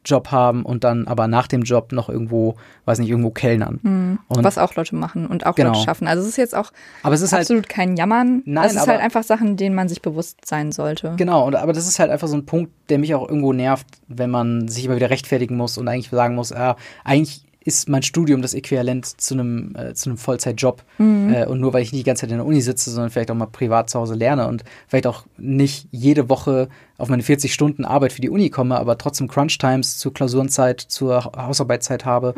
Vollzeitjob 0.03 0.31
haben 0.31 0.65
und 0.65 0.85
dann 0.85 1.07
aber 1.07 1.27
nach 1.29 1.47
dem 1.47 1.63
Job 1.63 1.93
noch 1.93 2.09
irgendwo, 2.09 2.55
weiß 2.85 2.99
nicht, 2.99 3.11
irgendwo 3.11 3.31
kellnern. 3.31 4.19
Und, 4.29 4.45
was 4.45 4.59
auch 4.59 4.75
Leute 4.75 4.95
machen 4.97 5.27
und 5.27 5.47
auch 5.47 5.55
Genau. 5.55 5.71
Leute 5.73 5.85
schaffen. 5.85 6.07
Also 6.07 6.23
es 6.23 6.29
ist 6.31 6.37
jetzt 6.37 6.55
auch 6.55 6.71
aber 7.03 7.15
es 7.15 7.21
ist 7.21 7.33
halt 7.33 7.43
absolut 7.43 7.69
kein 7.69 7.97
Jammern. 7.97 8.43
Nein, 8.47 8.67
es 8.67 8.73
ist 8.75 8.83
aber- 8.83 8.93
halt 8.93 9.01
einfach 9.03 9.23
Sachen, 9.23 9.57
denen 9.57 9.75
man 9.75 9.89
sich 9.89 10.03
bewusst 10.03 10.39
sein 10.47 10.73
sollte. 10.73 11.15
Genau, 11.17 11.47
und, 11.47 11.55
aber 11.57 11.73
das 11.73 11.87
ist 11.87 11.99
halt 11.99 12.11
einfach 12.11 12.29
so 12.29 12.37
ein 12.37 12.47
Punkt, 12.47 12.73
der 12.89 12.99
mich 12.99 13.15
auch 13.15 13.29
irgendwo 13.29 13.53
nervt, 13.53 13.87
wenn 14.09 14.31
man 14.31 14.69
sich 14.69 14.85
immer 14.85 14.97
wieder 14.97 15.11
rechtfertigen 15.11 15.57
muss 15.57 15.79
und 15.79 15.89
eigentlich 15.89 16.09
sagen 16.11 16.35
muss, 16.35 16.53
ah, 16.53 16.77
eigentlich 17.05 17.45
ist 17.63 17.89
mein 17.91 18.03
Studium 18.03 18.41
das 18.41 18.55
Äquivalent 18.55 19.05
zu 19.21 19.35
einem, 19.35 19.75
äh, 19.77 19.93
zu 19.93 20.09
einem 20.09 20.17
Vollzeitjob. 20.17 20.83
Äh, 20.99 21.47
und 21.47 21.61
nur 21.61 21.73
weil 21.75 21.83
ich 21.83 21.93
nicht 21.93 22.01
die 22.05 22.09
ganze 22.09 22.23
Zeit 22.23 22.31
in 22.31 22.39
der 22.39 22.47
Uni 22.47 22.63
sitze, 22.63 22.91
sondern 22.91 23.11
vielleicht 23.11 23.31
auch 23.31 23.35
mal 23.35 23.47
privat 23.47 23.91
zu 23.91 23.99
Hause 23.99 24.15
lerne 24.15 24.49
und 24.49 24.65
vielleicht 24.89 25.07
auch 25.07 25.25
nicht 25.37 25.87
jede 25.91 26.29
Woche 26.31 26.69
auf 26.97 27.09
meine 27.09 27.23
40 27.23 27.53
Stunden 27.53 27.85
Arbeit 27.85 28.13
für 28.13 28.21
die 28.23 28.31
Uni 28.31 28.49
komme, 28.51 28.79
aber 28.79 28.97
trotzdem 28.99 29.29
Crunch-Times 29.29 29.99
zur 29.99 30.13
Klausurenzeit, 30.15 30.81
zur 30.81 31.25
Ha- 31.25 31.47
Hausarbeitszeit 31.47 32.05
habe, 32.05 32.35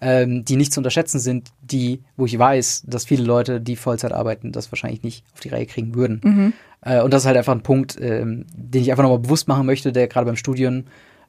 ähm, 0.00 0.44
die 0.44 0.56
nicht 0.56 0.72
zu 0.72 0.80
unterschätzen 0.80 1.18
sind, 1.20 1.48
die, 1.62 2.02
wo 2.16 2.26
ich 2.26 2.38
weiß, 2.38 2.84
dass 2.86 3.04
viele 3.06 3.24
Leute, 3.24 3.60
die 3.60 3.76
Vollzeit 3.76 4.12
arbeiten, 4.12 4.52
das 4.52 4.70
wahrscheinlich 4.72 5.02
nicht 5.02 5.24
auf 5.34 5.40
die 5.40 5.48
Reihe 5.48 5.66
kriegen 5.66 5.94
würden. 5.94 6.54
Äh, 6.82 7.02
und 7.02 7.12
das 7.14 7.22
ist 7.22 7.26
halt 7.26 7.36
einfach 7.38 7.54
ein 7.54 7.62
Punkt, 7.62 7.96
ähm, 8.00 8.44
den 8.54 8.82
ich 8.82 8.90
einfach 8.90 9.02
nochmal 9.02 9.18
bewusst 9.20 9.48
machen 9.48 9.66
möchte, 9.66 9.92
der 9.92 10.06
gerade 10.08 10.26
beim 10.26 10.36
Studieren 10.36 10.86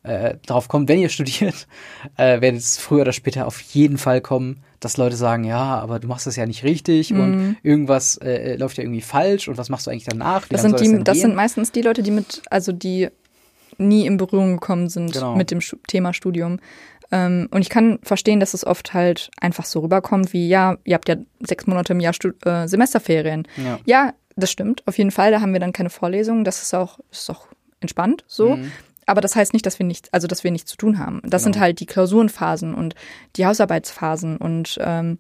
äh, 0.08 0.38
drauf 0.46 0.68
kommt. 0.68 0.90
Wenn 0.90 1.00
ihr 1.00 1.10
studiert, 1.10 1.68
äh, 2.18 2.42
werdet 2.42 2.60
es 2.62 2.78
früher 2.78 3.02
oder 3.02 3.14
später 3.14 3.46
auf 3.48 3.60
jeden 3.62 3.98
Fall 3.98 4.22
kommen, 4.22 4.62
dass 4.80 4.98
Leute 4.98 5.16
sagen, 5.16 5.44
ja, 5.44 5.80
aber 5.80 6.00
du 6.00 6.08
machst 6.08 6.28
das 6.28 6.36
ja 6.36 6.46
nicht 6.46 6.64
richtig 6.64 7.12
und 7.14 7.58
irgendwas 7.64 8.18
äh, 8.18 8.56
läuft 8.58 8.78
ja 8.78 8.84
irgendwie 8.84 9.02
falsch 9.02 9.48
und 9.48 9.58
was 9.58 9.70
machst 9.70 9.88
du 9.88 9.92
eigentlich 9.92 10.06
danach? 10.06 10.46
Wie 10.50 10.54
Das 10.54 10.62
sind, 10.62 10.80
die, 10.80 11.04
das 11.04 11.16
gehen? 11.16 11.22
sind 11.22 11.36
meistens 11.36 11.72
die 11.72 11.82
Leute, 11.82 12.04
die 12.04 12.12
mit, 12.12 12.44
also 12.52 12.72
die 12.72 13.10
nie 13.80 14.06
in 14.06 14.18
Berührung 14.18 14.54
gekommen 14.54 14.90
sind 14.90 15.14
Genau. 15.14 15.36
mit 15.36 15.52
dem 15.52 15.60
Thema 15.88 16.14
Studium. 16.14 16.60
Ähm, 17.12 17.48
und 17.52 17.62
ich 17.62 17.70
kann 17.70 18.00
verstehen, 18.04 18.40
dass 18.40 18.54
es 18.54 18.66
oft 18.68 18.94
halt 18.94 19.32
einfach 19.40 19.66
so 19.66 19.80
rüberkommt, 19.80 20.34
wie, 20.34 20.48
ja, 20.48 20.78
ihr 20.84 20.94
habt 20.96 21.08
ja 21.10 21.16
sechs 21.40 21.66
Monate 21.66 21.94
im 21.94 22.00
Jahr 22.00 22.14
Stu 22.14 22.32
äh, 22.46 22.68
Semesterferien. 22.68 23.48
Ja. 23.58 23.80
ja, 23.86 24.14
das 24.36 24.52
stimmt, 24.52 24.84
auf 24.88 24.98
jeden 24.98 25.12
Fall. 25.12 25.32
Da 25.32 25.42
haben 25.42 25.54
wir 25.54 25.60
dann 25.60 25.74
keine 25.74 25.90
Vorlesungen. 25.90 26.44
Das 26.44 26.62
ist 26.62 26.74
auch, 26.76 27.00
ist 27.12 27.30
auch 27.32 27.48
entspannt 27.80 28.24
so. 28.28 28.58
Mhm. 28.58 28.72
Aber 29.08 29.22
das 29.22 29.36
heißt 29.36 29.54
nicht, 29.54 29.66
dass 29.66 29.80
wir 29.80 29.86
nicht, 29.86 30.14
also 30.14 30.28
dass 30.28 30.44
wir 30.44 30.52
nichts 30.52 30.70
zu 30.70 30.78
tun 30.78 31.00
haben. 31.00 31.22
Das 31.26 31.42
sind 31.44 31.54
Genau. 31.54 31.64
halt 31.64 31.80
die 31.80 31.86
Klausurenphasen 31.88 32.76
und 32.76 32.94
die 33.38 33.46
Hausarbeitsphasen. 33.48 34.38
Und 34.38 34.78
ähm, 34.82 35.18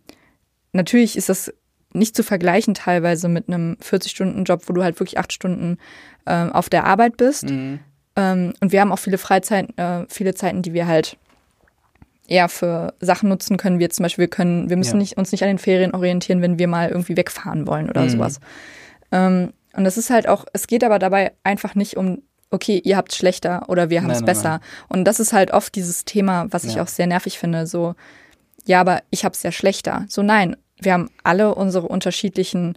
natürlich 0.73 1.17
ist 1.17 1.29
das 1.29 1.51
nicht 1.93 2.15
zu 2.15 2.21
vergleichen 2.23 2.73
teilweise 2.75 3.27
mit 3.29 3.47
einem 3.47 3.77
40-Stunden-Job, 3.81 4.63
wo 4.67 4.73
du 4.73 4.83
halt 4.83 4.99
wirklich 4.99 5.17
acht 5.17 5.33
Stunden 5.33 5.77
ähm, 6.27 6.51
auf 6.51 6.69
der 6.69 6.83
Arbeit 6.85 7.17
bist. 7.17 7.49
Mhm. 7.49 7.79
Ähm, 8.17 8.53
und 8.59 8.71
wir 8.71 8.81
haben 8.81 8.91
auch 8.91 8.99
viele 8.99 9.17
Freizeiten, 9.17 9.75
äh, 9.77 10.05
viele 10.09 10.35
Zeiten, 10.35 10.61
die 10.61 10.73
wir 10.73 10.85
halt 10.85 11.17
eher 12.27 12.49
für 12.49 12.93
Sachen 12.99 13.29
nutzen 13.29 13.55
können. 13.55 13.79
Wir 13.79 13.89
zum 13.89 14.03
Beispiel, 14.03 14.23
wir 14.23 14.29
können, 14.29 14.69
wir 14.69 14.75
müssen 14.75 14.95
Ja. 14.95 14.99
nicht, 14.99 15.17
uns 15.17 15.31
nicht 15.31 15.43
an 15.43 15.47
den 15.47 15.59
Ferien 15.59 15.93
orientieren, 15.95 16.41
wenn 16.41 16.59
wir 16.59 16.67
mal 16.67 16.89
irgendwie 16.89 17.15
wegfahren 17.15 17.67
wollen 17.67 17.89
oder 17.89 18.03
Mhm. 18.03 18.09
sowas. 18.09 18.39
Ähm, 19.13 19.53
und 19.73 19.85
das 19.85 19.97
ist 19.97 20.09
halt 20.09 20.27
auch, 20.27 20.43
es 20.51 20.67
geht 20.67 20.83
aber 20.83 20.99
dabei 20.99 21.31
einfach 21.45 21.73
nicht 21.75 21.95
um, 21.95 22.21
okay, 22.51 22.81
ihr 22.83 22.95
habt 22.97 23.13
schlechter 23.13 23.67
oder 23.69 23.89
wir 23.89 24.01
haben 24.01 24.09
es 24.11 24.23
besser. 24.23 24.49
nein. 24.49 24.59
Und 24.89 25.03
das 25.05 25.19
ist 25.19 25.33
halt 25.33 25.51
oft 25.51 25.75
dieses 25.75 26.05
Thema, 26.05 26.45
was 26.51 26.63
ich 26.63 26.75
Ja. 26.75 26.83
auch 26.83 26.87
sehr 26.87 27.07
nervig 27.07 27.37
finde, 27.39 27.67
so, 27.67 27.95
ja, 28.65 28.79
aber 28.81 29.01
ich 29.09 29.25
habe 29.25 29.33
es 29.33 29.43
ja 29.43 29.51
schlechter. 29.51 30.05
So, 30.09 30.21
nein, 30.23 30.55
wir 30.79 30.93
haben 30.93 31.09
alle 31.23 31.55
unsere 31.55 31.87
unterschiedlichen 31.87 32.75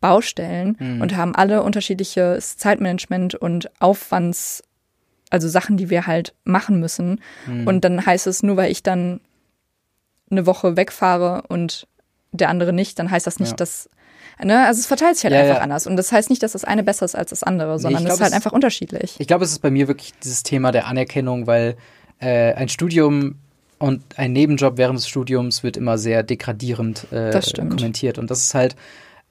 Baustellen 0.00 0.76
Mhm. 0.78 1.00
und 1.00 1.16
haben 1.16 1.34
alle 1.34 1.62
unterschiedliches 1.62 2.58
Zeitmanagement 2.58 3.34
und 3.34 3.70
Aufwands, 3.80 4.62
also 5.30 5.48
Sachen, 5.48 5.76
die 5.76 5.88
wir 5.90 6.06
halt 6.06 6.34
machen 6.44 6.78
müssen. 6.80 7.20
Mhm. 7.46 7.66
Und 7.66 7.84
dann 7.84 8.04
heißt 8.04 8.26
es, 8.26 8.42
nur 8.42 8.56
weil 8.56 8.70
ich 8.70 8.82
dann 8.82 9.20
eine 10.30 10.44
Woche 10.46 10.76
wegfahre 10.76 11.42
und 11.48 11.86
der 12.32 12.50
andere 12.50 12.72
nicht, 12.72 12.98
dann 12.98 13.10
heißt 13.10 13.26
das 13.26 13.38
nicht, 13.40 13.50
Ja. 13.52 13.56
dass 13.56 13.88
Ne? 14.42 14.66
Also 14.66 14.80
es 14.80 14.86
verteilt 14.86 15.16
sich 15.16 15.24
halt 15.24 15.34
Ja, 15.34 15.40
einfach 15.40 15.56
ja. 15.56 15.60
anders. 15.62 15.86
Und 15.86 15.96
das 15.96 16.12
heißt 16.12 16.30
nicht, 16.30 16.42
dass 16.42 16.52
das 16.52 16.64
eine 16.64 16.82
besser 16.82 17.04
ist 17.04 17.14
als 17.14 17.30
das 17.30 17.42
andere, 17.42 17.78
sondern 17.78 18.02
es 18.02 18.06
glaub, 18.06 18.14
ist 18.16 18.20
halt 18.22 18.30
es- 18.32 18.36
einfach 18.36 18.52
unterschiedlich. 18.52 19.14
Ich 19.18 19.26
glaube, 19.26 19.44
es 19.44 19.52
ist 19.52 19.60
bei 19.60 19.70
mir 19.70 19.88
wirklich 19.88 20.12
dieses 20.22 20.42
Thema 20.42 20.72
der 20.72 20.86
Anerkennung, 20.86 21.46
weil 21.46 21.76
äh, 22.18 22.52
ein 22.54 22.68
Studium 22.68 23.36
und 23.78 24.02
ein 24.18 24.32
Nebenjob 24.32 24.78
während 24.78 24.98
des 24.98 25.08
Studiums 25.08 25.62
wird 25.62 25.76
immer 25.76 25.98
sehr 25.98 26.22
degradierend 26.22 27.06
äh, 27.12 27.30
Das 27.30 27.50
stimmt. 27.50 27.70
kommentiert. 27.76 28.18
Und 28.18 28.30
das 28.30 28.40
ist 28.40 28.54
halt, 28.54 28.74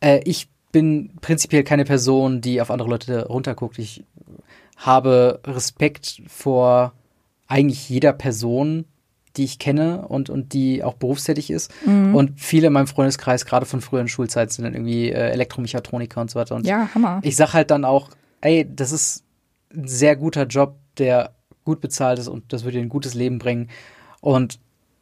äh, 0.02 0.20
ich 0.26 0.48
bin 0.72 1.12
prinzipiell 1.22 1.64
keine 1.64 1.86
Person, 1.86 2.42
die 2.42 2.62
auf 2.62 2.70
andere 2.70 2.90
Leute 2.90 3.28
runterguckt. 3.28 3.80
Ich 3.80 4.04
habe 4.78 5.40
Respekt 5.46 6.22
vor 6.28 6.94
eigentlich 7.48 7.88
jeder 7.90 8.12
Person, 8.14 8.86
die 9.38 9.44
ich 9.44 9.60
kenne 9.60 10.08
und, 10.08 10.30
und 10.30 10.54
die 10.54 10.84
auch 10.84 10.94
berufstätig 10.96 11.50
ist. 11.52 11.72
Mhm. 11.86 12.16
Und 12.16 12.40
viele 12.40 12.68
in 12.68 12.74
meinem 12.74 12.88
Freundeskreis, 12.88 13.46
gerade 13.46 13.66
von 13.66 13.82
früheren 13.82 14.08
Schulzeiten, 14.08 14.52
sind 14.52 14.66
dann 14.66 14.74
irgendwie 14.74 15.10
äh, 15.12 15.30
Elektromechatroniker 15.32 16.22
und 16.22 16.32
so 16.32 16.40
weiter. 16.40 16.56
Und 16.56 16.66
Ja, 16.66 16.90
Hammer. 16.94 17.20
ich 17.24 17.36
sag 17.36 17.54
halt 17.54 17.72
dann 17.72 17.86
auch, 17.86 18.10
ey, 18.42 18.68
das 18.70 18.92
ist 18.92 19.24
ein 19.74 19.88
sehr 19.88 20.16
guter 20.16 20.46
Job, 20.46 20.78
der 20.98 21.32
gut 21.66 21.82
bezahlt 21.82 22.20
ist 22.20 22.28
und 22.28 22.54
das 22.54 22.64
würde 22.64 22.78
dir 22.78 22.84
ein 22.84 22.90
gutes 22.90 23.14
Leben 23.14 23.40
bringen. 23.40 23.70
Und 24.22 24.60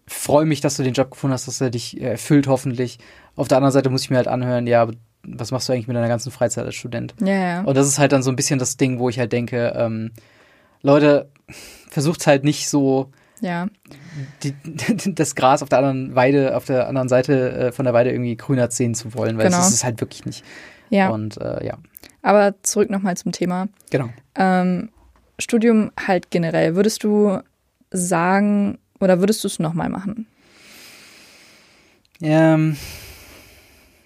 freue 0.08 0.46
mich, 0.46 0.62
dass 0.62 0.76
du 0.78 0.84
den 0.84 0.93
Job 0.93 1.12
gefunden 1.12 1.34
hast, 1.34 1.48
dass 1.48 1.62
er 1.62 1.69
dich 1.69 2.02
erfüllt, 2.02 2.48
hoffentlich. 2.48 3.00
Auf 3.36 3.48
der 3.48 3.58
anderen 3.58 3.72
Seite 3.72 3.89
muss 3.89 4.04
ich 4.04 4.10
mir 4.10 4.17
halt 4.17 4.28
anhören, 4.28 4.67
ja, 4.67 4.88
was 5.26 5.52
machst 5.52 5.69
du 5.69 5.74
eigentlich 5.74 5.88
mit 5.88 5.96
deiner 5.96 6.08
ganzen 6.10 6.32
Freizeit 6.32 6.65
als 6.65 6.76
Student? 6.76 7.15
Ja, 7.22 7.34
ja. 7.34 7.62
Und 7.62 7.76
das 7.78 7.88
ist 7.88 8.00
halt 8.00 8.12
dann 8.12 8.24
so 8.24 8.30
ein 8.30 8.36
bisschen 8.36 8.60
das 8.60 8.76
Ding, 8.78 9.00
wo 9.00 9.08
ich 9.10 9.19
halt 9.19 9.32
denke, 9.32 9.74
ähm, 9.76 10.12
Leute, 10.82 11.30
versucht 11.89 12.28
halt 12.28 12.43
nicht 12.43 12.67
so 12.69 13.12
ja. 13.39 13.67
Die, 14.44 14.54
das 15.16 15.36
Gras 15.36 15.62
auf 15.64 15.70
der 15.70 15.80
anderen 15.80 16.16
Weide, 16.16 16.56
auf 16.56 16.66
der 16.66 16.88
anderen 16.88 17.10
Seite 17.10 17.52
äh, 17.52 17.72
von 17.72 17.86
der 17.86 17.94
Weide 17.94 18.12
irgendwie 18.12 18.36
grüner 18.38 18.70
sehen 18.72 18.94
zu 18.96 19.14
wollen, 19.14 19.38
weil 19.38 19.46
Genau. 19.46 19.58
das 19.58 19.70
ist 19.70 19.74
es 19.76 19.84
halt 19.84 20.00
wirklich 20.02 20.26
nicht. 20.26 20.44
Ja. 20.90 21.10
Und 21.10 21.38
äh, 21.38 21.66
ja, 21.66 21.78
Aber 22.22 22.54
zurück 22.64 22.90
nochmal 22.90 23.18
zum 23.18 23.32
Thema. 23.32 23.68
genau. 23.90 24.10
Ähm, 24.36 24.90
Studium 25.40 25.92
halt 26.08 26.30
generell. 26.30 26.76
Würdest 26.76 27.04
du 27.04 27.40
sagen 27.90 28.78
oder 29.00 29.20
würdest 29.20 29.44
du 29.44 29.48
es 29.48 29.58
nochmal 29.60 29.90
machen? 29.90 30.28
Ähm, 32.22 32.78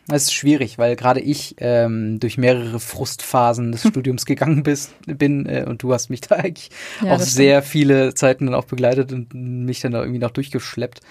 es 0.10 0.24
ist 0.24 0.34
schwierig, 0.34 0.78
weil 0.78 0.96
gerade 0.96 1.20
ich 1.20 1.56
ähm, 1.60 2.20
durch 2.20 2.38
mehrere 2.38 2.80
Frustphasen 2.80 3.72
des 3.72 3.82
Studiums 3.88 4.26
gegangen 4.26 4.64
bist, 4.64 4.94
bin 5.06 5.46
äh, 5.46 5.66
und 5.68 5.84
du 5.84 5.94
hast 5.94 6.10
mich 6.10 6.22
da 6.22 6.36
eigentlich 6.36 6.70
Ja, 7.04 7.14
auch 7.16 7.20
sehr 7.20 7.62
viele 7.62 8.14
Zeiten 8.14 8.46
dann 8.46 8.56
auch 8.56 8.66
begleitet 8.66 9.12
und 9.12 9.34
mich 9.34 9.82
dann 9.82 9.92
da 9.92 10.00
irgendwie 10.02 10.20
noch 10.20 10.32
durchgeschleppt. 10.32 11.02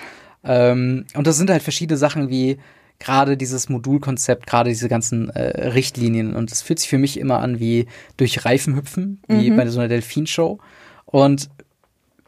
Ähm, 0.44 1.06
und 1.14 1.26
das 1.26 1.36
sind 1.36 1.50
halt 1.50 1.62
verschiedene 1.62 1.96
Sachen 1.96 2.28
wie 2.30 2.58
gerade 2.98 3.36
dieses 3.36 3.68
Modulkonzept, 3.68 4.46
gerade 4.46 4.70
diese 4.70 4.88
ganzen 4.88 5.28
äh, 5.30 5.68
Richtlinien. 5.68 6.34
Und 6.34 6.50
es 6.50 6.62
fühlt 6.62 6.78
sich 6.78 6.88
für 6.88 6.98
mich 6.98 7.18
immer 7.20 7.40
an 7.40 7.60
wie 7.60 7.86
durch 8.16 8.44
Reifen 8.46 8.74
hüpfen, 8.76 9.20
wie 9.28 9.50
Mhm. 9.50 9.56
bei 9.56 9.66
so 9.66 9.80
einer 9.80 9.88
Delfinshow. 9.88 10.58
Und 11.04 11.50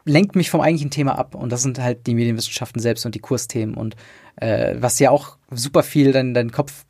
lenkt 0.09 0.35
mich 0.35 0.49
vom 0.49 0.61
eigentlichen 0.61 0.91
Thema 0.91 1.17
ab. 1.17 1.35
Und 1.35 1.51
das 1.51 1.61
sind 1.61 1.79
halt 1.79 2.07
die 2.07 2.15
Medienwissenschaften 2.15 2.81
selbst 2.81 3.05
und 3.05 3.15
die 3.15 3.19
Kursthemen. 3.19 3.75
Und 3.75 3.95
äh, 4.35 4.75
was 4.79 4.99
ja 4.99 5.11
auch 5.11 5.37
super 5.51 5.83
viel 5.83 6.11
dann 6.11 6.33
deinen 6.33 6.51
Kopf 6.51 6.85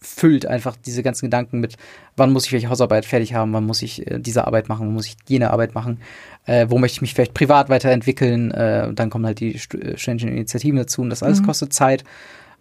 füllt, 0.00 0.46
einfach 0.46 0.76
diese 0.76 1.02
ganzen 1.02 1.26
Gedanken 1.26 1.58
mit, 1.58 1.76
wann 2.16 2.32
muss 2.32 2.46
ich 2.46 2.52
welche 2.52 2.68
Hausarbeit 2.68 3.04
fertig 3.04 3.34
haben, 3.34 3.52
wann 3.52 3.66
muss 3.66 3.82
ich 3.82 4.06
äh, 4.06 4.20
diese 4.20 4.46
Arbeit 4.46 4.68
machen, 4.68 4.86
wann 4.86 4.94
muss 4.94 5.06
ich 5.06 5.16
jene 5.26 5.50
Arbeit 5.50 5.74
machen, 5.74 5.98
äh, 6.46 6.66
wo 6.68 6.78
möchte 6.78 6.96
ich 6.96 7.00
mich 7.00 7.14
vielleicht 7.14 7.34
privat 7.34 7.68
weiterentwickeln. 7.68 8.52
Äh, 8.52 8.86
und 8.88 8.98
dann 9.00 9.10
kommen 9.10 9.26
halt 9.26 9.40
die 9.40 9.58
Stu 9.58 9.78
äh, 9.78 9.96
studentischen 9.98 10.30
Initiativen 10.30 10.76
dazu 10.76 11.00
und 11.02 11.10
das 11.10 11.22
alles 11.22 11.40
Mhm. 11.40 11.46
kostet 11.46 11.72
Zeit. 11.72 12.04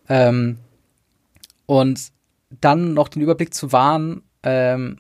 Ähm, 0.09 0.57
und 1.65 1.99
dann 2.61 2.93
noch 2.93 3.09
den 3.09 3.21
Überblick 3.21 3.53
zu 3.53 3.71
wahren 3.71 4.23
ähm, 4.41 4.97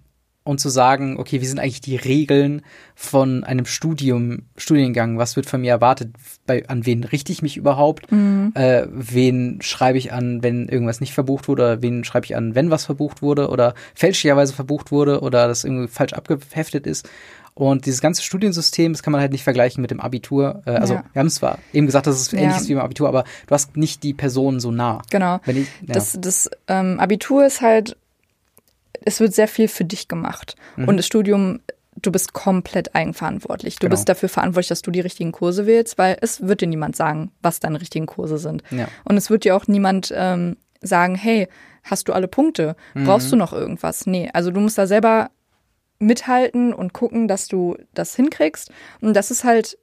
und 0.47 0.59
zu 0.59 0.69
sagen, 0.69 1.17
okay, 1.19 1.41
wie 1.41 1.45
sind 1.45 1.59
eigentlich 1.59 1.81
die 1.81 1.95
Regeln 1.95 2.61
von 2.95 3.43
einem 3.43 3.65
Studium, 3.65 4.43
Studiengang? 4.57 5.17
Was 5.17 5.35
wird 5.35 5.45
von 5.45 5.61
mir 5.61 5.71
erwartet? 5.71 6.09
Bei, 6.45 6.67
an 6.67 6.85
wen 6.85 7.03
richte 7.03 7.31
ich 7.31 7.41
mich 7.41 7.57
überhaupt? 7.57 8.11
Mhm. 8.11 8.51
Äh, 8.55 8.87
wen 8.89 9.59
schreibe 9.61 9.97
ich 9.97 10.13
an, 10.13 10.41
wenn 10.43 10.67
irgendwas 10.67 10.99
nicht 11.01 11.13
verbucht 11.13 11.47
wurde? 11.47 11.63
Oder 11.63 11.81
wen 11.81 12.03
schreibe 12.03 12.25
ich 12.25 12.35
an, 12.35 12.55
wenn 12.55 12.71
was 12.71 12.85
verbucht 12.85 13.21
wurde 13.21 13.49
oder 13.49 13.73
fälschlicherweise 13.95 14.53
verbucht 14.53 14.91
wurde 14.91 15.21
oder 15.21 15.47
das 15.47 15.63
irgendwie 15.63 15.87
falsch 15.87 16.13
abgeheftet 16.13 16.87
ist? 16.87 17.09
Und 17.53 17.87
dieses 17.87 18.01
ganze 18.01 18.21
Studiensystem, 18.21 18.93
das 18.93 19.01
kann 19.01 19.11
man 19.11 19.19
halt 19.19 19.31
nicht 19.31 19.43
vergleichen 19.43 19.81
mit 19.81 19.89
dem 19.89 19.99
Abitur. 19.99 20.61
Äh, 20.67 20.71
also 20.71 20.93
Ja. 20.93 21.03
wir 21.11 21.19
haben 21.19 21.29
zwar 21.29 21.57
eben 21.73 21.87
gesagt, 21.87 22.05
dass 22.05 22.21
es 22.21 22.31
Ja. 22.31 22.37
ähnlich 22.39 22.57
ist 22.57 22.69
wie 22.69 22.75
beim 22.75 22.83
Abitur, 22.83 23.07
aber 23.07 23.23
du 23.47 23.51
hast 23.53 23.75
nicht 23.75 24.03
die 24.03 24.13
Person 24.13 24.59
so 24.59 24.69
nah. 24.71 25.01
Genau. 25.09 25.39
Wenn 25.45 25.57
ich, 25.57 25.67
ja. 25.81 25.93
Das, 25.95 26.17
das 26.21 26.49
ähm, 26.67 26.99
Abitur 26.99 27.45
ist 27.47 27.61
halt, 27.61 27.97
es 29.07 29.19
wird 29.19 29.33
sehr 29.33 29.47
viel 29.47 29.67
für 29.67 29.85
dich 29.85 30.07
gemacht. 30.07 30.55
Und 30.75 30.97
das 30.97 31.05
Studium, 31.05 31.59
du 32.01 32.11
bist 32.11 32.33
komplett 32.33 32.93
eigenverantwortlich. 32.93 33.75
Du 33.77 33.85
Mhm. 33.85 33.89
Genau. 33.89 33.91
bist 33.95 34.09
dafür 34.09 34.29
verantwortlich, 34.29 34.67
dass 34.67 34.81
du 34.83 34.91
die 34.91 34.99
richtigen 34.99 35.31
Kurse 35.31 35.65
wählst, 35.65 35.97
weil 35.97 36.17
es 36.21 36.41
wird 36.47 36.61
dir 36.61 36.67
niemand 36.67 36.95
sagen, 36.95 37.31
was 37.41 37.59
deine 37.59 37.79
richtigen 37.81 38.05
Kurse 38.05 38.37
sind. 38.37 38.61
ja. 38.69 38.87
Und 39.05 39.17
es 39.17 39.29
wird 39.29 39.43
dir 39.45 39.55
auch 39.55 39.67
niemand 39.67 40.13
ähm, 40.15 40.57
sagen, 40.81 41.15
hey, 41.15 41.47
hast 41.83 42.07
du 42.07 42.13
alle 42.13 42.27
Punkte? 42.27 42.75
Brauchst 42.93 43.31
du 43.31 43.35
noch 43.37 43.53
irgendwas? 43.53 44.05
Nee, 44.05 44.29
also 44.33 44.51
du 44.51 44.59
musst 44.59 44.77
da 44.77 44.85
selber 44.87 45.29
mithalten 45.99 46.73
und 46.73 46.93
gucken, 46.93 47.27
dass 47.27 47.47
du 47.47 47.77
das 47.93 48.15
hinkriegst. 48.15 48.71
Und 49.01 49.13
das 49.15 49.31
ist 49.31 49.43
halt 49.43 49.77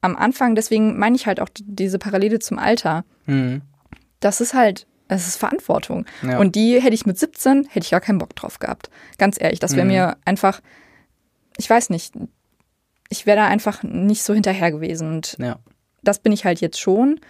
am 0.00 0.14
Anfang, 0.16 0.54
deswegen 0.54 0.98
meine 0.98 1.16
ich 1.16 1.26
halt 1.26 1.40
auch 1.40 1.48
diese 1.54 1.98
Parallele 1.98 2.38
zum 2.38 2.58
Alter. 2.58 3.04
Mhm. 3.26 3.62
Das 4.20 4.40
ist 4.40 4.54
halt, 4.54 4.86
das 5.08 5.26
ist 5.28 5.36
Verantwortung. 5.36 6.04
Ja. 6.22 6.38
Und 6.38 6.54
die 6.56 6.80
hätte 6.80 6.94
ich 6.94 7.06
mit 7.06 7.18
17, 7.18 7.66
hätte 7.70 7.84
ich 7.84 7.90
gar 7.90 8.00
keinen 8.00 8.18
Bock 8.18 8.34
drauf 8.34 8.58
gehabt. 8.58 8.90
Ganz 9.18 9.40
ehrlich, 9.40 9.60
das 9.60 9.72
wäre 9.76 9.84
Mhm. 9.86 9.92
mir 9.92 10.16
einfach, 10.24 10.60
ich 11.56 11.68
weiß 11.70 11.90
nicht, 11.90 12.14
ich 13.08 13.26
wäre 13.26 13.36
da 13.36 13.46
einfach 13.46 13.82
nicht 13.82 14.22
so 14.22 14.34
hinterher 14.34 14.70
gewesen. 14.72 15.08
Und 15.08 15.36
ja. 15.38 15.58
das 16.02 16.18
bin 16.18 16.32
ich 16.32 16.44
halt 16.44 16.60
jetzt 16.60 16.80
schon. 16.80 17.20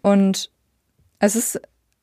Und 0.00 0.50
es 1.18 1.36
ist 1.36 1.60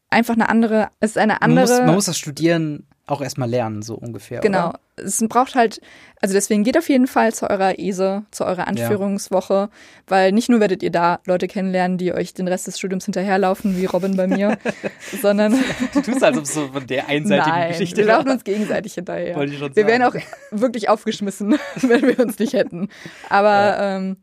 einfach 0.10 0.36
eine 0.36 0.50
andere, 0.50 0.89
es 1.00 1.12
ist 1.12 1.17
eine 1.17 1.38
Man 1.41 1.56
muss, 1.56 1.69
andere. 1.72 1.86
man 1.88 1.95
muss 1.95 2.06
das 2.06 2.17
Studieren 2.17 2.86
auch 3.10 3.22
erstmal 3.22 3.50
lernen, 3.50 3.82
so 3.82 3.95
ungefähr. 3.95 4.39
Genau. 4.41 4.69
Oder? 4.69 4.80
Es 4.98 5.24
braucht 5.28 5.56
halt, 5.56 5.80
also 6.22 6.34
deswegen 6.34 6.63
geht 6.63 6.78
auf 6.78 6.89
jeden 6.89 7.08
Fall 7.08 7.34
zu 7.34 7.50
eurer 7.50 7.80
ESE, 7.80 8.26
zu 8.32 8.45
eurer 8.45 8.67
Anführungswoche, 8.67 9.69
weil 10.08 10.32
nicht 10.32 10.50
nur 10.50 10.60
werdet 10.60 10.84
ihr 10.84 10.91
da 10.91 11.19
Leute 11.26 11.48
kennenlernen, 11.48 11.98
die 11.98 12.13
euch 12.13 12.34
den 12.34 12.48
Rest 12.48 12.67
des 12.67 12.78
Studiums 12.78 13.06
hinterherlaufen, 13.06 13.78
wie 13.78 13.86
Robin 13.86 14.17
bei 14.17 14.28
mir, 14.28 14.58
sondern 15.22 15.58
Du 15.93 16.02
tust 16.02 16.24
als 16.24 16.38
ob 16.38 16.43
es 16.43 16.54
so 16.54 16.67
von 16.67 16.86
der 16.86 17.08
einseitigen 17.08 17.50
nein, 17.50 17.72
Geschichte 17.72 17.98
wir 17.98 18.06
laufen 18.06 18.30
uns 18.30 18.43
gegenseitig 18.43 18.93
hinterher. 18.93 19.36
Wollte 19.36 19.54
ich 19.54 19.60
schon 19.60 19.76
Wir 19.76 19.88
wären 19.88 20.04
auch 20.04 20.15
wirklich 20.52 20.89
aufgeschmissen, 20.89 21.58
wenn 21.82 22.02
wir 22.02 22.19
uns 22.19 22.38
nicht 22.39 22.54
hätten. 22.54 22.89
Aber 23.30 23.78
ähm, 23.80 24.17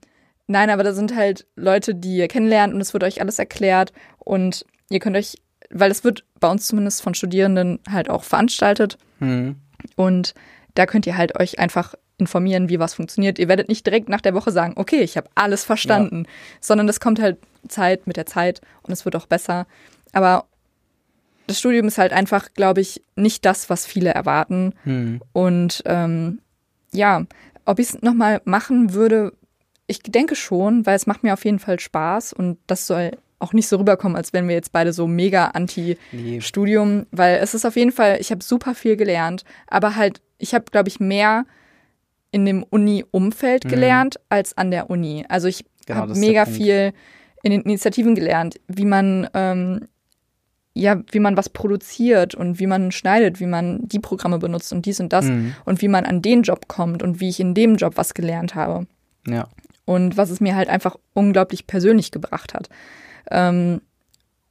nein, 0.47 0.71
aber 0.71 0.85
da 0.85 0.93
sind 0.93 1.17
halt 1.17 1.47
Leute, 1.57 1.95
die 1.95 2.17
ihr 2.17 2.29
kennenlernt 2.29 2.75
und 2.75 2.81
es 2.81 2.93
wird 2.93 3.05
euch 3.05 3.21
alles 3.21 3.39
erklärt 3.39 3.93
und 4.19 4.67
ihr 4.91 5.01
könnt 5.01 5.17
euch, 5.17 5.37
weil 5.71 5.91
es 5.91 6.05
wird 6.05 6.25
bei 6.41 6.49
uns 6.51 6.67
zumindest 6.67 7.03
von 7.03 7.15
Studierenden 7.15 7.81
halt 7.91 8.09
auch 8.11 8.25
veranstaltet 8.25 8.99
Mhm. 9.19 9.57
und 9.97 10.35
da 10.75 10.85
könnt 10.87 11.07
ihr 11.07 11.17
halt 11.17 11.39
euch 11.41 11.59
einfach 11.59 11.95
informieren, 12.19 12.69
wie 12.69 12.79
was 12.79 12.95
funktioniert. 12.95 13.39
Ihr 13.39 13.49
werdet 13.49 13.69
nicht 13.69 13.87
direkt 13.87 14.09
nach 14.11 14.21
der 14.21 14.35
Woche 14.35 14.51
sagen, 14.51 14.75
okay, 14.77 15.01
ich 15.01 15.17
habe 15.17 15.29
alles 15.35 15.65
verstanden, 15.65 16.27
sondern 16.61 16.87
das 16.87 17.01
kommt 17.01 17.21
halt 17.21 17.39
Zeit 17.69 18.07
mit 18.07 18.17
der 18.17 18.27
Zeit 18.27 18.61
und 18.83 18.93
es 18.93 19.05
wird 19.05 19.17
auch 19.17 19.27
besser. 19.27 19.67
Aber 20.13 20.45
das 21.47 21.59
Studium 21.59 21.87
ist 21.89 21.99
halt 21.99 22.13
einfach, 22.13 22.53
glaube 22.55 22.81
ich, 22.81 23.03
nicht 23.17 23.45
das, 23.45 23.71
was 23.71 23.87
viele 23.87 24.11
erwarten. 24.11 24.75
Mhm. 24.85 25.21
Und 25.33 25.83
ähm, 25.87 26.41
ja, 26.93 27.25
ob 27.65 27.79
ich 27.79 27.89
es 27.91 28.03
nochmal 28.03 28.41
machen 28.45 28.93
würde, 28.95 29.33
ich 29.87 30.03
denke 30.03 30.37
schon, 30.37 30.85
weil 30.87 30.97
es 30.97 31.07
macht 31.07 31.23
mir 31.23 31.33
auf 31.33 31.45
jeden 31.45 31.59
Fall 31.59 31.79
Spaß 31.81 32.33
und 32.33 32.59
das 32.67 32.87
soll 32.87 33.13
auch 33.39 33.53
nicht 33.53 33.69
so 33.69 33.77
rüberkommen, 33.77 34.17
als 34.17 34.33
wenn 34.33 34.49
wir 34.49 34.55
jetzt 34.55 34.73
beide 34.73 34.93
so 34.93 35.07
mega 35.07 35.47
anti 35.49 35.97
Nee. 36.13 36.41
Weil 37.11 37.37
es 37.43 37.55
ist 37.55 37.65
auf 37.67 37.77
jeden 37.77 37.93
Fall, 37.93 38.19
ich 38.21 38.31
habe 38.31 38.43
super 38.43 38.75
viel 38.75 38.97
gelernt, 38.97 39.45
aber 39.67 39.97
halt, 39.97 40.21
ich 40.39 40.55
habe, 40.55 40.65
glaube 40.71 40.89
ich, 40.89 41.01
mehr 41.01 41.45
in 42.31 42.45
dem 42.45 42.63
Uni-Umfeld 42.65 43.69
gelernt 43.69 44.17
als 44.29 44.57
an 44.59 44.71
der 44.71 44.91
Uni. 44.91 45.25
Also 45.29 45.49
ich 45.49 45.65
Mhm. 45.65 45.69
Genau, 45.87 46.01
habe 46.01 46.15
mega 46.17 46.47
viel 46.47 46.93
in 47.45 47.53
den 47.53 47.61
Initiativen 47.63 48.15
gelernt, 48.17 48.59
wie 48.67 48.85
man 48.85 49.29
ähm, 49.35 49.87
ja, 50.75 51.01
wie 51.11 51.21
man 51.21 51.37
was 51.39 51.49
produziert 51.49 52.35
und 52.35 52.59
wie 52.59 52.67
man 52.67 52.91
schneidet, 52.93 53.41
wie 53.41 53.47
man 53.47 53.87
die 53.89 53.99
Programme 54.01 54.39
benutzt 54.39 54.73
und 54.75 54.85
dies 54.85 55.01
und 55.01 55.13
das 55.13 55.25
Mhm. 55.27 55.55
und 55.65 55.81
wie 55.81 55.89
man 55.89 56.05
an 56.05 56.21
den 56.23 56.43
Job 56.43 56.69
kommt 56.69 57.03
und 57.03 57.21
wie 57.21 57.29
ich 57.31 57.41
in 57.41 57.55
dem 57.55 57.77
Job 57.77 57.93
was 57.97 58.13
gelernt 58.15 58.55
habe 58.57 58.87
Ja. 59.27 59.49
und 59.87 60.17
was 60.19 60.29
es 60.31 60.41
mir 60.41 60.55
halt 60.57 60.69
einfach 60.69 60.97
unglaublich 61.15 61.67
persönlich 61.67 62.11
gebracht 62.11 62.53
hat. 62.53 62.69
Ähm, 63.31 63.81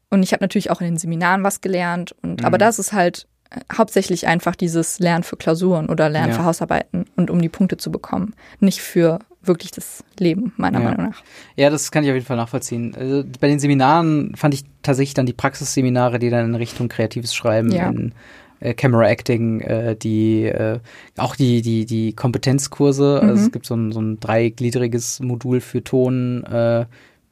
und 0.09 0.23
ich 0.23 0.31
habe 0.33 0.43
natürlich 0.43 0.71
auch 0.71 0.81
in 0.81 0.87
den 0.87 0.97
Seminaren 0.97 1.43
was 1.43 1.61
gelernt. 1.61 2.15
Und 2.21 2.43
aber 2.45 2.57
das 2.57 2.79
ist 2.79 2.93
halt 2.93 3.27
äh, 3.49 3.59
hauptsächlich 3.75 4.27
einfach 4.27 4.55
dieses 4.55 4.99
Lernen 4.99 5.23
für 5.23 5.35
Klausuren 5.37 5.87
oder 5.89 6.09
Lernen 6.09 6.31
Ja. 6.31 6.35
für 6.37 6.45
Hausarbeiten 6.45 7.05
und 7.15 7.29
um 7.29 7.41
die 7.41 7.49
Punkte 7.49 7.77
zu 7.77 7.91
bekommen, 7.91 8.33
nicht 8.59 8.81
für 8.81 9.19
wirklich 9.41 9.71
das 9.71 10.03
Leben 10.19 10.53
meiner 10.57 10.79
Ja. 10.79 10.85
Meinung 10.89 11.09
nach. 11.09 11.23
Ja, 11.55 11.69
das 11.69 11.91
kann 11.91 12.03
ich 12.03 12.09
auf 12.09 12.15
jeden 12.15 12.25
Fall 12.25 12.37
nachvollziehen. 12.37 12.95
Also 12.95 13.23
bei 13.39 13.47
den 13.47 13.59
Seminaren 13.59 14.35
fand 14.35 14.53
ich 14.55 14.63
tatsächlich 14.81 15.13
dann 15.13 15.25
die 15.27 15.33
Praxisseminare, 15.33 16.17
die 16.17 16.29
dann 16.31 16.45
in 16.45 16.55
Richtung 16.55 16.87
kreatives 16.89 17.35
Schreiben, 17.35 17.71
Ja. 17.71 17.89
in 17.89 18.13
äh, 18.61 18.73
Camera 18.73 19.05
Acting, 19.07 19.59
äh, 19.61 19.95
die 19.95 20.45
äh, 20.45 20.79
auch 21.17 21.35
die 21.35 21.61
die 21.61 21.85
die 21.85 22.13
Kompetenzkurse. 22.13 23.19
Also 23.21 23.35
Mhm. 23.35 23.45
es 23.45 23.51
gibt 23.51 23.65
so 23.65 23.75
ein 23.75 23.91
so 23.91 23.99
ein 24.01 24.19
dreigliedriges 24.19 25.19
Modul 25.19 25.59
für 25.61 25.83
Ton, 25.83 26.43
äh, 26.45 26.85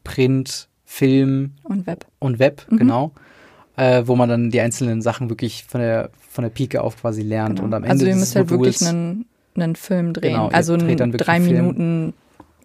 Print, 0.03 0.67
Film 0.95 1.51
Und 1.63 1.87
Web. 1.87 2.05
und 2.19 2.37
Web, 2.37 2.65
Mhm. 2.69 2.77
genau. 2.77 3.11
Äh, 3.75 4.03
wo 4.05 4.15
man 4.15 4.29
dann 4.29 4.51
die 4.51 4.61
einzelnen 4.61 5.01
Sachen 5.01 5.29
wirklich 5.29 5.65
von 5.67 5.81
der 5.81 6.11
von 6.29 6.43
der 6.43 6.49
Pike 6.51 6.81
auf 6.81 7.01
quasi 7.01 7.23
lernt 7.23 7.55
Genau. 7.55 7.65
und 7.65 7.73
am 7.73 7.83
Ende 7.83 7.91
also 7.93 8.05
ihr 8.05 8.15
müsst 8.15 8.35
halt 8.35 8.49
wirklich 8.51 8.79
einen, 8.87 9.25
einen 9.55 9.75
Film 9.75 10.13
drehen. 10.13 10.33
Genau, 10.33 10.47
also 10.49 10.73
einen 10.73 11.11
drei 11.13 11.33
einen. 11.33 11.45
Minuten 11.45 12.13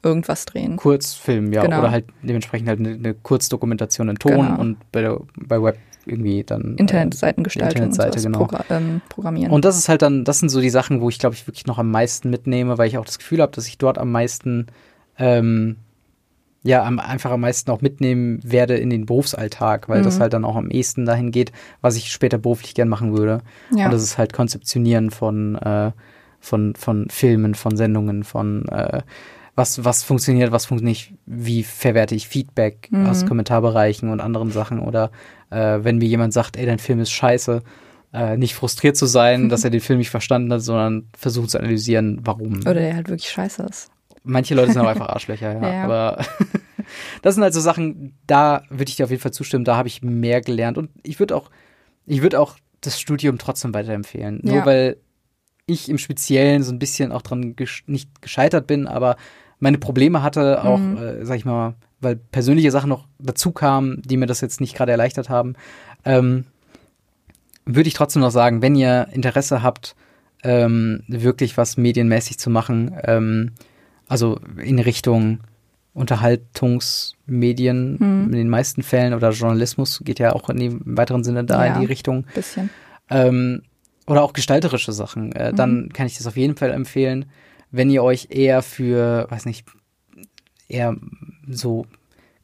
irgendwas 0.02 0.44
drehen. 0.44 0.76
Kurzfilm, 0.76 1.52
ja, 1.54 1.62
Genau. 1.62 1.78
oder 1.80 1.90
halt 1.90 2.04
dementsprechend 2.22 2.68
halt 2.68 2.80
eine, 2.80 2.90
eine 2.90 3.14
Kurzdokumentation 3.14 4.10
in 4.10 4.16
Ton 4.16 4.32
Genau. 4.32 4.60
und 4.60 4.76
bei, 4.92 5.00
der, 5.00 5.18
bei 5.36 5.62
Web 5.62 5.78
irgendwie 6.04 6.44
dann 6.44 6.76
äh, 6.76 6.80
Internetseitengestaltung 6.80 7.82
Internetseite, 7.84 8.18
und 8.18 8.24
genau. 8.24 8.38
progra 8.38 8.64
ähm, 8.70 9.00
programmieren. 9.08 9.50
Und 9.52 9.64
das 9.64 9.76
ist 9.78 9.88
halt 9.88 10.02
dann, 10.02 10.24
das 10.24 10.38
sind 10.40 10.50
so 10.50 10.60
die 10.60 10.70
Sachen, 10.70 11.00
wo 11.00 11.08
ich 11.08 11.18
glaube 11.18 11.34
ich 11.34 11.46
wirklich 11.46 11.66
noch 11.66 11.78
am 11.78 11.90
meisten 11.90 12.28
mitnehme, 12.30 12.76
weil 12.76 12.88
ich 12.88 12.98
auch 12.98 13.04
das 13.06 13.18
Gefühl 13.18 13.40
habe, 13.40 13.52
dass 13.52 13.66
ich 13.66 13.78
dort 13.78 13.96
am 13.98 14.12
meisten 14.12 14.66
ähm, 15.18 15.76
ja 16.64 16.84
am, 16.84 16.98
einfach 16.98 17.30
am 17.30 17.40
meisten 17.40 17.70
auch 17.70 17.80
mitnehmen 17.80 18.40
werde 18.42 18.76
in 18.76 18.90
den 18.90 19.06
Berufsalltag, 19.06 19.88
weil 19.88 20.00
Mhm. 20.00 20.04
das 20.04 20.20
halt 20.20 20.32
dann 20.32 20.44
auch 20.44 20.56
am 20.56 20.70
ehesten 20.70 21.04
dahin 21.06 21.30
geht, 21.30 21.52
was 21.80 21.96
ich 21.96 22.10
später 22.12 22.38
beruflich 22.38 22.74
gern 22.74 22.88
machen 22.88 23.16
würde. 23.16 23.40
Ja. 23.74 23.84
Und 23.86 23.92
das 23.92 24.02
ist 24.02 24.18
halt 24.18 24.32
Konzeptionieren 24.32 25.10
von, 25.10 25.54
äh, 25.56 25.92
von, 26.40 26.74
von 26.74 27.08
Filmen, 27.10 27.54
von 27.54 27.76
Sendungen, 27.76 28.24
von 28.24 28.66
äh, 28.68 29.02
was, 29.54 29.84
was 29.84 30.04
funktioniert, 30.04 30.52
was 30.52 30.66
funktioniert 30.66 30.96
nicht, 30.98 31.14
wie 31.26 31.62
verwerte 31.64 32.14
ich 32.14 32.28
Feedback 32.28 32.88
Mhm. 32.90 33.06
aus 33.06 33.26
Kommentarbereichen 33.26 34.08
und 34.08 34.20
anderen 34.20 34.50
Sachen 34.52 34.78
oder 34.80 35.10
äh, 35.50 35.78
wenn 35.82 35.98
mir 35.98 36.06
jemand 36.06 36.32
sagt, 36.32 36.56
ey, 36.56 36.66
dein 36.66 36.78
Film 36.78 37.00
ist 37.00 37.10
scheiße, 37.10 37.62
äh, 38.12 38.36
nicht 38.36 38.54
frustriert 38.54 38.96
zu 38.96 39.06
sein, 39.06 39.48
dass 39.48 39.64
er 39.64 39.70
den 39.76 39.80
Film 39.80 39.98
nicht 39.98 40.10
verstanden 40.10 40.52
hat, 40.52 40.60
sondern 40.62 41.08
versuchen 41.16 41.48
zu 41.48 41.58
analysieren, 41.58 42.20
warum. 42.22 42.60
Oder 42.60 42.74
der 42.74 42.94
halt 42.96 43.08
wirklich 43.08 43.30
scheiße 43.30 43.62
ist. 43.64 43.90
Manche 44.24 44.54
Leute 44.54 44.72
sind 44.72 44.82
auch 44.82 44.86
einfach 44.88 45.08
Arschlöcher, 45.08 45.52
ja. 45.54 45.60
Ja. 45.72 45.84
Aber 45.84 46.24
das 47.22 47.34
sind 47.34 47.42
halt 47.44 47.54
so 47.54 47.60
Sachen, 47.60 48.14
da 48.26 48.62
würde 48.70 48.88
ich 48.90 48.96
dir 48.96 49.04
auf 49.04 49.10
jeden 49.10 49.22
Fall 49.22 49.32
zustimmen, 49.32 49.64
da 49.64 49.76
habe 49.76 49.88
ich 49.88 50.02
mehr 50.02 50.40
gelernt. 50.40 50.78
Und 50.78 50.90
ich 51.02 51.18
würde 51.18 51.36
auch, 51.36 51.50
ich 52.06 52.22
würde 52.22 52.40
auch 52.40 52.56
das 52.80 53.00
Studium 53.00 53.38
trotzdem 53.38 53.74
weiterempfehlen. 53.74 54.40
Ja. 54.44 54.52
Nur 54.54 54.66
weil 54.66 54.96
ich 55.66 55.88
im 55.88 55.98
Speziellen 55.98 56.62
so 56.62 56.72
ein 56.72 56.78
bisschen 56.78 57.12
auch 57.12 57.22
dran 57.22 57.54
gesch 57.56 57.84
nicht 57.86 58.22
gescheitert 58.22 58.66
bin, 58.66 58.86
aber 58.86 59.16
meine 59.58 59.78
Probleme 59.78 60.22
hatte, 60.22 60.64
auch, 60.64 60.78
Mhm. 60.78 60.96
äh, 60.96 61.24
sag 61.26 61.36
ich 61.36 61.44
mal, 61.44 61.74
weil 62.00 62.16
persönliche 62.16 62.70
Sachen 62.70 62.88
noch 62.88 63.06
dazu 63.18 63.50
kamen, 63.50 64.00
die 64.04 64.16
mir 64.16 64.26
das 64.26 64.40
jetzt 64.40 64.60
nicht 64.60 64.76
gerade 64.76 64.92
erleichtert 64.92 65.28
haben, 65.28 65.54
ähm, 66.04 66.44
würde 67.66 67.88
ich 67.88 67.94
trotzdem 67.94 68.22
noch 68.22 68.30
sagen, 68.30 68.62
wenn 68.62 68.74
ihr 68.76 69.08
Interesse 69.12 69.62
habt, 69.62 69.94
ähm, 70.44 71.02
wirklich 71.08 71.56
was 71.58 71.76
medienmäßig 71.76 72.38
zu 72.38 72.48
machen, 72.50 72.96
ähm, 73.02 73.52
also 74.08 74.40
in 74.62 74.78
Richtung 74.78 75.40
Unterhaltungsmedien 75.94 77.92
Mhm. 77.98 78.24
in 78.26 78.32
den 78.32 78.48
meisten 78.48 78.82
Fällen 78.82 79.14
oder 79.14 79.30
Journalismus 79.30 80.00
geht 80.04 80.18
ja 80.18 80.32
auch 80.32 80.48
in 80.50 80.58
dem 80.58 80.80
weiteren 80.84 81.24
Sinne 81.24 81.44
da 81.44 81.66
Ja. 81.66 81.74
in 81.74 81.80
die 81.80 81.86
Richtung. 81.86 82.24
Bisschen. 82.34 82.70
Ähm, 83.10 83.62
oder 84.06 84.22
auch 84.22 84.32
gestalterische 84.32 84.92
Sachen. 84.92 85.32
Äh, 85.32 85.52
Dann 85.52 85.90
kann 85.92 86.06
ich 86.06 86.16
das 86.16 86.26
auf 86.26 86.36
jeden 86.36 86.56
Fall 86.56 86.70
empfehlen. 86.70 87.26
Wenn 87.70 87.90
ihr 87.90 88.02
euch 88.02 88.28
eher 88.30 88.62
für, 88.62 89.26
weiß 89.30 89.44
nicht, 89.46 89.66
eher 90.68 90.96
so 91.48 91.86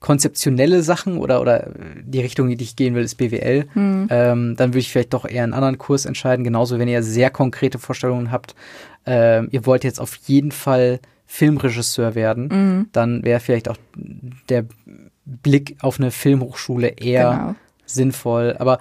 konzeptionelle 0.00 0.82
Sachen 0.82 1.16
oder, 1.16 1.40
oder 1.40 1.70
die 2.04 2.20
Richtung, 2.20 2.50
in 2.50 2.58
die 2.58 2.64
ich 2.64 2.76
gehen 2.76 2.94
will, 2.94 3.04
ist 3.04 3.14
BWL, 3.14 3.66
Mhm. 3.74 4.08
ähm, 4.10 4.56
dann 4.56 4.70
würde 4.70 4.80
ich 4.80 4.90
vielleicht 4.92 5.14
doch 5.14 5.24
eher 5.24 5.44
einen 5.44 5.54
anderen 5.54 5.78
Kurs 5.78 6.04
entscheiden. 6.04 6.44
Genauso, 6.44 6.78
wenn 6.78 6.88
ihr 6.88 7.02
sehr 7.02 7.30
konkrete 7.30 7.78
Vorstellungen 7.78 8.30
habt, 8.30 8.54
ähm, 9.06 9.48
ihr 9.50 9.64
wollt 9.64 9.84
jetzt 9.84 10.00
auf 10.00 10.14
jeden 10.26 10.52
Fall 10.52 11.00
Filmregisseur 11.26 12.14
werden, 12.14 12.48
Mhm. 12.48 12.88
dann 12.92 13.24
wäre 13.24 13.40
vielleicht 13.40 13.68
auch 13.68 13.76
der 14.48 14.64
Blick 15.24 15.76
auf 15.80 15.98
eine 15.98 16.10
Filmhochschule 16.10 16.88
eher 16.88 17.30
Genau. 17.30 17.54
sinnvoll. 17.86 18.56
Aber 18.58 18.78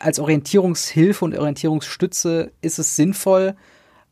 als 0.00 0.18
Orientierungshilfe 0.18 1.24
und 1.24 1.36
Orientierungsstütze 1.38 2.50
ist 2.62 2.78
es 2.78 2.96
sinnvoll, 2.96 3.54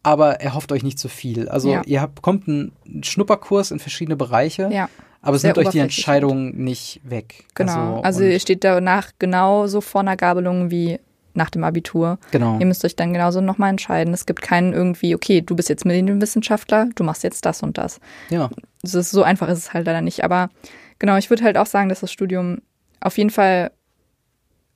aber 0.02 0.40
erhofft 0.40 0.70
euch 0.72 0.82
nicht 0.82 0.98
zu 0.98 1.08
viel. 1.08 1.48
Also 1.48 1.70
Ja. 1.72 1.82
ihr 1.86 2.00
habt, 2.00 2.16
bekommt 2.16 2.46
einen 2.48 2.72
Schnupperkurs 3.02 3.70
in 3.70 3.78
verschiedene 3.78 4.16
Bereiche, 4.16 4.68
Ja, 4.72 4.88
aber 5.22 5.36
es 5.36 5.42
nimmt 5.42 5.58
euch 5.58 5.68
die 5.70 5.78
Entscheidung 5.78 6.56
nicht 6.56 7.00
weg. 7.04 7.44
genau. 7.54 8.00
Also, 8.02 8.22
und- 8.22 8.30
ihr 8.30 8.40
steht 8.40 8.64
danach 8.64 9.12
genauso 9.18 9.80
vor 9.80 10.02
einer 10.02 10.16
Gabelung 10.16 10.70
wie 10.70 10.98
nach 11.34 11.50
dem 11.50 11.64
Abitur. 11.64 12.18
genau. 12.30 12.58
Ihr 12.58 12.66
müsst 12.66 12.84
euch 12.84 12.94
dann 12.96 13.12
genauso 13.12 13.40
nochmal 13.40 13.70
entscheiden. 13.70 14.12
Es 14.12 14.26
gibt 14.26 14.42
keinen 14.42 14.72
irgendwie, 14.72 15.14
okay, 15.14 15.40
du 15.40 15.56
bist 15.56 15.68
jetzt 15.68 15.84
Medienwissenschaftler, 15.84 16.88
du 16.94 17.04
machst 17.04 17.22
jetzt 17.22 17.44
das 17.46 17.62
und 17.62 17.78
das. 17.78 18.00
Ja, 18.30 18.50
Es 18.82 18.94
ist, 18.94 19.10
so 19.10 19.22
einfach 19.22 19.48
ist 19.48 19.58
es 19.58 19.72
halt 19.72 19.86
leider 19.86 20.00
nicht. 20.02 20.24
Aber 20.24 20.50
genau, 20.98 21.16
ich 21.16 21.30
würde 21.30 21.44
halt 21.44 21.56
auch 21.56 21.66
sagen, 21.66 21.88
dass 21.88 22.00
das 22.00 22.12
Studium 22.12 22.58
auf 23.00 23.16
jeden 23.18 23.30
Fall 23.30 23.70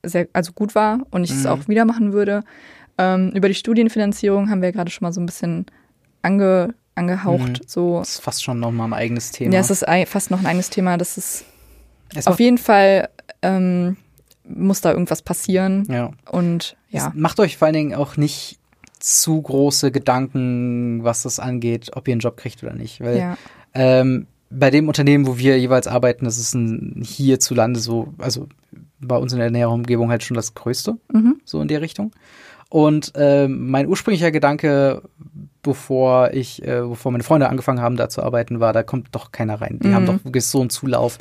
sehr, 0.03 0.27
also 0.33 0.51
gut 0.53 0.75
war 0.75 0.99
und 1.11 1.23
ich 1.23 1.31
es 1.31 1.43
Mhm. 1.43 1.49
auch 1.49 1.67
wieder 1.67 1.85
machen 1.85 2.13
würde. 2.13 2.43
Ähm, 2.97 3.31
über 3.35 3.47
die 3.47 3.55
Studienfinanzierung 3.55 4.49
haben 4.49 4.61
wir 4.61 4.71
gerade 4.71 4.89
schon 4.89 5.05
mal 5.05 5.11
so 5.13 5.21
ein 5.21 5.25
bisschen 5.25 5.65
ange, 6.21 6.73
angehaucht. 6.95 7.61
So, 7.69 7.99
das 7.99 8.15
ist 8.15 8.21
fast 8.21 8.43
schon 8.43 8.59
nochmal 8.59 8.87
ein 8.89 8.93
eigenes 8.93 9.31
Thema. 9.31 9.53
ja, 9.53 9.59
es 9.59 9.69
ist 9.69 9.85
fast 10.07 10.31
noch 10.31 10.39
ein 10.39 10.45
eigenes 10.45 10.69
Thema. 10.69 10.97
Das 10.97 11.17
ist 11.17 11.45
Es 12.15 12.25
auf 12.27 12.39
jeden 12.39 12.57
Fall 12.57 13.09
ähm, 13.43 13.97
muss 14.47 14.81
da 14.81 14.91
irgendwas 14.91 15.21
passieren. 15.21 15.85
ja. 15.89 16.11
Und 16.31 16.75
ja, 16.89 17.07
Es 17.07 17.13
macht 17.13 17.39
euch 17.39 17.57
vor 17.57 17.65
allen 17.67 17.75
Dingen 17.75 17.93
auch 17.95 18.17
nicht 18.17 18.59
zu 18.99 19.41
große 19.41 19.91
Gedanken, 19.91 21.03
was 21.03 21.23
das 21.23 21.39
angeht, 21.39 21.91
ob 21.95 22.07
ihr 22.07 22.13
einen 22.13 22.21
Job 22.21 22.37
kriegt 22.37 22.63
oder 22.63 22.73
nicht. 22.73 23.01
Weil 23.01 23.17
ja, 23.17 23.37
ähm, 23.73 24.27
bei 24.49 24.69
dem 24.71 24.87
Unternehmen, 24.87 25.27
wo 25.27 25.37
wir 25.37 25.59
jeweils 25.59 25.87
arbeiten, 25.87 26.25
das 26.25 26.37
ist 26.37 26.53
ein 26.55 27.01
hierzulande 27.03 27.79
so, 27.79 28.13
also 28.17 28.47
bei 28.99 29.17
uns 29.17 29.33
in 29.33 29.39
der 29.39 29.51
näheren 29.51 29.73
Umgebung 29.73 30.09
halt 30.09 30.23
schon 30.23 30.35
das 30.35 30.53
Größte, 30.55 30.97
mhm. 31.13 31.39
so 31.45 31.61
in 31.61 31.67
der 31.67 31.81
Richtung. 31.81 32.11
Und 32.69 33.13
ähm, 33.15 33.69
mein 33.69 33.87
ursprünglicher 33.87 34.31
Gedanke, 34.31 35.03
bevor 35.61 36.31
ich, 36.33 36.63
äh, 36.63 36.81
bevor 36.81 37.11
meine 37.11 37.23
Freunde 37.23 37.49
angefangen 37.49 37.81
haben, 37.81 37.97
da 37.97 38.09
zu 38.09 38.23
arbeiten, 38.23 38.59
war, 38.59 38.73
da 38.73 38.83
kommt 38.83 39.09
doch 39.11 39.31
keiner 39.31 39.61
rein. 39.61 39.79
Die 39.81 39.89
Mhm. 39.89 39.93
haben 39.93 40.05
doch 40.23 40.41
so 40.41 40.61
einen 40.61 40.69
Zulauf. 40.69 41.19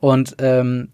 Und 0.00 0.36
ähm, 0.38 0.88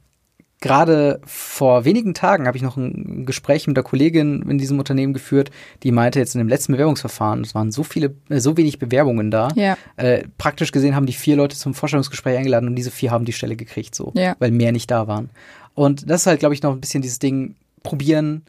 gerade 0.62 1.20
vor 1.26 1.84
wenigen 1.84 2.14
Tagen 2.14 2.46
habe 2.46 2.56
ich 2.56 2.62
noch 2.62 2.78
ein 2.78 3.26
Gespräch 3.26 3.66
mit 3.66 3.76
der 3.76 3.84
Kollegin 3.84 4.42
in 4.48 4.56
diesem 4.56 4.78
Unternehmen 4.78 5.12
geführt, 5.12 5.50
die 5.82 5.92
meinte 5.92 6.18
jetzt 6.18 6.34
in 6.34 6.38
dem 6.38 6.48
letzten 6.48 6.72
Bewerbungsverfahren, 6.72 7.42
es 7.42 7.54
waren 7.54 7.70
so 7.70 7.82
viele, 7.82 8.14
äh, 8.30 8.38
so 8.40 8.56
wenig 8.56 8.78
Bewerbungen 8.78 9.30
da. 9.30 9.48
ja, 9.54 9.76
Äh, 9.96 10.24
praktisch 10.38 10.72
gesehen 10.72 10.94
haben 10.96 11.04
die 11.06 11.12
vier 11.12 11.36
Leute 11.36 11.56
zum 11.56 11.74
Vorstellungsgespräch 11.74 12.38
eingeladen 12.38 12.68
und 12.68 12.76
diese 12.76 12.90
vier 12.90 13.10
haben 13.10 13.26
die 13.26 13.32
Stelle 13.34 13.56
gekriegt, 13.56 13.94
so, 13.94 14.12
Ja. 14.14 14.34
weil 14.38 14.50
mehr 14.52 14.72
nicht 14.72 14.90
da 14.90 15.06
waren. 15.06 15.28
Und 15.74 16.08
das 16.08 16.22
ist 16.22 16.26
halt, 16.26 16.40
glaube 16.40 16.54
ich, 16.54 16.62
noch 16.62 16.72
ein 16.72 16.80
bisschen 16.80 17.02
dieses 17.02 17.18
Ding, 17.18 17.56
probieren, 17.82 18.42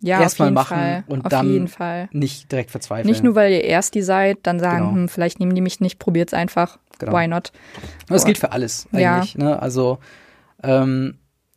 ja, 0.00 0.20
Erst 0.20 0.34
auf 0.34 0.38
mal 0.40 0.44
jeden 0.46 0.54
machen 0.54 0.76
Fall. 0.76 1.04
und 1.06 1.24
auf 1.24 1.30
dann 1.30 1.50
jeden 1.50 1.68
Fall. 1.68 2.08
nicht 2.12 2.52
direkt 2.52 2.70
verzweifeln. 2.70 3.08
Nicht 3.10 3.24
nur, 3.24 3.34
weil 3.34 3.52
ihr 3.52 3.64
erst 3.64 3.94
die 3.94 4.02
seid, 4.02 4.38
dann 4.42 4.60
sagen, 4.60 4.84
Genau. 4.84 4.92
hm, 4.96 5.08
vielleicht 5.08 5.40
nehmen 5.40 5.54
die 5.54 5.62
mich 5.62 5.80
nicht, 5.80 5.98
probiert's 5.98 6.34
einfach. 6.34 6.78
Genau. 6.98 7.12
Why 7.12 7.26
not? 7.26 7.52
Das 8.08 8.24
gilt 8.26 8.36
für 8.38 8.52
alles 8.52 8.86
Ja. 8.92 9.16
eigentlich. 9.16 9.38
Ne? 9.38 9.60
Also 9.62 9.98
ähm, 10.62 11.16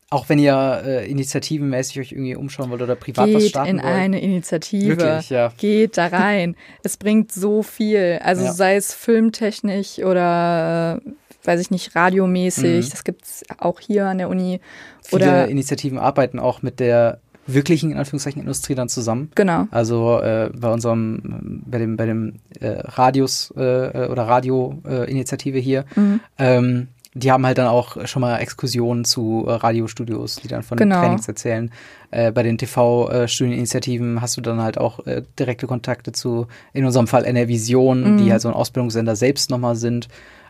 auch 0.10 0.30
wenn 0.30 0.40
ihr 0.40 0.82
äh, 0.86 1.10
initiativenmäßig 1.12 2.00
euch 2.00 2.12
irgendwie 2.14 2.36
umschauen 2.36 2.70
wollt 2.70 2.82
oder 2.82 2.96
privat 2.96 3.28
was 3.34 3.42
Geht 3.44 3.50
starten 3.50 3.70
in 3.72 3.84
wollt. 3.84 3.94
eine 3.94 4.22
Initiative. 4.22 4.98
Wirklich, 4.98 5.30
ja. 5.30 5.52
Geht 5.58 5.98
da 5.98 6.08
rein. 6.08 6.56
es 6.84 6.96
bringt 6.98 7.32
so 7.32 7.62
viel. 7.64 8.20
Also 8.24 8.46
Ja. 8.46 8.54
sei 8.54 8.76
es 8.78 8.94
filmtechnisch 8.94 10.00
oder 10.00 11.02
äh, 11.06 11.10
weiß 11.48 11.60
ich 11.62 11.72
nicht, 11.72 11.96
radiomäßig. 11.96 12.86
Mhm. 12.86 12.90
Das 12.90 13.04
gibt's 13.04 13.44
auch 13.58 13.80
hier 13.80 14.06
an 14.08 14.18
der 14.18 14.30
Uni. 14.30 14.60
Viele 15.04 15.24
Oder 15.24 15.48
Initiativen 15.50 15.98
arbeiten 15.98 16.40
auch 16.40 16.62
mit 16.62 16.80
der 16.80 17.20
wirklichen, 17.50 17.92
in 17.92 17.98
Anführungszeichen, 17.98 18.42
Industrie 18.42 18.76
dann 18.76 18.90
zusammen. 18.90 19.32
genau. 19.36 19.68
Also 19.72 20.20
äh, 20.20 20.50
bei 20.54 20.70
unserem, 20.70 21.64
bei 21.66 21.78
dem, 21.78 21.96
bei 21.96 22.06
dem 22.06 22.40
äh, 22.60 22.68
Radius 22.80 23.52
äh, 23.56 24.08
oder 24.10 24.24
Radio-Initiative 24.24 25.58
hier, 25.58 25.86
Mhm. 25.96 26.20
ähm, 26.38 26.88
die 27.18 27.32
haben 27.32 27.46
halt 27.46 27.58
dann 27.58 27.68
auch 27.68 28.06
schon 28.08 28.22
mal 28.22 28.38
Exkursionen 28.38 29.04
zu 29.06 29.46
äh, 29.48 29.52
Radiostudios, 29.54 30.36
die 30.38 30.48
dann 30.48 30.64
von 30.64 30.78
den 30.78 30.90
Genau. 30.90 31.02
Trainings 31.02 31.28
erzählen. 31.28 31.72
Äh, 32.12 32.32
bei 32.32 32.44
den 32.44 32.58
TV-Studieninitiativen 32.58 34.22
hast 34.22 34.38
du 34.38 34.42
dann 34.42 34.62
halt 34.62 34.78
auch 34.78 35.06
äh, 35.06 35.24
direkte 35.40 35.68
Kontakte 35.68 36.12
zu, 36.12 36.48
in 36.74 36.86
unserem 36.86 37.08
Fall 37.08 37.26
NR 37.26 37.48
Vision, 37.48 38.14
Mhm. 38.14 38.18
die 38.18 38.32
halt 38.32 38.42
so 38.42 38.48
ein 38.48 38.54
Ausbildungssender 38.54 39.16
selbst 39.16 39.50
nochmal 39.50 39.76
sind. 39.76 40.08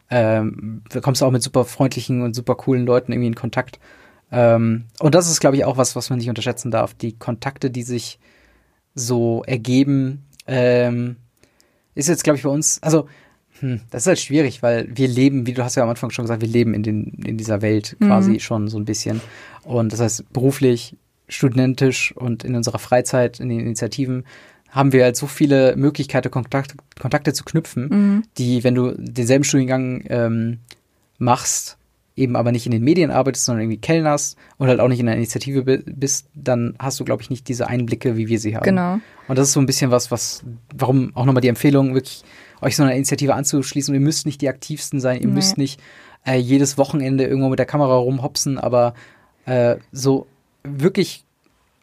Ähm, 0.09 0.83
da 0.89 0.99
kommst 1.01 1.21
du 1.21 1.25
auch 1.25 1.31
mit 1.31 1.43
super 1.43 1.65
freundlichen 1.65 2.21
und 2.21 2.33
super 2.35 2.55
coolen 2.55 2.85
Leuten 2.85 3.11
irgendwie 3.11 3.27
in 3.27 3.35
Kontakt. 3.35 3.79
Ähm, 4.31 4.85
und 4.99 5.15
das 5.15 5.29
ist, 5.29 5.39
glaube 5.39 5.55
ich, 5.57 5.65
auch 5.65 5.77
was, 5.77 5.95
was 5.95 6.09
man 6.09 6.19
nicht 6.19 6.29
unterschätzen 6.29 6.71
darf. 6.71 6.93
Die 6.93 7.17
Kontakte, 7.17 7.69
die 7.69 7.83
sich 7.83 8.19
so 8.95 9.43
ergeben, 9.45 10.25
ähm, 10.47 11.17
ist 11.95 12.07
jetzt, 12.09 12.23
glaube 12.23 12.37
ich, 12.37 12.43
bei 12.43 12.49
uns, 12.49 12.81
also 12.83 13.07
hm, 13.59 13.81
das 13.89 14.03
ist 14.03 14.07
halt 14.07 14.19
schwierig, 14.19 14.61
weil 14.63 14.87
wir 14.93 15.07
leben, 15.07 15.47
wie 15.47 15.53
du 15.53 15.63
hast 15.63 15.75
ja 15.75 15.83
am 15.83 15.89
Anfang 15.89 16.09
schon 16.11 16.23
gesagt, 16.25 16.41
wir 16.41 16.47
leben 16.49 16.73
in, 16.73 16.83
den, 16.83 17.05
in 17.25 17.37
dieser 17.37 17.61
Welt 17.61 17.95
quasi 17.99 18.33
Mhm. 18.33 18.39
schon 18.39 18.67
so 18.67 18.77
ein 18.77 18.85
bisschen. 18.85 19.21
Und 19.63 19.93
das 19.93 19.99
heißt, 19.99 20.31
beruflich, 20.33 20.95
studentisch 21.29 22.13
und 22.15 22.43
in 22.43 22.55
unserer 22.55 22.79
Freizeit, 22.79 23.39
in 23.39 23.49
den 23.49 23.59
Initiativen, 23.59 24.25
haben 24.69 24.91
wir 24.91 25.03
halt 25.03 25.15
so 25.15 25.27
viele 25.27 25.75
Möglichkeiten, 25.75 26.29
Kontakt, 26.31 26.75
Kontakte 26.99 27.33
zu 27.33 27.43
knüpfen, 27.45 27.87
Mhm. 27.89 28.23
die, 28.37 28.63
wenn 28.63 28.75
du 28.75 28.91
denselben 28.97 29.43
Studiengang 29.43 30.03
ähm, 30.09 30.59
machst, 31.17 31.77
eben 32.17 32.35
aber 32.35 32.51
nicht 32.51 32.65
in 32.65 32.71
den 32.71 32.83
Medien 32.83 33.11
arbeitest, 33.11 33.45
sondern 33.45 33.63
irgendwie 33.63 33.79
kellnerst 33.79 34.37
und 34.57 34.67
halt 34.67 34.79
auch 34.79 34.87
nicht 34.87 34.99
in 34.99 35.07
einer 35.07 35.15
Initiative 35.17 35.63
bi- 35.63 35.83
bist, 35.85 36.27
dann 36.33 36.75
hast 36.79 36.99
du, 36.99 37.05
glaube 37.05 37.21
ich, 37.21 37.29
nicht 37.29 37.47
diese 37.47 37.67
Einblicke, 37.67 38.17
wie 38.17 38.27
wir 38.27 38.39
sie 38.39 38.55
haben. 38.55 38.63
Genau. 38.63 38.99
Und 39.27 39.37
das 39.37 39.49
ist 39.49 39.53
so 39.53 39.59
ein 39.59 39.65
bisschen 39.67 39.91
was, 39.91 40.09
was, 40.11 40.43
warum 40.75 41.15
auch 41.15 41.25
nochmal 41.25 41.41
die 41.41 41.47
Empfehlung, 41.47 41.93
wirklich 41.93 42.23
euch 42.61 42.75
so 42.75 42.83
einer 42.83 42.95
Initiative 42.95 43.35
anzuschließen. 43.35 43.93
Ihr 43.93 43.99
müsst 44.01 44.25
nicht 44.25 44.41
die 44.41 44.49
aktivsten 44.49 44.99
sein, 44.99 45.21
ihr 45.21 45.27
Nee. 45.27 45.33
müsst 45.35 45.57
nicht 45.59 45.79
äh, 46.25 46.37
jedes 46.37 46.77
Wochenende 46.77 47.25
irgendwo 47.25 47.49
mit 47.49 47.59
der 47.59 47.65
Kamera 47.67 47.95
rumhopsen, 47.95 48.57
aber 48.57 48.95
äh, 49.45 49.75
so 49.91 50.25
wirklich 50.63 51.23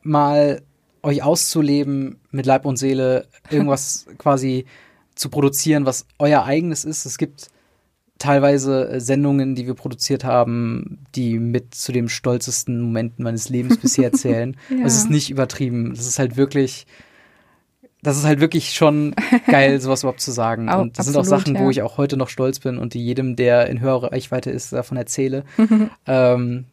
mal 0.03 0.63
euch 1.03 1.23
auszuleben 1.23 2.19
mit 2.31 2.47
Leib 2.47 2.65
und 2.65 2.77
Seele, 2.77 3.27
irgendwas 3.51 4.07
quasi 4.19 4.65
zu 5.15 5.29
produzieren, 5.29 5.87
was 5.87 6.07
euer 6.19 6.45
eigenes 6.45 6.85
ist. 6.85 7.05
Es 7.07 7.19
gibt 7.19 7.49
teilweise 8.25 8.89
äh, 8.89 9.01
Sendungen, 9.01 9.55
die 9.55 9.67
wir 9.67 9.75
produziert 9.75 10.25
haben, 10.25 11.05
die 11.15 11.39
mit 11.39 11.75
zu 11.75 11.93
den 11.93 12.09
stolzesten 12.09 12.81
Momenten 12.81 13.23
meines 13.23 13.51
Lebens 13.51 13.77
bisher 13.77 14.13
zählen. 14.15 14.57
ja. 14.71 14.83
Das 14.83 14.97
ist 14.97 15.11
nicht 15.11 15.31
übertrieben. 15.31 15.95
Das 15.95 16.07
ist 16.07 16.19
halt 16.19 16.37
wirklich, 16.37 16.87
das 18.03 18.17
ist 18.17 18.25
halt 18.25 18.41
wirklich 18.41 18.73
schon 18.73 19.15
geil, 19.47 19.79
sowas 19.83 20.03
überhaupt 20.03 20.23
zu 20.23 20.33
sagen. 20.33 20.71
Auch, 20.71 20.81
und 20.81 20.99
das 20.99 21.07
absolut, 21.07 21.27
sind 21.27 21.35
auch 21.35 21.39
Sachen, 21.39 21.55
ja. 21.57 21.61
wo 21.61 21.71
ich 21.71 21.83
auch 21.83 21.99
heute 21.99 22.17
noch 22.17 22.31
stolz 22.31 22.61
bin 22.61 22.79
und 22.79 22.95
die 22.95 23.05
jedem, 23.05 23.37
der 23.37 23.67
in 23.69 23.81
höherer 23.81 24.13
Reichweite 24.13 24.51
ist, 24.51 24.73
davon 24.73 24.97
erzähle. 24.97 25.45
ähm, 26.07 26.65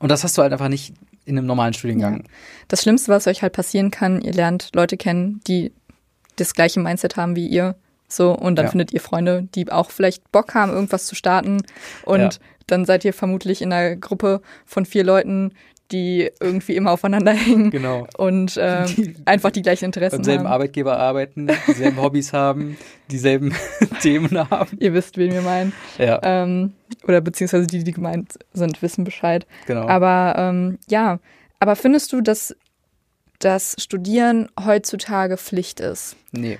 und 0.00 0.10
das 0.10 0.22
hast 0.22 0.36
du 0.36 0.42
halt 0.42 0.52
einfach 0.52 0.68
nicht 0.68 0.92
in 1.24 1.38
einem 1.38 1.46
normalen 1.46 1.72
Studiengang. 1.72 2.18
Ja. 2.18 2.24
Das 2.68 2.82
Schlimmste, 2.82 3.10
was 3.10 3.26
euch 3.26 3.40
halt 3.40 3.54
passieren 3.54 3.90
kann, 3.90 4.20
ihr 4.20 4.32
lernt 4.32 4.70
Leute 4.74 4.98
kennen, 4.98 5.40
die 5.46 5.72
das 6.36 6.52
gleiche 6.52 6.80
Mindset 6.80 7.16
haben 7.16 7.36
wie 7.36 7.46
ihr. 7.46 7.74
So, 8.08 8.32
und 8.32 8.56
dann 8.56 8.66
Ja. 8.66 8.70
findet 8.70 8.92
ihr 8.92 9.00
Freunde, 9.00 9.48
die 9.54 9.70
auch 9.70 9.90
vielleicht 9.90 10.32
Bock 10.32 10.54
haben, 10.54 10.72
irgendwas 10.72 11.06
zu 11.06 11.14
starten. 11.14 11.62
Und 12.04 12.20
Ja. 12.20 12.30
dann 12.66 12.84
seid 12.86 13.04
ihr 13.04 13.12
vermutlich 13.12 13.60
in 13.62 13.72
einer 13.72 13.96
Gruppe 13.96 14.40
von 14.64 14.86
vier 14.86 15.04
Leuten, 15.04 15.52
die 15.92 16.30
irgendwie 16.40 16.76
immer 16.76 16.90
aufeinander 16.90 17.32
hängen 17.34 17.70
Genau. 17.70 18.06
und 18.18 18.58
ähm, 18.60 18.86
Die- 18.96 19.14
einfach 19.24 19.50
die 19.50 19.62
gleichen 19.62 19.86
Interessen 19.86 20.16
Beim 20.18 20.24
selben 20.24 20.44
haben. 20.44 20.52
Arbeitgeber 20.52 20.98
arbeiten, 20.98 21.48
dieselben 21.66 21.96
Hobbys 22.00 22.32
haben, 22.34 22.76
dieselben 23.10 23.54
Themen 24.02 24.38
haben. 24.50 24.76
Ihr 24.80 24.92
wisst, 24.92 25.16
wen 25.16 25.32
wir 25.32 25.40
meinen. 25.42 25.72
Ja, 25.98 26.20
Ähm, 26.22 26.74
oder 27.04 27.20
beziehungsweise 27.22 27.66
die, 27.66 27.84
die 27.84 27.92
gemeint 27.92 28.34
sind, 28.52 28.82
wissen 28.82 29.04
Bescheid. 29.04 29.46
genau. 29.66 29.86
Aber 29.88 30.34
ähm, 30.36 30.78
ja, 30.88 31.20
aber 31.58 31.74
findest 31.74 32.12
du, 32.12 32.20
dass 32.20 32.54
das 33.38 33.74
Studieren 33.78 34.48
heutzutage 34.62 35.36
Pflicht 35.36 35.80
ist? 35.80 36.16
nee. 36.32 36.58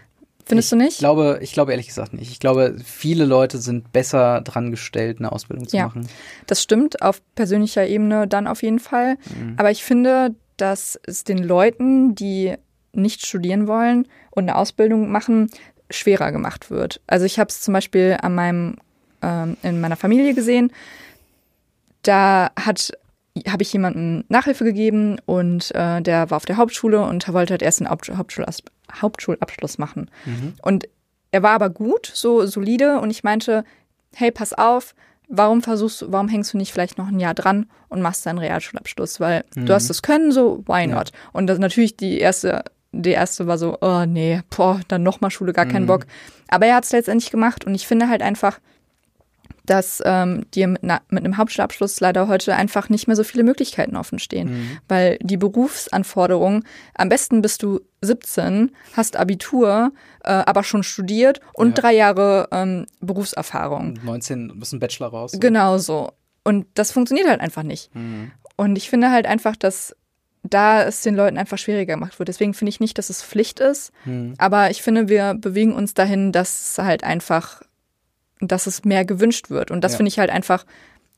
Findest 0.48 0.66
ich 0.66 0.70
du 0.70 0.76
nicht? 0.84 0.98
Glaube, 0.98 1.38
ich 1.42 1.52
glaube 1.52 1.72
ehrlich 1.72 1.86
gesagt 1.88 2.12
nicht. 2.14 2.30
Ich 2.30 2.40
glaube, 2.40 2.76
viele 2.84 3.24
Leute 3.24 3.58
sind 3.58 3.92
besser 3.92 4.40
dran 4.40 4.70
gestellt, 4.70 5.18
eine 5.18 5.30
Ausbildung 5.32 5.68
zu 5.68 5.76
Ja. 5.76 5.86
machen. 5.86 6.08
Das 6.46 6.62
stimmt 6.62 7.02
auf 7.02 7.20
persönlicher 7.34 7.86
Ebene 7.86 8.26
dann 8.26 8.46
auf 8.46 8.62
jeden 8.62 8.78
Fall. 8.78 9.16
Mhm. 9.38 9.54
Aber 9.56 9.70
ich 9.70 9.84
finde, 9.84 10.34
dass 10.56 10.98
es 11.06 11.24
den 11.24 11.38
Leuten, 11.38 12.14
die 12.14 12.54
nicht 12.92 13.26
studieren 13.26 13.68
wollen 13.68 14.08
und 14.30 14.44
eine 14.44 14.56
Ausbildung 14.56 15.10
machen, 15.10 15.50
schwerer 15.90 16.32
gemacht 16.32 16.70
wird. 16.70 17.00
Also 17.06 17.24
ich 17.26 17.38
habe 17.38 17.48
es 17.48 17.60
zum 17.60 17.72
Beispiel 17.74 18.16
an 18.20 18.34
meinem, 18.34 18.76
ähm, 19.22 19.56
in 19.62 19.80
meiner 19.80 19.96
Familie 19.96 20.34
gesehen. 20.34 20.72
Da 22.02 22.50
hat 22.58 22.92
habe 23.48 23.62
ich 23.62 23.72
jemandem 23.72 24.24
Nachhilfe 24.28 24.64
gegeben 24.64 25.18
und 25.26 25.74
äh, 25.74 26.00
der 26.00 26.30
war 26.30 26.36
auf 26.36 26.46
der 26.46 26.56
Hauptschule 26.56 27.02
und 27.02 27.32
wollte 27.32 27.52
halt 27.54 27.62
erst 27.62 27.80
einen 27.80 27.90
Haupt 27.90 28.10
Hauptschulas 28.10 28.62
Hauptschulabschluss 28.92 29.78
machen. 29.78 30.10
Mhm. 30.24 30.54
Und 30.62 30.88
er 31.30 31.42
war 31.42 31.50
aber 31.52 31.70
gut, 31.70 32.10
so 32.12 32.46
solide 32.46 33.00
und 33.00 33.10
ich 33.10 33.22
meinte, 33.22 33.64
hey, 34.14 34.30
pass 34.30 34.52
auf, 34.54 34.94
warum 35.28 35.62
versuchst 35.62 36.02
du, 36.02 36.12
warum 36.12 36.28
hängst 36.28 36.54
du 36.54 36.56
nicht 36.58 36.72
vielleicht 36.72 36.96
noch 36.98 37.08
ein 37.08 37.20
Jahr 37.20 37.34
dran 37.34 37.66
und 37.88 38.00
machst 38.00 38.24
deinen 38.24 38.38
Realschulabschluss? 38.38 39.20
Weil 39.20 39.44
du 39.54 39.72
hast 39.74 39.90
das 39.90 40.02
Können, 40.02 40.32
so 40.32 40.64
why 40.66 40.80
Ja. 40.80 40.86
not? 40.86 41.12
Und 41.32 41.46
das 41.48 41.58
natürlich 41.58 41.96
die 41.96 42.18
erste, 42.18 42.64
die 42.92 43.10
erste 43.10 43.46
war 43.46 43.58
so, 43.58 43.76
oh 43.82 44.04
nee, 44.06 44.40
boah, 44.56 44.80
dann 44.88 45.02
nochmal 45.02 45.30
Schule, 45.30 45.52
gar 45.52 45.66
keinen 45.66 45.86
Bock. 45.86 46.06
Aber 46.48 46.64
er 46.66 46.76
hat 46.76 46.84
es 46.84 46.92
letztendlich 46.92 47.30
gemacht 47.30 47.66
und 47.66 47.74
ich 47.74 47.86
finde 47.86 48.08
halt 48.08 48.22
einfach, 48.22 48.58
dass 49.70 50.02
ähm, 50.04 50.44
dir 50.54 50.66
mit, 50.68 50.82
na, 50.82 51.00
mit 51.10 51.24
einem 51.24 51.36
Hauptschulabschluss 51.36 52.00
leider 52.00 52.28
heute 52.28 52.54
einfach 52.56 52.88
nicht 52.88 53.06
mehr 53.06 53.16
so 53.16 53.24
viele 53.24 53.44
Möglichkeiten 53.44 53.96
offen 53.96 54.18
stehen. 54.18 54.50
Mhm. 54.50 54.78
Weil 54.88 55.18
die 55.22 55.36
Berufsanforderungen, 55.36 56.64
am 56.94 57.08
besten 57.08 57.42
bist 57.42 57.62
du 57.62 57.80
17, 58.02 58.72
hast 58.94 59.16
Abitur, 59.16 59.92
äh, 60.24 60.30
aber 60.30 60.62
schon 60.64 60.82
studiert 60.82 61.40
und 61.54 61.76
Ja. 61.76 61.82
drei 61.82 61.94
Jahre 61.94 62.48
ähm, 62.52 62.86
Berufserfahrung. 63.00 63.88
Und 63.88 64.04
19 64.04 64.52
muss 64.56 64.72
ein 64.72 64.80
Bachelor 64.80 65.08
raus. 65.08 65.32
Genau 65.38 65.78
so. 65.78 66.10
Und 66.44 66.66
das 66.74 66.92
funktioniert 66.92 67.28
halt 67.28 67.40
einfach 67.40 67.62
nicht. 67.62 67.94
Mhm. 67.94 68.30
Und 68.56 68.76
ich 68.76 68.88
finde 68.90 69.10
halt 69.10 69.26
einfach, 69.26 69.56
dass 69.56 69.94
da 70.44 70.82
es 70.84 71.02
den 71.02 71.14
Leuten 71.14 71.36
einfach 71.36 71.58
schwieriger 71.58 71.94
gemacht 71.94 72.18
wird. 72.18 72.28
Deswegen 72.28 72.54
finde 72.54 72.70
ich 72.70 72.80
nicht, 72.80 72.96
dass 72.96 73.10
es 73.10 73.22
Pflicht 73.22 73.60
ist. 73.60 73.92
Mhm. 74.04 74.34
Aber 74.38 74.70
ich 74.70 74.82
finde, 74.82 75.08
wir 75.08 75.34
bewegen 75.34 75.74
uns 75.74 75.94
dahin, 75.94 76.32
dass 76.32 76.78
halt 76.78 77.04
einfach, 77.04 77.60
dass 78.40 78.66
es 78.66 78.84
mehr 78.84 79.04
gewünscht 79.04 79.50
wird. 79.50 79.70
Und 79.70 79.82
das 79.82 79.92
Ja. 79.92 79.96
finde 79.98 80.08
ich 80.08 80.18
halt 80.18 80.30
einfach 80.30 80.64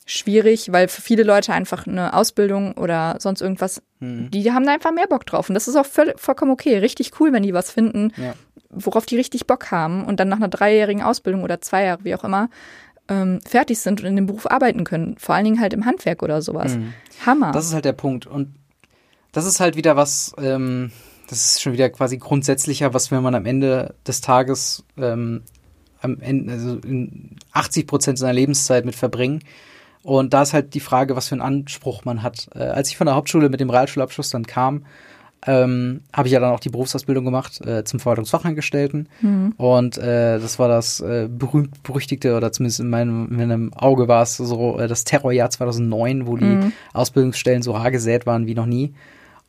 schwierig, 0.06 0.72
weil 0.72 0.88
für 0.88 1.02
viele 1.02 1.22
Leute 1.22 1.52
einfach 1.52 1.86
eine 1.86 2.14
Ausbildung 2.14 2.72
oder 2.72 3.16
sonst 3.20 3.40
irgendwas, 3.42 3.82
Mhm. 4.00 4.30
die 4.30 4.50
haben 4.52 4.64
da 4.66 4.72
einfach 4.72 4.92
mehr 4.92 5.06
Bock 5.06 5.24
drauf. 5.26 5.48
Und 5.48 5.54
das 5.54 5.68
ist 5.68 5.76
auch 5.76 5.86
voll, 5.86 6.14
vollkommen 6.16 6.50
okay. 6.50 6.78
Richtig 6.78 7.12
cool, 7.20 7.32
wenn 7.32 7.42
die 7.42 7.54
was 7.54 7.70
finden, 7.70 8.12
Ja. 8.16 8.34
worauf 8.70 9.06
die 9.06 9.16
richtig 9.16 9.46
Bock 9.46 9.70
haben 9.70 10.04
und 10.04 10.18
dann 10.18 10.28
nach 10.28 10.38
einer 10.38 10.48
dreijährigen 10.48 11.02
Ausbildung 11.02 11.42
oder 11.44 11.60
zwei 11.60 11.84
Jahre, 11.84 12.04
wie 12.04 12.14
auch 12.14 12.24
immer, 12.24 12.48
ähm, 13.08 13.40
fertig 13.46 13.78
sind 13.80 14.00
und 14.00 14.06
in 14.06 14.16
dem 14.16 14.26
Beruf 14.26 14.50
arbeiten 14.50 14.84
können. 14.84 15.16
Vor 15.18 15.34
allen 15.34 15.44
Dingen 15.44 15.60
halt 15.60 15.74
im 15.74 15.84
Handwerk 15.84 16.22
oder 16.22 16.42
sowas. 16.42 16.76
Mhm. 16.76 16.92
Hammer. 17.26 17.52
Das 17.52 17.66
ist 17.66 17.74
halt 17.74 17.84
der 17.84 17.92
Punkt. 17.92 18.26
Und 18.26 18.54
das 19.32 19.44
ist 19.46 19.60
halt 19.60 19.76
wieder 19.76 19.96
was, 19.96 20.32
ähm, 20.38 20.90
das 21.28 21.44
ist 21.44 21.62
schon 21.62 21.72
wieder 21.72 21.88
quasi 21.90 22.18
grundsätzlicher, 22.18 22.94
was 22.94 23.10
wenn 23.12 23.22
man 23.22 23.34
am 23.36 23.46
Ende 23.46 23.94
des 24.06 24.20
Tages 24.20 24.84
ähm, 24.96 25.42
am 26.00 26.18
Ende, 26.20 26.52
also 26.52 26.78
in 26.78 27.36
80 27.52 27.86
Prozent 27.86 28.18
seiner 28.18 28.32
Lebenszeit 28.32 28.84
mit 28.84 28.94
verbringen. 28.94 29.40
Und 30.02 30.32
da 30.32 30.42
ist 30.42 30.54
halt 30.54 30.74
die 30.74 30.80
Frage, 30.80 31.14
was 31.14 31.28
für 31.28 31.34
einen 31.34 31.42
Anspruch 31.42 32.04
man 32.04 32.22
hat. 32.22 32.48
Äh, 32.54 32.60
als 32.60 32.88
ich 32.88 32.96
von 32.96 33.06
der 33.06 33.16
Hauptschule 33.16 33.50
mit 33.50 33.60
dem 33.60 33.70
Realschulabschluss 33.70 34.30
dann 34.30 34.46
kam, 34.46 34.86
ähm, 35.46 36.02
habe 36.12 36.28
ich 36.28 36.32
ja 36.32 36.40
dann 36.40 36.52
auch 36.52 36.60
die 36.60 36.68
Berufsausbildung 36.68 37.24
gemacht 37.24 37.60
äh, 37.66 37.84
zum 37.84 38.00
Verwaltungsfachangestellten. 38.00 39.08
Mhm. 39.20 39.54
Und 39.56 39.98
äh, 39.98 40.38
das 40.38 40.58
war 40.58 40.68
das 40.68 41.00
äh, 41.00 41.28
berühmt 41.30 41.82
berüchtigte, 41.82 42.36
oder 42.36 42.52
zumindest 42.52 42.80
in 42.80 42.90
meinem, 42.90 43.28
in 43.30 43.36
meinem 43.36 43.74
Auge 43.74 44.08
war 44.08 44.22
es 44.22 44.36
so 44.36 44.78
äh, 44.78 44.88
das 44.88 45.04
Terrorjahr 45.04 45.50
2009, 45.50 46.26
wo 46.26 46.36
die 46.36 46.44
Mhm. 46.44 46.72
Ausbildungsstellen 46.92 47.62
so 47.62 47.72
rar 47.72 47.90
gesät 47.90 48.26
waren 48.26 48.46
wie 48.46 48.54
noch 48.54 48.66
nie. 48.66 48.94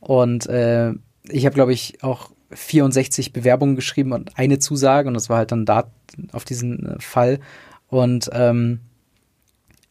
Und 0.00 0.46
äh, 0.46 0.92
ich 1.28 1.46
habe, 1.46 1.54
glaube 1.54 1.72
ich, 1.72 2.02
auch 2.02 2.30
64 2.54 3.32
Bewerbungen 3.32 3.76
geschrieben 3.76 4.12
und 4.12 4.38
eine 4.38 4.58
Zusage. 4.58 5.08
Und 5.08 5.14
das 5.14 5.28
war 5.28 5.38
halt 5.38 5.52
dann 5.52 5.66
da 5.66 5.90
auf 6.32 6.44
diesen 6.44 6.86
äh, 6.86 7.00
Fall. 7.00 7.40
Und 7.88 8.30
ähm, 8.32 8.80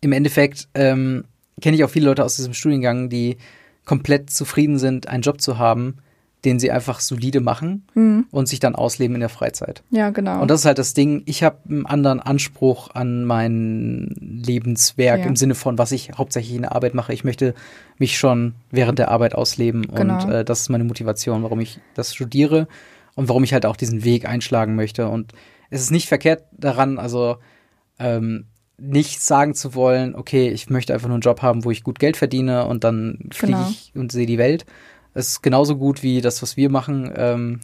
im 0.02 0.12
Endeffekt 0.12 0.68
ähm, 0.74 1.26
kenne 1.62 1.76
ich 1.76 1.84
auch 1.84 1.90
viele 1.90 2.08
Leute 2.08 2.24
aus 2.24 2.36
diesem 2.36 2.54
Studiengang, 2.54 3.10
die 3.10 3.38
komplett 3.86 4.30
zufrieden 4.30 4.80
sind, 4.80 5.08
einen 5.08 5.24
Job 5.24 5.42
zu 5.42 5.58
haben, 5.58 5.98
den 6.46 6.60
sie 6.60 6.72
einfach 6.72 7.00
solide 7.02 7.40
machen 7.40 7.86
Mhm. 7.94 8.26
und 8.32 8.48
sich 8.48 8.60
dann 8.60 8.74
ausleben 8.76 9.14
in 9.16 9.20
der 9.20 9.30
Freizeit. 9.30 9.84
Ja, 9.92 10.10
genau. 10.10 10.42
Und 10.42 10.50
das 10.50 10.62
ist 10.62 10.66
halt 10.66 10.80
das 10.80 10.94
Ding, 10.96 11.22
ich 11.26 11.44
habe 11.44 11.58
einen 11.70 11.86
anderen 11.86 12.20
Anspruch 12.20 12.90
an 12.96 13.26
mein 13.26 14.16
Lebenswerk 14.20 15.20
Ja. 15.22 15.26
im 15.28 15.36
Sinne 15.36 15.56
von, 15.56 15.78
was 15.78 15.92
ich 15.92 16.12
hauptsächlich 16.18 16.56
in 16.56 16.64
der 16.64 16.74
Arbeit 16.76 16.94
mache. 16.96 17.14
Ich 17.14 17.24
möchte 17.24 17.54
mich 17.98 18.18
schon 18.18 18.56
während 18.72 18.98
der 19.00 19.10
Arbeit 19.12 19.36
ausleben 19.36 19.84
Genau. 19.94 20.24
und 20.24 20.32
äh, 20.32 20.44
das 20.46 20.62
ist 20.62 20.70
meine 20.70 20.84
Motivation, 20.84 21.44
warum 21.44 21.60
ich 21.60 21.80
das 21.94 22.16
studiere 22.16 22.68
und 23.16 23.30
warum 23.30 23.44
ich 23.44 23.54
halt 23.54 23.66
auch 23.66 23.76
diesen 23.76 24.04
Weg 24.04 24.26
einschlagen 24.28 24.76
möchte. 24.76 25.08
Und 25.10 25.34
es 25.70 25.82
ist 25.82 25.92
nicht 25.92 26.08
verkehrt 26.08 26.44
daran, 26.58 26.98
also 26.98 27.38
ähm, 28.00 28.46
nicht 28.80 29.22
sagen 29.22 29.54
zu 29.54 29.76
wollen, 29.76 30.16
okay, 30.16 30.50
ich 30.50 30.72
möchte 30.72 30.94
einfach 30.94 31.08
nur 31.08 31.16
einen 31.16 31.22
Job 31.22 31.44
haben, 31.44 31.64
wo 31.66 31.70
ich 31.72 31.84
gut 31.84 32.00
Geld 32.00 32.18
verdiene 32.18 32.66
und 32.66 32.84
dann 32.84 33.20
fliege 33.32 33.54
Genau. 33.58 33.70
ich 33.70 33.92
und 33.96 34.12
sehe 34.12 34.26
die 34.26 34.40
Welt. 34.40 34.66
Es 35.14 35.28
ist 35.30 35.42
genauso 35.44 35.76
gut 35.78 36.04
wie 36.04 36.22
das, 36.22 36.42
was 36.42 36.56
wir 36.58 36.70
machen. 36.70 37.12
Ähm, 37.16 37.60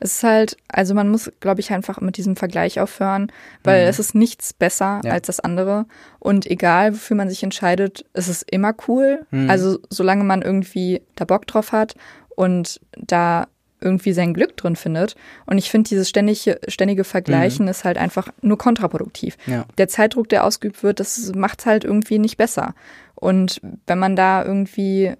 Es 0.00 0.16
ist 0.16 0.22
halt, 0.22 0.56
also 0.68 0.94
man 0.94 1.08
muss, 1.10 1.30
glaube 1.40 1.60
ich, 1.60 1.72
einfach 1.72 2.00
mit 2.00 2.16
diesem 2.16 2.34
Vergleich 2.36 2.80
aufhören, 2.80 3.30
weil 3.64 3.82
Mhm. 3.84 3.88
es 3.90 3.98
ist 3.98 4.14
nichts 4.14 4.52
besser 4.54 5.00
Ja. 5.04 5.12
als 5.12 5.26
das 5.26 5.40
andere. 5.40 5.84
Und 6.18 6.46
egal, 6.46 6.94
wofür 6.94 7.16
man 7.16 7.28
sich 7.28 7.42
entscheidet, 7.42 8.04
es 8.14 8.28
ist 8.28 8.50
immer 8.50 8.74
cool. 8.88 9.26
Mhm. 9.30 9.50
Also 9.50 9.78
solange 9.90 10.24
man 10.24 10.40
irgendwie 10.42 11.02
da 11.16 11.24
Bock 11.26 11.46
drauf 11.46 11.72
hat 11.72 11.94
und 12.34 12.80
da 12.96 13.46
irgendwie 13.82 14.12
sein 14.12 14.34
Glück 14.34 14.56
drin 14.58 14.76
findet. 14.76 15.16
Und 15.46 15.56
ich 15.56 15.70
finde, 15.70 15.88
dieses 15.88 16.08
ständige, 16.08 16.60
ständige 16.68 17.04
Vergleichen 17.04 17.66
ist 17.68 17.84
halt 17.84 17.96
einfach 17.96 18.28
nur 18.42 18.58
kontraproduktiv. 18.58 19.36
ja. 19.46 19.64
Der 19.78 19.88
Zeitdruck, 19.88 20.28
der 20.28 20.44
ausgeübt 20.44 20.82
wird, 20.82 21.00
das 21.00 21.32
macht 21.34 21.64
halt 21.64 21.84
irgendwie 21.84 22.18
nicht 22.18 22.36
besser. 22.36 22.74
Und 23.14 23.60
wenn 23.86 23.98
man 23.98 24.16
da 24.16 24.44
irgendwie 24.44 25.14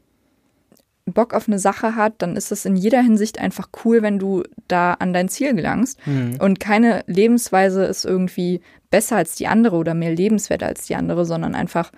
Bock 1.06 1.34
auf 1.34 1.48
eine 1.48 1.58
Sache 1.58 1.96
hat, 1.96 2.14
dann 2.18 2.36
ist 2.36 2.52
es 2.52 2.64
in 2.64 2.76
jeder 2.76 3.00
Hinsicht 3.02 3.40
einfach 3.40 3.68
cool, 3.84 4.02
wenn 4.02 4.18
du 4.18 4.42
da 4.68 4.94
an 4.94 5.12
dein 5.12 5.28
Ziel 5.28 5.54
gelangst. 5.54 5.98
Mhm. 6.06 6.36
Und 6.38 6.60
keine 6.60 7.02
Lebensweise 7.06 7.84
ist 7.84 8.04
irgendwie 8.04 8.60
besser 8.90 9.16
als 9.16 9.34
die 9.34 9.46
andere 9.48 9.76
oder 9.76 9.94
mehr 9.94 10.14
lebenswert 10.14 10.62
als 10.62 10.86
die 10.86 10.94
andere, 10.94 11.24
sondern 11.24 11.54
einfach 11.54 11.90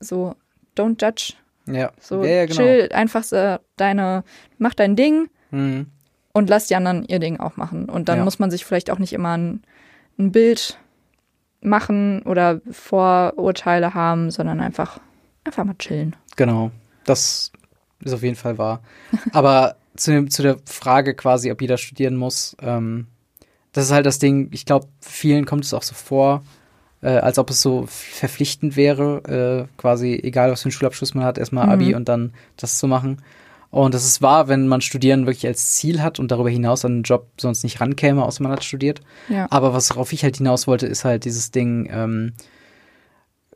so, 0.00 0.34
don't 0.76 1.00
judge. 1.02 1.34
Ja. 1.66 1.92
So, 2.00 2.22
ja, 2.24 2.30
ja, 2.30 2.46
genau. 2.46 2.56
chill, 2.60 2.88
einfach 2.92 3.22
so 3.22 3.56
deine, 3.76 4.24
mach 4.58 4.74
dein 4.74 4.96
Ding 4.96 5.28
Mhm. 5.52 5.86
und 6.32 6.48
lass 6.50 6.66
die 6.66 6.76
anderen 6.76 7.04
ihr 7.04 7.18
Ding 7.18 7.38
auch 7.40 7.56
machen. 7.56 7.88
Und 7.88 8.08
dann 8.08 8.18
Ja. 8.18 8.24
muss 8.24 8.38
man 8.38 8.50
sich 8.50 8.64
vielleicht 8.64 8.90
auch 8.90 8.98
nicht 8.98 9.12
immer 9.12 9.36
ein, 9.36 9.62
ein 10.18 10.32
Bild 10.32 10.78
machen 11.62 12.22
oder 12.22 12.60
Vorurteile 12.70 13.94
haben, 13.94 14.30
sondern 14.30 14.60
einfach, 14.60 14.98
einfach 15.44 15.64
mal 15.64 15.74
chillen. 15.78 16.16
Genau. 16.36 16.70
Das 17.04 17.52
ist 18.04 18.12
auf 18.12 18.22
jeden 18.22 18.36
Fall 18.36 18.58
wahr. 18.58 18.82
Aber 19.32 19.76
zu, 19.96 20.10
dem, 20.12 20.30
zu 20.30 20.42
der 20.42 20.56
Frage 20.64 21.14
quasi, 21.14 21.50
ob 21.50 21.60
jeder 21.60 21.76
studieren 21.78 22.16
muss, 22.16 22.56
ähm, 22.62 23.06
das 23.72 23.84
ist 23.86 23.92
halt 23.92 24.06
das 24.06 24.18
Ding, 24.18 24.48
ich 24.52 24.64
glaube, 24.64 24.88
vielen 25.00 25.46
kommt 25.46 25.64
es 25.64 25.74
auch 25.74 25.82
so 25.82 25.94
vor, 25.94 26.42
äh, 27.02 27.08
als 27.10 27.38
ob 27.38 27.50
es 27.50 27.62
so 27.62 27.84
verpflichtend 27.86 28.76
wäre, 28.76 29.68
äh, 29.68 29.80
quasi 29.80 30.20
egal 30.22 30.50
was 30.50 30.62
für 30.62 30.66
einen 30.66 30.72
Schulabschluss 30.72 31.14
man 31.14 31.24
hat, 31.24 31.38
erstmal 31.38 31.68
Abi 31.68 31.90
Mhm. 31.90 31.94
und 31.94 32.08
dann 32.08 32.32
das 32.56 32.78
zu 32.78 32.86
machen. 32.86 33.22
Und 33.70 33.94
das 33.94 34.04
ist 34.04 34.20
wahr, 34.20 34.48
wenn 34.48 34.66
man 34.66 34.80
Studieren 34.80 35.26
wirklich 35.26 35.46
als 35.46 35.74
Ziel 35.76 36.02
hat 36.02 36.18
und 36.18 36.32
darüber 36.32 36.50
hinaus 36.50 36.84
an 36.84 36.92
einen 36.92 37.02
Job 37.04 37.28
sonst 37.40 37.62
nicht 37.62 37.80
rankäme, 37.80 38.24
außer 38.24 38.42
man 38.42 38.50
hat 38.52 38.64
studiert. 38.64 39.00
Ja. 39.28 39.46
Aber 39.50 39.72
was 39.72 39.90
worauf 39.90 40.12
ich 40.12 40.24
halt 40.24 40.38
hinaus 40.38 40.66
wollte, 40.66 40.86
ist 40.86 41.04
halt 41.04 41.24
dieses 41.24 41.52
Ding, 41.52 41.88
ähm, 41.92 42.32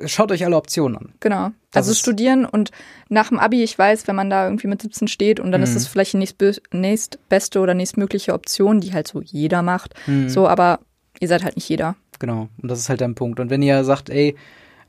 schaut 0.07 0.33
euch 0.33 0.45
alle 0.45 0.57
Optionen 0.57 0.97
an. 0.99 1.13
Genau. 1.21 1.51
Das 1.71 1.83
Also 1.83 1.93
ist- 1.93 1.99
studieren 2.01 2.45
und 2.45 2.71
nach 3.09 3.29
dem 3.29 3.39
Abi, 3.39 3.63
ich 3.63 3.79
weiß, 3.79 4.07
wenn 4.09 4.17
man 4.17 4.31
da 4.31 4.45
irgendwie 4.47 4.67
mit 4.69 4.83
17 4.83 5.09
steht 5.09 5.41
und 5.41 5.53
dann 5.53 5.63
ist 5.63 5.71
Mhm. 5.71 5.77
es 5.77 5.87
vielleicht 5.87 6.13
die 6.15 6.19
nächstbe- 6.19 6.61
nächstbeste 6.73 7.61
oder 7.61 7.75
nächstmögliche 7.75 8.33
Option, 8.35 8.81
die 8.81 8.93
halt 8.93 9.09
so 9.09 9.21
jeder 9.23 9.63
macht. 9.63 9.95
Mhm. 10.07 10.29
So, 10.29 10.49
aber 10.49 10.81
ihr 11.21 11.29
seid 11.29 11.45
halt 11.45 11.57
nicht 11.57 11.69
jeder. 11.69 11.97
Genau. 12.19 12.49
Und 12.63 12.71
das 12.71 12.79
ist 12.79 12.89
halt 12.89 13.03
ein 13.03 13.15
Punkt. 13.15 13.41
Und 13.41 13.51
wenn 13.51 13.63
ihr 13.63 13.85
sagt, 13.85 14.09
ey, 14.11 14.37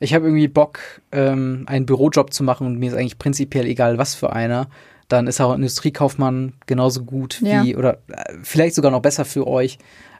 ich 0.00 0.12
habe 0.14 0.26
irgendwie 0.26 0.48
Bock, 0.48 0.78
ähm, 1.12 1.64
einen 1.66 1.86
Bürojob 1.86 2.32
zu 2.32 2.44
machen 2.44 2.66
und 2.66 2.78
mir 2.78 2.90
ist 2.90 2.96
eigentlich 2.96 3.18
prinzipiell 3.18 3.66
egal, 3.66 3.98
was 3.98 4.14
für 4.14 4.32
einer, 4.32 4.68
dann 5.08 5.26
ist 5.26 5.40
auch 5.40 5.50
ein 5.52 5.56
Industriekaufmann 5.60 6.54
genauso 6.66 7.04
gut 7.04 7.40
Ja. 7.42 7.62
wie 7.64 7.76
oder 7.76 7.98
äh, 8.08 8.34
vielleicht 8.42 8.74
sogar 8.74 8.90
noch 8.90 9.00
besser 9.02 9.24
für 9.24 9.46
euch 9.46 9.78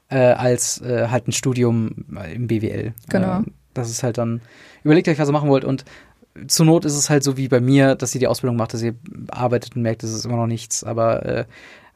äh, 0.09 0.17
als 0.19 0.81
äh, 0.81 1.09
halt 1.09 1.27
ein 1.29 1.33
Studium 1.33 2.05
im 2.33 2.47
BWL. 2.47 2.93
Genau. 3.09 3.41
Äh, 3.41 3.45
das 3.75 3.91
ist 3.91 4.03
halt 4.05 4.17
dann, 4.19 4.41
überlegt 4.87 5.09
euch, 5.09 5.19
was 5.19 5.29
ihr 5.29 5.33
machen 5.33 5.51
wollt 5.51 5.65
und 5.65 5.85
zur 6.49 6.67
Not 6.67 6.85
ist 6.85 6.95
es 6.97 7.09
halt 7.11 7.25
so 7.25 7.37
wie 7.37 7.49
bei 7.49 7.61
mir, 7.61 7.95
dass 7.95 8.15
ihr 8.15 8.19
die 8.19 8.27
Ausbildung 8.27 8.57
macht, 8.57 8.75
dass 8.75 8.83
ihr 8.83 8.95
arbeitet 9.29 9.75
und 9.77 9.83
merkt, 9.83 10.03
es 10.05 10.13
ist 10.13 10.25
immer 10.27 10.37
noch 10.37 10.47
nichts, 10.47 10.85
aber 10.85 11.25
äh, 11.25 11.45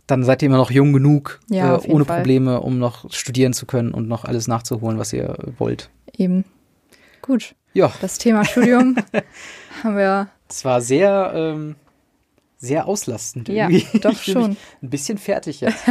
dann 0.07 0.25
seid 0.25 0.43
ihr 0.43 0.47
immer 0.47 0.57
noch 0.57 0.71
jung 0.71 0.93
genug, 0.93 1.41
Ja, 1.49 1.77
äh, 1.77 1.87
ohne 1.89 2.05
Fall. 2.05 2.19
Probleme, 2.19 2.61
um 2.61 2.79
noch 2.79 3.13
studieren 3.13 3.53
zu 3.53 3.67
können 3.67 3.93
und 3.93 4.09
noch 4.09 4.25
alles 4.25 4.49
nachzuholen, 4.49 4.99
was 4.99 5.13
ihr 5.13 5.37
wollt. 5.59 5.91
Eben. 6.17 6.45
Gut. 7.23 7.55
Ja, 7.75 7.93
Das 8.01 8.19
Thema 8.19 8.45
Studium 8.45 8.97
haben 9.85 9.97
wir. 9.97 10.29
es 10.49 10.65
war 10.65 10.81
sehr, 10.81 11.33
ähm, 11.35 11.77
sehr 12.57 12.89
auslastend. 12.89 13.49
Ja, 13.51 13.69
irgendwie. 13.69 13.99
doch 14.01 14.17
schon. 14.23 14.57
Ein 14.83 14.91
bisschen 14.91 15.19
fertig 15.19 15.61
jetzt. 15.61 15.85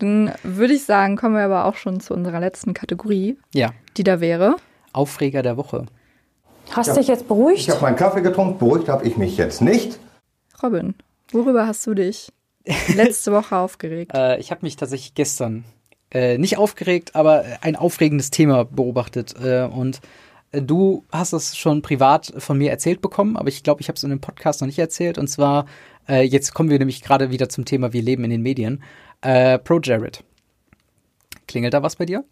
Dann 0.00 0.32
würde 0.42 0.74
ich 0.74 0.84
sagen, 0.84 1.16
kommen 1.16 1.36
wir 1.36 1.44
aber 1.44 1.64
auch 1.64 1.76
schon 1.76 2.00
zu 2.00 2.12
unserer 2.12 2.40
letzten 2.40 2.74
Kategorie, 2.74 3.38
ja, 3.54 3.70
die 3.96 4.04
da 4.04 4.20
wäre. 4.20 4.56
Aufreger 4.92 5.42
der 5.42 5.56
Woche. 5.56 5.86
Hast 6.70 6.90
du 6.90 6.94
dich 6.94 7.08
jetzt 7.08 7.26
beruhigt? 7.26 7.60
Ich 7.60 7.70
habe 7.70 7.80
meinen 7.82 7.96
Kaffee 7.96 8.22
getrunken, 8.22 8.58
beruhigt 8.58 8.88
habe 8.88 9.06
ich 9.06 9.16
mich 9.16 9.36
jetzt 9.36 9.60
nicht. 9.60 9.98
Robin, 10.62 10.94
worüber 11.32 11.66
hast 11.66 11.86
du 11.86 11.94
dich 11.94 12.32
letzte 12.94 13.32
Woche 13.32 13.56
aufgeregt? 13.56 14.12
Äh, 14.14 14.38
ich 14.38 14.50
habe 14.50 14.60
mich 14.62 14.76
tatsächlich 14.76 15.14
gestern 15.14 15.64
äh, 16.12 16.38
nicht 16.38 16.58
aufgeregt, 16.58 17.14
aber 17.14 17.44
ein 17.60 17.76
aufregendes 17.76 18.30
Thema 18.30 18.64
beobachtet. 18.64 19.34
Äh, 19.42 19.64
und 19.64 20.00
äh, 20.52 20.62
du 20.62 21.04
hast 21.10 21.32
es 21.32 21.56
schon 21.56 21.82
privat 21.82 22.32
von 22.38 22.58
mir 22.58 22.70
erzählt 22.70 23.00
bekommen, 23.00 23.36
aber 23.36 23.48
ich 23.48 23.62
glaube, 23.62 23.80
ich 23.80 23.88
habe 23.88 23.96
es 23.96 24.04
in 24.04 24.10
dem 24.10 24.20
Podcast 24.20 24.60
noch 24.60 24.66
nicht 24.66 24.78
erzählt. 24.78 25.18
Und 25.18 25.28
zwar, 25.28 25.66
äh, 26.08 26.22
jetzt 26.22 26.54
kommen 26.54 26.70
wir 26.70 26.78
nämlich 26.78 27.02
gerade 27.02 27.30
wieder 27.30 27.48
zum 27.48 27.64
Thema 27.64 27.92
Wir 27.92 28.02
leben 28.02 28.24
in 28.24 28.30
den 28.30 28.42
Medien. 28.42 28.82
Äh, 29.22 29.58
Pro 29.58 29.80
Jared. 29.82 30.22
Klingelt 31.46 31.74
da 31.74 31.82
was 31.82 31.96
bei 31.96 32.06
dir? 32.06 32.24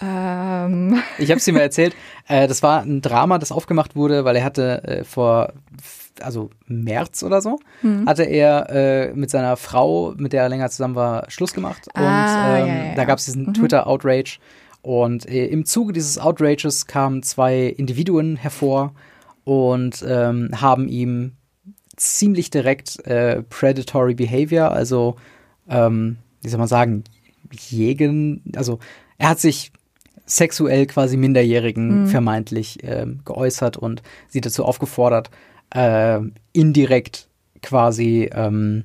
Ähm, 0.00 1.00
Ich 1.18 1.30
habe 1.30 1.38
es 1.38 1.44
dir 1.44 1.52
mal 1.52 1.60
erzählt. 1.60 1.94
Äh, 2.28 2.48
das 2.48 2.62
war 2.62 2.82
ein 2.82 3.00
Drama, 3.02 3.38
das 3.38 3.52
aufgemacht 3.52 3.96
wurde, 3.96 4.24
weil 4.24 4.36
er 4.36 4.44
hatte 4.44 4.82
äh, 4.84 5.04
vor, 5.04 5.52
also 6.20 6.50
März 6.66 7.22
oder 7.22 7.40
so, 7.40 7.58
hatte 8.06 8.24
er 8.24 8.70
äh, 8.70 9.12
mit 9.14 9.30
seiner 9.30 9.56
Frau, 9.56 10.14
mit 10.16 10.32
der 10.32 10.42
er 10.42 10.48
länger 10.48 10.70
zusammen 10.70 10.94
war, 10.94 11.30
Schluss 11.30 11.52
gemacht. 11.54 11.88
Und 11.94 12.02
Ah, 12.02 12.58
ähm, 12.58 12.66
ja, 12.66 12.84
ja, 12.86 12.94
da 12.94 13.04
gab 13.04 13.18
es 13.18 13.24
diesen 13.26 13.52
Twitter-Outrage. 13.54 14.38
Und 14.82 15.28
äh, 15.28 15.46
im 15.46 15.64
Zuge 15.64 15.92
dieses 15.92 16.18
Outrages 16.18 16.86
kamen 16.86 17.22
zwei 17.22 17.64
Individuen 17.66 18.36
hervor 18.36 18.92
und 19.44 20.04
ähm, 20.06 20.50
haben 20.60 20.88
ihm 20.88 21.32
ziemlich 21.96 22.50
direkt 22.50 23.04
äh, 23.06 23.42
predatory 23.42 24.14
behavior, 24.14 24.72
also 24.72 25.16
ähm, 25.68 26.16
wie 26.42 26.48
soll 26.48 26.58
man 26.58 26.68
sagen, 26.68 27.04
jägen, 27.50 28.42
also 28.56 28.78
er 29.16 29.30
hat 29.30 29.38
sich 29.40 29.72
sexuell 30.26 30.86
quasi 30.86 31.16
Minderjährigen 31.16 32.06
vermeintlich 32.06 32.78
ähm, 32.82 33.20
geäußert 33.24 33.76
und 33.76 34.02
sie 34.28 34.40
dazu 34.40 34.64
aufgefordert, 34.64 35.30
ähm, 35.74 36.32
indirekt 36.52 37.28
quasi 37.62 38.30
ähm, 38.32 38.84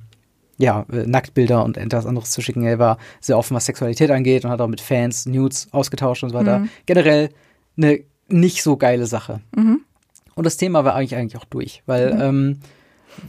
ja, 0.58 0.86
äh, 0.92 1.06
Nacktbilder 1.06 1.64
und 1.64 1.78
etwas 1.78 2.06
anderes 2.06 2.32
zu 2.32 2.42
schicken. 2.42 2.64
Er 2.64 2.80
war 2.80 2.98
sehr 3.22 3.38
offen, 3.38 3.56
was 3.56 3.66
Sexualität 3.66 4.12
angeht 4.12 4.44
und 4.44 4.52
hat 4.52 4.62
auch 4.62 4.68
mit 4.68 4.82
Fans 4.82 5.26
Nudes 5.26 5.70
ausgetauscht 5.72 6.24
und 6.24 6.32
so 6.32 6.36
weiter. 6.36 6.66
Generell 6.86 7.30
eine 7.78 8.02
nicht 8.28 8.62
so 8.62 8.76
geile 8.78 9.06
Sache. 9.08 9.40
Und 10.36 10.46
das 10.46 10.58
Thema 10.58 10.86
war 10.86 10.96
eigentlich 10.96 11.16
eigentlich 11.16 11.42
auch 11.42 11.46
durch, 11.46 11.84
weil 11.86 12.18
ähm, 12.22 12.60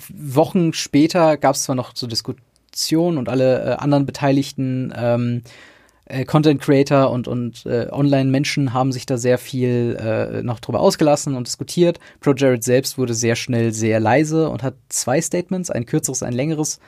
Wochen 0.09 0.73
später 0.73 1.37
gab 1.37 1.55
es 1.55 1.65
zwar 1.65 1.77
noch 1.77 1.93
so 1.95 2.07
Diskussionen 2.07 3.19
und 3.19 3.29
alle 3.29 3.65
äh, 3.65 3.73
anderen 3.77 4.07
Beteiligten 4.07 4.93
ähm, 4.97 5.43
äh, 6.11 6.25
Content 6.25 6.61
Creator 6.61 7.11
und, 7.11 7.29
und 7.29 7.65
äh, 7.67 7.89
Online-Menschen 7.91 8.75
haben 8.75 8.93
sich 8.93 9.07
da 9.07 9.17
sehr 9.17 9.39
viel 9.39 9.97
äh, 10.01 10.43
noch 10.43 10.61
drüber 10.61 10.81
ausgelassen 10.81 11.37
und 11.37 11.47
diskutiert. 11.47 11.99
Pro 12.21 12.33
Jared 12.35 12.65
selbst 12.65 12.99
wurde 12.99 13.15
sehr 13.15 13.37
schnell 13.37 13.73
sehr 13.73 14.01
leise 14.01 14.49
und 14.49 14.63
hat 14.63 14.75
zwei 14.89 15.21
Statements, 15.21 15.71
ein 15.71 15.87
kürzeres, 15.87 16.23
ein 16.23 16.33
längeres, 16.33 16.81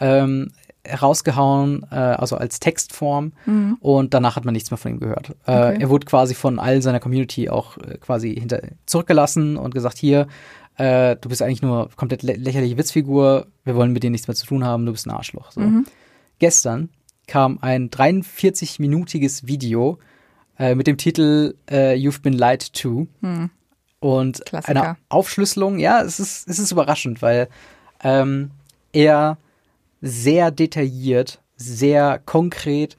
ähm, 0.00 0.50
herausgehauen, 0.82 1.84
äh, 1.90 1.94
also 1.94 2.36
als 2.36 2.58
Textform. 2.58 3.32
Und 3.80 4.14
danach 4.14 4.36
hat 4.36 4.46
man 4.46 4.54
nichts 4.54 4.70
mehr 4.70 4.78
von 4.78 4.92
ihm 4.92 5.00
gehört. 5.00 5.30
Äh, 5.46 5.60
Okay. 5.60 5.78
Er 5.80 5.90
wurde 5.90 6.06
quasi 6.06 6.34
von 6.34 6.58
all 6.58 6.80
seiner 6.80 7.00
Community 7.00 7.50
auch 7.50 7.76
äh, 7.76 7.98
quasi 7.98 8.34
hinter 8.34 8.62
zurückgelassen 8.86 9.56
und 9.58 9.74
gesagt, 9.74 9.98
hier, 9.98 10.26
äh, 10.78 11.16
du 11.20 11.28
bist 11.28 11.42
eigentlich 11.42 11.60
nur 11.60 11.90
komplett 11.96 12.22
lä 12.22 12.32
lächerliche 12.34 12.78
Witzfigur, 12.78 13.46
wir 13.64 13.74
wollen 13.74 13.92
mit 13.92 14.02
dir 14.02 14.10
nichts 14.10 14.26
mehr 14.26 14.34
zu 14.34 14.46
tun 14.46 14.64
haben, 14.64 14.86
du 14.86 14.92
bist 14.92 15.06
ein 15.06 15.10
Arschloch. 15.10 15.50
So. 15.52 15.60
Gestern 16.38 16.88
kam 17.30 17.58
ein 17.60 17.90
43-minütiges 17.90 19.46
Video 19.46 19.98
äh, 20.58 20.74
mit 20.74 20.88
dem 20.88 20.96
Titel 20.96 21.54
äh, 21.70 21.94
You've 21.94 22.22
Been 22.22 22.32
Lied 22.32 22.72
to. 22.72 23.06
Und 24.00 24.44
Klassiker. 24.44 24.82
eine 24.82 24.96
Aufschlüsselung, 25.08 25.78
ja, 25.78 26.02
es 26.02 26.18
ist, 26.18 26.48
es 26.48 26.58
ist 26.58 26.72
überraschend, 26.72 27.22
weil 27.22 27.48
ähm, 28.02 28.50
er 28.92 29.38
sehr 30.02 30.50
detailliert, 30.50 31.40
sehr 31.56 32.18
konkret 32.18 32.96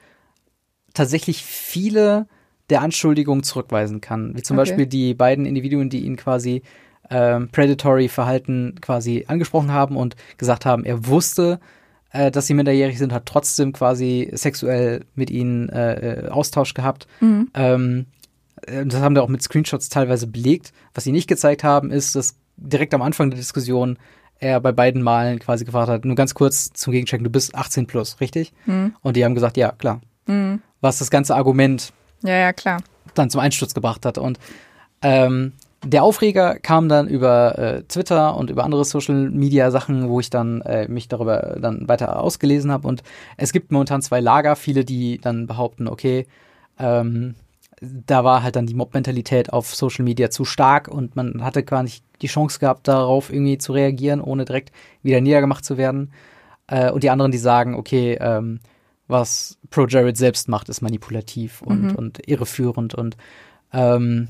tatsächlich 0.93 1.43
viele 1.43 2.25
der 2.69 2.81
Anschuldigungen 2.83 3.43
zurückweisen 3.43 3.99
kann. 3.99 4.33
Wie 4.35 4.43
zum 4.43 4.57
Okay. 4.57 4.69
Beispiel 4.69 4.85
die 4.85 5.13
beiden 5.13 5.45
Individuen, 5.45 5.89
die 5.89 6.05
ihn 6.05 6.15
quasi 6.15 6.61
ähm, 7.09 7.49
predatory 7.51 8.07
Verhalten 8.07 8.75
quasi 8.79 9.25
angesprochen 9.27 9.73
haben 9.73 9.97
und 9.97 10.15
gesagt 10.37 10.65
haben, 10.65 10.85
er 10.85 11.05
wusste, 11.07 11.59
äh, 12.11 12.31
dass 12.31 12.47
sie 12.47 12.53
minderjährig 12.53 12.97
sind, 12.97 13.13
hat 13.13 13.25
trotzdem 13.25 13.73
quasi 13.73 14.29
sexuell 14.33 15.05
mit 15.15 15.29
ihnen 15.29 15.69
äh, 15.69 16.25
äh, 16.25 16.29
Austausch 16.29 16.73
gehabt. 16.73 17.07
Ähm, 17.53 18.05
äh, 18.61 18.85
das 18.85 19.01
haben 19.01 19.15
wir 19.15 19.23
auch 19.23 19.29
mit 19.29 19.41
Screenshots 19.41 19.89
teilweise 19.89 20.27
belegt. 20.27 20.73
Was 20.93 21.03
sie 21.03 21.11
nicht 21.11 21.27
gezeigt 21.27 21.63
haben, 21.63 21.91
ist, 21.91 22.15
dass 22.15 22.35
direkt 22.57 22.93
am 22.93 23.01
Anfang 23.01 23.29
der 23.29 23.39
Diskussion 23.39 23.97
er 24.39 24.59
bei 24.59 24.71
beiden 24.71 25.03
Malen 25.03 25.39
quasi 25.39 25.65
gefragt 25.65 25.89
hat, 25.89 26.03
nur 26.03 26.15
ganz 26.15 26.33
kurz 26.33 26.71
zum 26.73 26.91
Gegenchecken, 26.91 27.23
du 27.23 27.29
bist 27.29 27.53
18 27.53 27.85
plus, 27.85 28.19
richtig? 28.19 28.53
Und 29.01 29.15
die 29.15 29.23
haben 29.23 29.35
gesagt, 29.35 29.55
ja, 29.55 29.71
klar. 29.71 30.01
Was 30.81 30.97
das 30.97 31.11
ganze 31.11 31.35
Argument 31.35 31.93
ja, 32.23 32.35
ja, 32.35 32.53
klar. 32.53 32.81
dann 33.13 33.29
zum 33.29 33.39
Einsturz 33.39 33.75
gebracht 33.75 34.03
hat. 34.03 34.17
Und 34.17 34.39
ähm, 35.03 35.53
der 35.83 36.03
Aufreger 36.03 36.59
kam 36.59 36.89
dann 36.89 37.07
über 37.07 37.57
äh, 37.57 37.83
Twitter 37.83 38.37
und 38.37 38.49
über 38.49 38.63
andere 38.63 38.85
Social 38.85 39.29
Media 39.31 39.71
Sachen, 39.71 40.09
wo 40.09 40.19
ich 40.19 40.29
dann 40.29 40.61
äh, 40.61 40.87
mich 40.87 41.07
darüber 41.07 41.57
dann 41.59 41.87
weiter 41.87 42.21
ausgelesen 42.21 42.71
habe. 42.71 42.87
Und 42.87 43.01
es 43.37 43.51
gibt 43.51 43.71
momentan 43.71 44.01
zwei 44.01 44.19
Lager, 44.19 44.55
viele, 44.55 44.85
die 44.85 45.17
dann 45.17 45.47
behaupten, 45.47 45.87
okay, 45.87 46.27
ähm, 46.77 47.35
da 47.81 48.23
war 48.23 48.43
halt 48.43 48.55
dann 48.55 48.67
die 48.67 48.75
Mob-Mentalität 48.75 49.51
auf 49.51 49.73
Social 49.73 50.05
Media 50.05 50.29
zu 50.29 50.45
stark 50.45 50.87
und 50.87 51.15
man 51.15 51.43
hatte 51.43 51.63
gar 51.63 51.81
nicht 51.81 52.03
die 52.21 52.27
Chance 52.27 52.59
gehabt, 52.59 52.87
darauf 52.87 53.33
irgendwie 53.33 53.57
zu 53.57 53.73
reagieren, 53.73 54.21
ohne 54.21 54.45
direkt 54.45 54.71
wieder 55.01 55.19
niedergemacht 55.19 55.65
zu 55.65 55.77
werden. 55.77 56.11
Äh, 56.67 56.91
und 56.91 57.01
die 57.01 57.09
anderen, 57.09 57.31
die 57.31 57.39
sagen, 57.39 57.73
okay, 57.73 58.19
ähm, 58.21 58.59
was 59.07 59.57
Pro 59.71 59.87
Jared 59.87 60.15
selbst 60.15 60.47
macht, 60.47 60.69
ist 60.69 60.81
manipulativ 60.81 61.63
und, 61.63 61.95
und 61.95 62.27
irreführend 62.27 62.93
und 62.93 63.17
ähm, 63.73 64.29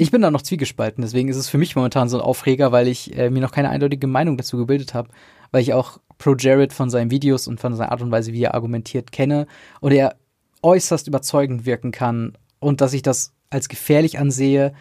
ich 0.00 0.10
bin 0.10 0.22
da 0.22 0.30
noch 0.30 0.40
zwiegespalten, 0.40 1.02
deswegen 1.02 1.28
ist 1.28 1.36
es 1.36 1.50
für 1.50 1.58
mich 1.58 1.76
momentan 1.76 2.08
so 2.08 2.16
ein 2.16 2.22
Aufreger, 2.22 2.72
weil 2.72 2.88
ich 2.88 3.16
äh, 3.18 3.28
mir 3.28 3.40
noch 3.40 3.52
keine 3.52 3.68
eindeutige 3.68 4.06
Meinung 4.06 4.38
dazu 4.38 4.56
gebildet 4.56 4.94
habe, 4.94 5.10
weil 5.50 5.60
ich 5.60 5.74
auch 5.74 6.00
Pro 6.16 6.34
Jared 6.34 6.72
von 6.72 6.88
seinen 6.88 7.10
Videos 7.10 7.46
und 7.46 7.60
von 7.60 7.74
seiner 7.74 7.92
Art 7.92 8.00
und 8.00 8.10
Weise, 8.10 8.32
wie 8.32 8.42
er 8.42 8.54
argumentiert, 8.54 9.12
kenne 9.12 9.46
und 9.80 9.92
er 9.92 10.16
äußerst 10.62 11.06
überzeugend 11.06 11.66
wirken 11.66 11.92
kann 11.92 12.32
und 12.60 12.80
dass 12.80 12.94
ich 12.94 13.02
das 13.02 13.34
als 13.50 13.68
gefährlich 13.68 14.18
ansehe 14.18 14.72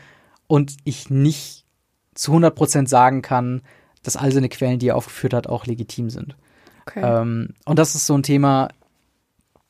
und 0.47 0.78
ich 0.86 1.09
nicht 1.09 1.65
zu 2.15 2.32
100% 2.34 2.88
sagen 2.88 3.22
kann, 3.22 3.61
dass 4.03 4.15
all 4.15 4.32
seine 4.32 4.47
Quellen, 4.47 4.80
die 4.80 4.88
er 4.88 4.95
aufgeführt 4.95 5.34
hat, 5.34 5.47
auch 5.47 5.65
legitim 5.65 6.09
sind. 6.09 6.38
Okay. 6.86 7.01
Ähm, 7.03 7.49
und 7.65 7.78
das 7.78 7.93
ist 7.93 8.05
so 8.05 8.17
ein 8.17 8.24
Thema, 8.24 8.70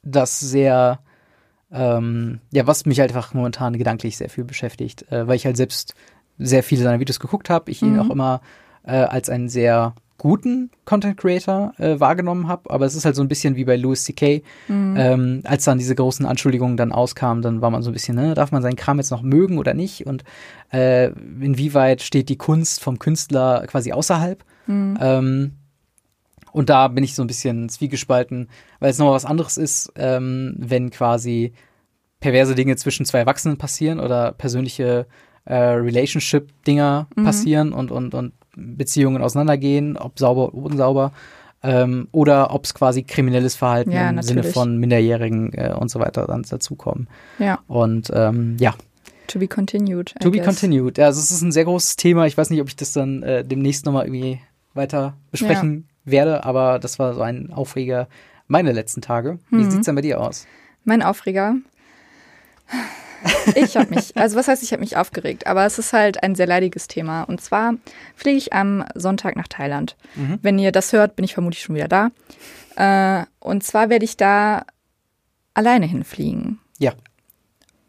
das 0.03 0.39
sehr 0.39 0.99
ähm, 1.71 2.39
ja, 2.51 2.65
was 2.67 2.85
mich 2.85 2.99
halt 2.99 3.11
einfach 3.11 3.33
momentan 3.33 3.77
gedanklich 3.77 4.17
sehr 4.17 4.29
viel 4.29 4.43
beschäftigt, 4.43 5.11
äh, 5.11 5.27
weil 5.27 5.35
ich 5.35 5.45
halt 5.45 5.57
selbst 5.57 5.93
sehr 6.37 6.63
viele 6.63 6.83
seiner 6.83 6.99
Videos 6.99 7.19
geguckt 7.19 7.49
habe. 7.49 7.69
Ich 7.71 7.81
ihn 7.81 7.93
Mhm. 7.93 7.99
auch 7.99 8.09
immer 8.09 8.41
äh, 8.83 8.91
als 8.93 9.29
einen 9.29 9.49
sehr 9.49 9.93
guten 10.17 10.69
Content 10.83 11.15
Creator 11.17 11.73
äh, 11.77 11.99
wahrgenommen 11.99 12.47
habe, 12.49 12.69
aber 12.71 12.85
es 12.85 12.93
ist 12.95 13.05
halt 13.05 13.15
so 13.15 13.21
ein 13.21 13.27
bisschen 13.29 13.55
wie 13.55 13.63
bei 13.65 13.77
Louis 13.77 14.03
C.K. 14.03 14.41
Mhm. 14.67 14.95
Ähm, 14.97 15.41
als 15.45 15.63
dann 15.63 15.77
diese 15.77 15.95
großen 15.95 16.25
Anschuldigungen 16.25 16.75
dann 16.75 16.91
auskamen, 16.91 17.41
dann 17.41 17.61
war 17.61 17.69
man 17.69 17.83
so 17.83 17.89
ein 17.89 17.93
bisschen, 17.93 18.15
ne, 18.15 18.33
darf 18.33 18.51
man 18.51 18.61
seinen 18.61 18.75
Kram 18.75 18.97
jetzt 18.97 19.11
noch 19.11 19.21
mögen 19.21 19.57
oder 19.57 19.73
nicht? 19.73 20.05
Und 20.05 20.23
äh, 20.73 21.07
inwieweit 21.39 22.01
steht 22.01 22.27
die 22.29 22.37
Kunst 22.37 22.81
vom 22.83 22.99
Künstler 22.99 23.65
quasi 23.67 23.93
außerhalb? 23.93 24.43
Mhm. 24.67 24.97
Ähm, 24.99 25.51
und 26.51 26.69
da 26.69 26.87
bin 26.87 27.03
ich 27.03 27.15
so 27.15 27.23
ein 27.23 27.27
bisschen 27.27 27.69
zwiegespalten, 27.69 28.49
weil 28.79 28.91
es 28.91 28.97
nochmal 28.97 29.15
was 29.15 29.25
anderes 29.25 29.57
ist, 29.57 29.91
ähm, 29.95 30.55
wenn 30.57 30.89
quasi 30.89 31.53
perverse 32.19 32.55
Dinge 32.55 32.75
zwischen 32.75 33.05
zwei 33.05 33.19
Erwachsenen 33.19 33.57
passieren 33.57 33.99
oder 33.99 34.33
persönliche 34.33 35.05
äh, 35.45 35.55
Relationship-Dinger 35.55 37.07
Mhm. 37.15 37.23
passieren 37.23 37.73
und, 37.73 37.91
und, 37.91 38.13
und 38.13 38.33
Beziehungen 38.55 39.21
auseinandergehen, 39.21 39.97
ob 39.97 40.19
sauber 40.19 40.53
oder 40.53 40.65
unsauber. 40.71 41.11
Ähm, 41.61 42.07
oder 42.13 42.53
ob 42.53 42.63
es 42.63 42.73
quasi 42.73 43.03
kriminelles 43.03 43.57
Verhalten 43.57 43.91
Ja, 43.91 44.09
im 44.09 44.21
Sinne 44.21 44.43
von 44.43 44.77
Minderjährigen 44.77 45.51
äh, 45.53 45.73
und 45.77 45.91
so 45.91 45.99
weiter 45.99 46.25
dann 46.25 46.43
dazukommen. 46.43 47.09
Ja, 47.37 47.59
Und 47.67 48.09
ähm, 48.13 48.55
ja, 48.61 48.75
to 49.27 49.39
be 49.39 49.47
continued. 49.49 50.11
I 50.15 50.23
to 50.23 50.31
be 50.31 50.37
guess. 50.37 50.45
continued. 50.45 50.97
Ja, 50.97 51.07
also 51.07 51.19
es 51.19 51.31
ist 51.31 51.41
ein 51.41 51.51
sehr 51.51 51.65
großes 51.65 51.97
Thema. 51.97 52.27
Ich 52.27 52.37
weiß 52.37 52.49
nicht, 52.49 52.61
ob 52.61 52.69
ich 52.69 52.77
das 52.77 52.93
dann 52.93 53.23
äh, 53.23 53.43
demnächst 53.43 53.85
nochmal 53.85 54.05
irgendwie 54.05 54.39
weiter 54.73 55.17
besprechen 55.31 55.88
werde, 56.05 56.43
aber 56.45 56.79
das 56.79 56.99
war 56.99 57.13
so 57.13 57.21
ein 57.21 57.51
Aufreger 57.51 58.07
meine 58.47 58.71
letzten 58.71 59.01
Tage. 59.01 59.39
Wie 59.49 59.57
Mhm. 59.57 59.71
sieht's 59.71 59.85
denn 59.85 59.95
bei 59.95 60.01
dir 60.01 60.19
aus? 60.19 60.47
Mein 60.83 61.03
Aufreger. 61.03 61.55
Ich 63.55 63.75
habe 63.75 63.93
mich, 63.93 64.15
also 64.15 64.37
was 64.37 64.47
heißt, 64.47 64.63
ich 64.63 64.71
habe 64.71 64.79
mich 64.79 64.95
aufgeregt, 64.95 65.45
aber 65.45 65.65
es 65.65 65.77
ist 65.77 65.91
halt 65.91 66.23
ein 66.23 66.35
sehr 66.35 66.47
leidiges 66.47 66.87
Thema. 66.87 67.23
Und 67.23 67.41
zwar 67.41 67.73
fliege 68.15 68.37
ich 68.37 68.53
am 68.53 68.85
Sonntag 68.95 69.35
nach 69.35 69.47
Thailand. 69.49 69.97
Mhm. 70.15 70.39
Wenn 70.41 70.57
ihr 70.57 70.71
das 70.71 70.93
hört, 70.93 71.15
bin 71.17 71.25
ich 71.25 71.33
vermutlich 71.33 71.61
schon 71.61 71.75
wieder 71.75 71.89
da. 71.89 72.11
Äh, 72.77 73.25
und 73.39 73.63
zwar 73.63 73.89
werde 73.89 74.05
ich 74.05 74.15
da 74.15 74.65
alleine 75.53 75.85
hinfliegen. 75.85 76.59
Ja, 76.77 76.93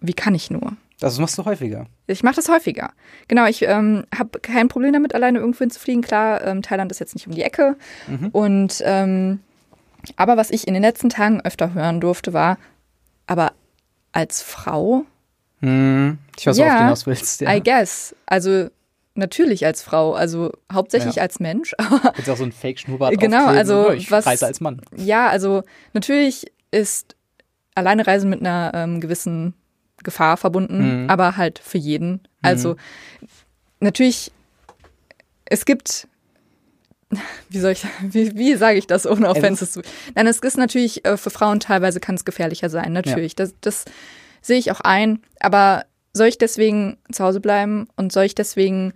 Wie 0.00 0.14
kann 0.14 0.34
ich 0.34 0.50
nur? 0.50 0.72
Das 1.00 1.18
machst 1.18 1.36
du 1.38 1.44
häufiger. 1.44 1.86
Ich 2.06 2.22
mache 2.22 2.36
das 2.36 2.48
häufiger. 2.48 2.92
Genau, 3.28 3.46
ich 3.46 3.62
ähm, 3.62 4.04
habe 4.16 4.38
kein 4.40 4.68
Problem 4.68 4.92
damit, 4.92 5.14
alleine 5.14 5.38
irgendwo 5.38 5.58
hinzufliegen. 5.60 6.02
Klar, 6.02 6.44
ähm, 6.46 6.62
Thailand 6.62 6.90
ist 6.92 6.98
jetzt 7.00 7.14
nicht 7.14 7.26
um 7.26 7.34
die 7.34 7.42
Ecke. 7.42 7.76
Und 8.32 8.82
ähm, 8.84 9.40
aber 10.16 10.36
was 10.36 10.50
ich 10.50 10.66
in 10.68 10.74
den 10.74 10.82
letzten 10.82 11.08
Tagen 11.10 11.40
öfter 11.42 11.74
hören 11.74 12.00
durfte, 12.00 12.32
war, 12.32 12.58
aber 13.26 13.52
als 14.12 14.42
Frau, 14.42 15.04
Hm, 15.60 16.16
ich 16.38 16.46
weiß, 16.46 16.56
Ja, 16.56 16.64
worauf 16.64 16.76
du 16.78 16.82
hinaus 16.84 17.06
willst. 17.06 17.40
Ja. 17.42 17.54
I 17.54 17.60
guess. 17.62 18.14
Also 18.24 18.68
natürlich 19.14 19.66
als 19.66 19.82
Frau, 19.82 20.14
also 20.14 20.52
hauptsächlich 20.72 21.16
Ja. 21.16 21.22
als 21.22 21.38
Mensch. 21.38 21.74
Aber 21.78 22.14
Jetzt 22.16 22.30
auch 22.30 22.36
so 22.38 22.44
ein 22.44 22.52
Fake-Schnurrbart 22.52 23.18
Genau, 23.20 23.44
also 23.46 23.88
Ja, 23.88 23.92
ich 23.94 24.10
was- 24.10 24.24
reise 24.26 24.46
als 24.46 24.60
Mann. 24.60 24.80
ja, 24.96 25.28
also 25.28 25.62
natürlich 25.92 26.50
ist 26.70 27.14
alleine 27.74 28.06
Reisen 28.06 28.30
mit 28.30 28.40
einer 28.40 28.70
ähm, 28.74 29.00
gewissen 29.00 29.52
Gefahr 30.04 30.36
verbunden, 30.36 31.04
Mhm. 31.04 31.10
aber 31.10 31.36
halt 31.36 31.58
für 31.58 31.78
jeden. 31.78 32.20
Also 32.42 32.76
natürlich, 33.80 34.30
es 35.44 35.64
gibt, 35.64 36.08
wie 37.48 37.58
soll 37.58 37.72
ich, 37.72 37.84
wie, 38.02 38.36
wie 38.36 38.54
sage 38.56 38.78
ich 38.78 38.86
das 38.86 39.06
ohne 39.06 39.28
Offenses 39.28 39.72
zu? 39.72 39.82
Nein, 40.14 40.26
es 40.26 40.38
ist 40.38 40.56
natürlich 40.58 41.04
äh, 41.04 41.16
für 41.16 41.30
Frauen 41.30 41.60
teilweise 41.60 42.00
kann 42.00 42.14
es 42.14 42.24
gefährlicher 42.24 42.70
sein, 42.70 42.92
natürlich. 42.92 43.34
Das, 43.36 43.54
das 43.60 43.84
sehe 44.42 44.58
ich 44.58 44.70
auch 44.72 44.80
ein. 44.80 45.20
Aber 45.40 45.84
soll 46.12 46.26
ich 46.28 46.38
deswegen 46.38 46.98
zu 47.12 47.24
Hause 47.24 47.40
bleiben 47.40 47.88
und 47.96 48.12
soll 48.12 48.24
ich 48.24 48.34
deswegen 48.34 48.92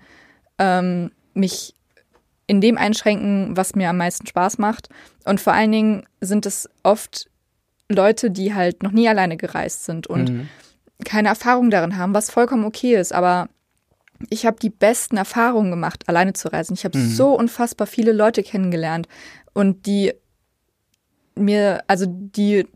ähm, 0.58 1.10
mich 1.34 1.74
in 2.46 2.60
dem 2.60 2.76
einschränken, 2.76 3.56
was 3.56 3.74
mir 3.74 3.88
am 3.88 3.96
meisten 3.96 4.26
Spaß 4.26 4.58
macht? 4.58 4.88
Und 5.24 5.40
vor 5.40 5.52
allen 5.54 5.72
Dingen 5.72 6.06
sind 6.20 6.44
es 6.46 6.68
oft 6.82 7.28
Leute, 7.88 8.30
die 8.30 8.54
halt 8.54 8.82
noch 8.82 8.90
nie 8.92 9.08
alleine 9.08 9.36
gereist 9.36 9.84
sind 9.84 10.06
und 10.06 10.30
Mhm. 10.30 10.48
Keine 11.04 11.28
Erfahrung 11.28 11.70
darin 11.70 11.96
haben, 11.96 12.14
was 12.14 12.30
vollkommen 12.30 12.64
okay 12.64 12.94
ist. 12.96 13.12
Aber 13.12 13.48
ich 14.30 14.46
habe 14.46 14.58
die 14.60 14.70
besten 14.70 15.16
Erfahrungen 15.16 15.70
gemacht, 15.70 16.04
alleine 16.08 16.32
zu 16.34 16.48
reisen. 16.52 16.74
Ich 16.74 16.84
habe 16.84 16.96
Mhm. 16.96 17.08
so 17.08 17.34
unfassbar 17.34 17.86
viele 17.86 18.12
Leute 18.12 18.42
kennengelernt 18.42 19.08
und 19.52 19.86
die 19.86 20.12
mir, 21.36 21.82
also 21.88 22.06
die 22.08 22.66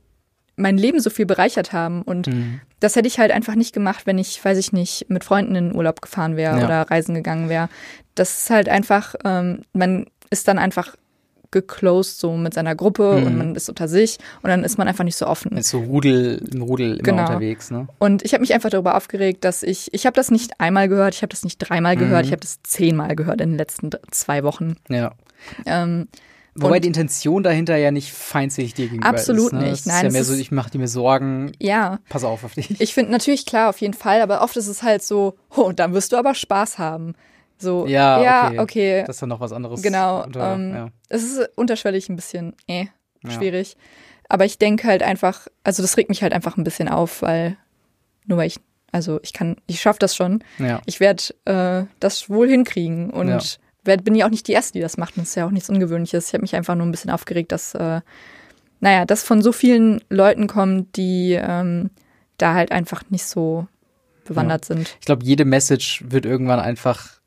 mein 0.57 0.77
Leben 0.77 0.99
so 1.01 1.11
viel 1.11 1.27
bereichert 1.27 1.73
haben. 1.73 2.03
Und 2.03 2.27
Mhm. 2.27 2.61
das 2.81 2.97
hätte 2.97 3.07
ich 3.07 3.21
halt 3.21 3.31
einfach 3.31 3.55
nicht 3.55 3.73
gemacht, 3.73 4.07
wenn 4.07 4.19
ich, 4.19 4.45
weiß 4.45 4.59
ich 4.59 4.73
nicht, 4.73 5.07
mit 5.09 5.23
Freunden 5.23 5.55
in 5.55 5.69
den 5.69 5.77
Urlaub 5.77 6.03
gefahren 6.03 6.37
wäre 6.37 6.59
Ja. 6.59 6.64
oder 6.64 6.83
reisen 6.91 7.14
gegangen 7.14 7.49
wäre. 7.49 7.69
Das 8.16 8.43
ist 8.43 8.51
halt 8.51 8.69
einfach, 8.69 9.14
ähm, 9.25 9.62
man 9.73 10.07
ist 10.31 10.49
dann 10.49 10.59
einfach 10.59 10.97
geclosed 11.51 12.19
so 12.19 12.37
mit 12.37 12.55
seiner 12.55 12.75
Gruppe 12.75 13.19
Mhm. 13.21 13.27
und 13.27 13.39
man 13.39 13.55
ist 13.55 13.69
unter 13.69 13.89
sich 13.89 14.19
und 14.43 14.51
dann 14.51 14.65
ist 14.65 14.77
man 14.79 14.87
einfach 14.89 15.05
nicht 15.05 15.17
so 15.17 15.27
offen. 15.27 15.57
Ist 15.57 15.71
so 15.71 15.79
Rudel, 15.81 16.43
im 16.53 16.63
Rudel 16.63 16.95
immer 16.95 17.03
Genau. 17.03 17.23
unterwegs, 17.23 17.71
ne? 17.71 17.89
Und 17.99 18.23
ich 18.25 18.33
habe 18.35 18.43
mich 18.43 18.53
einfach 18.55 18.71
darüber 18.71 18.97
aufgeregt, 18.97 19.45
dass 19.45 19.63
ich, 19.63 19.93
ich 19.95 20.07
habe 20.07 20.15
das 20.15 20.31
nicht 20.31 20.61
einmal 20.61 20.89
gehört, 20.89 21.15
ich 21.15 21.23
habe 21.23 21.31
das 21.31 21.45
nicht 21.45 21.59
dreimal 21.59 21.97
gehört, 21.97 22.27
ich 22.27 22.33
habe 22.33 22.41
das 22.41 22.63
zehnmal 22.63 23.17
gehört 23.17 23.41
in 23.41 23.51
den 23.51 23.59
letzten 23.59 23.91
zwei 24.11 24.43
Wochen. 24.45 24.77
Ja. 24.89 25.13
Ähm, 25.67 26.09
Wobei 26.61 26.77
Und- 26.77 26.83
die 26.85 26.89
Intention 26.89 27.45
dahinter 27.45 27.77
ja 27.77 27.93
nicht 27.93 28.13
feindselig 28.13 28.75
dir 28.75 28.87
gegenüber 28.87 29.07
Absolut 29.07 29.47
ist. 29.47 29.53
Ne? 29.53 29.61
nicht. 29.61 29.73
Es 29.75 29.81
ist 29.81 29.87
Nein, 29.87 30.05
ja 30.07 30.11
mehr 30.11 30.25
so, 30.25 30.35
ich 30.35 30.51
mache 30.51 30.71
dir 30.71 30.79
mir 30.79 30.89
Sorgen, 30.89 31.53
ja, 31.61 32.01
pass 32.09 32.25
auf 32.25 32.43
auf 32.43 32.55
dich. 32.55 32.81
ich 32.81 32.95
finde 32.95 33.13
natürlich 33.13 33.47
klar, 33.47 33.69
auf 33.71 33.81
jeden 33.81 33.95
Fall, 33.95 34.21
aber 34.23 34.43
oft 34.43 34.57
ist 34.57 34.67
es 34.67 34.83
halt 34.83 35.05
so, 35.05 35.37
oh, 35.57 35.71
dann 35.71 35.93
wirst 35.95 36.11
du 36.13 36.17
aber 36.17 36.35
Spaß 36.35 36.79
haben. 36.79 37.15
So, 37.59 37.87
Ja, 37.87 38.23
ja 38.23 38.47
okay. 38.49 38.59
okay. 38.61 39.05
Das 39.07 39.17
ist 39.17 39.23
dann 39.23 39.29
noch 39.31 39.41
was 39.41 39.53
anderes. 39.53 39.83
Genau. 39.83 40.23
Unter, 40.25 40.55
ähm, 40.55 40.75
ja. 40.75 40.89
Es 41.09 41.23
ist 41.25 41.49
unterschwellig 41.57 42.09
ein 42.09 42.17
bisschen 42.17 42.55
Ja. 42.69 42.85
schwierig. 43.29 43.77
Aber 44.29 44.45
ich 44.45 44.59
denke 44.59 44.87
halt 44.87 45.03
einfach, 45.03 45.49
also 45.65 45.83
das 45.83 45.97
regt 45.97 46.09
mich 46.11 46.23
halt 46.23 46.33
einfach 46.33 46.57
ein 46.57 46.65
bisschen 46.65 46.89
auf, 46.89 47.23
weil 47.23 47.57
nur 48.27 48.39
weil 48.39 48.47
ich, 48.47 48.61
also 48.93 49.19
ich 49.23 49.33
kann, 49.33 49.57
ich 49.67 49.81
schaffe 49.81 49.99
das 49.99 50.15
schon. 50.15 50.45
ja. 50.59 50.81
Ich 50.87 51.01
werde 51.01 51.23
äh, 51.47 51.87
das 52.01 52.29
wohl 52.31 52.49
hinkriegen 52.49 53.11
und 53.11 53.29
Ja. 53.29 53.39
werd, 53.85 54.05
bin 54.05 54.15
ja 54.15 54.27
auch 54.27 54.31
nicht 54.31 54.47
die 54.49 54.53
Erste, 54.53 54.75
die 54.75 54.81
das 54.81 54.97
macht. 54.99 55.17
Und 55.17 55.23
das 55.23 55.31
ist 55.31 55.35
ja 55.35 55.47
auch 55.47 55.51
nichts 55.51 55.71
Ungewöhnliches. 55.71 56.29
Ich 56.29 56.35
habe 56.35 56.43
mich 56.43 56.55
einfach 56.55 56.75
nur 56.75 56.87
ein 56.87 56.91
bisschen 56.91 57.11
aufgeregt, 57.11 57.53
dass, 57.53 57.75
äh, 57.75 58.03
naja, 58.81 59.05
das 59.07 59.25
von 59.25 59.43
so 59.43 59.51
vielen 59.53 60.03
Leuten 60.11 60.47
kommt, 60.47 60.97
die 60.97 61.33
ähm, 61.41 61.91
da 62.37 62.55
halt 62.55 62.71
einfach 62.71 63.03
nicht 63.11 63.25
so 63.25 63.67
bewandert 64.25 64.65
sind. 64.67 64.95
Ich 65.01 65.07
glaube, 65.07 65.25
jede 65.25 65.45
Message 65.47 66.05
wird 66.07 66.27
irgendwann 66.27 66.61
einfach 66.61 67.18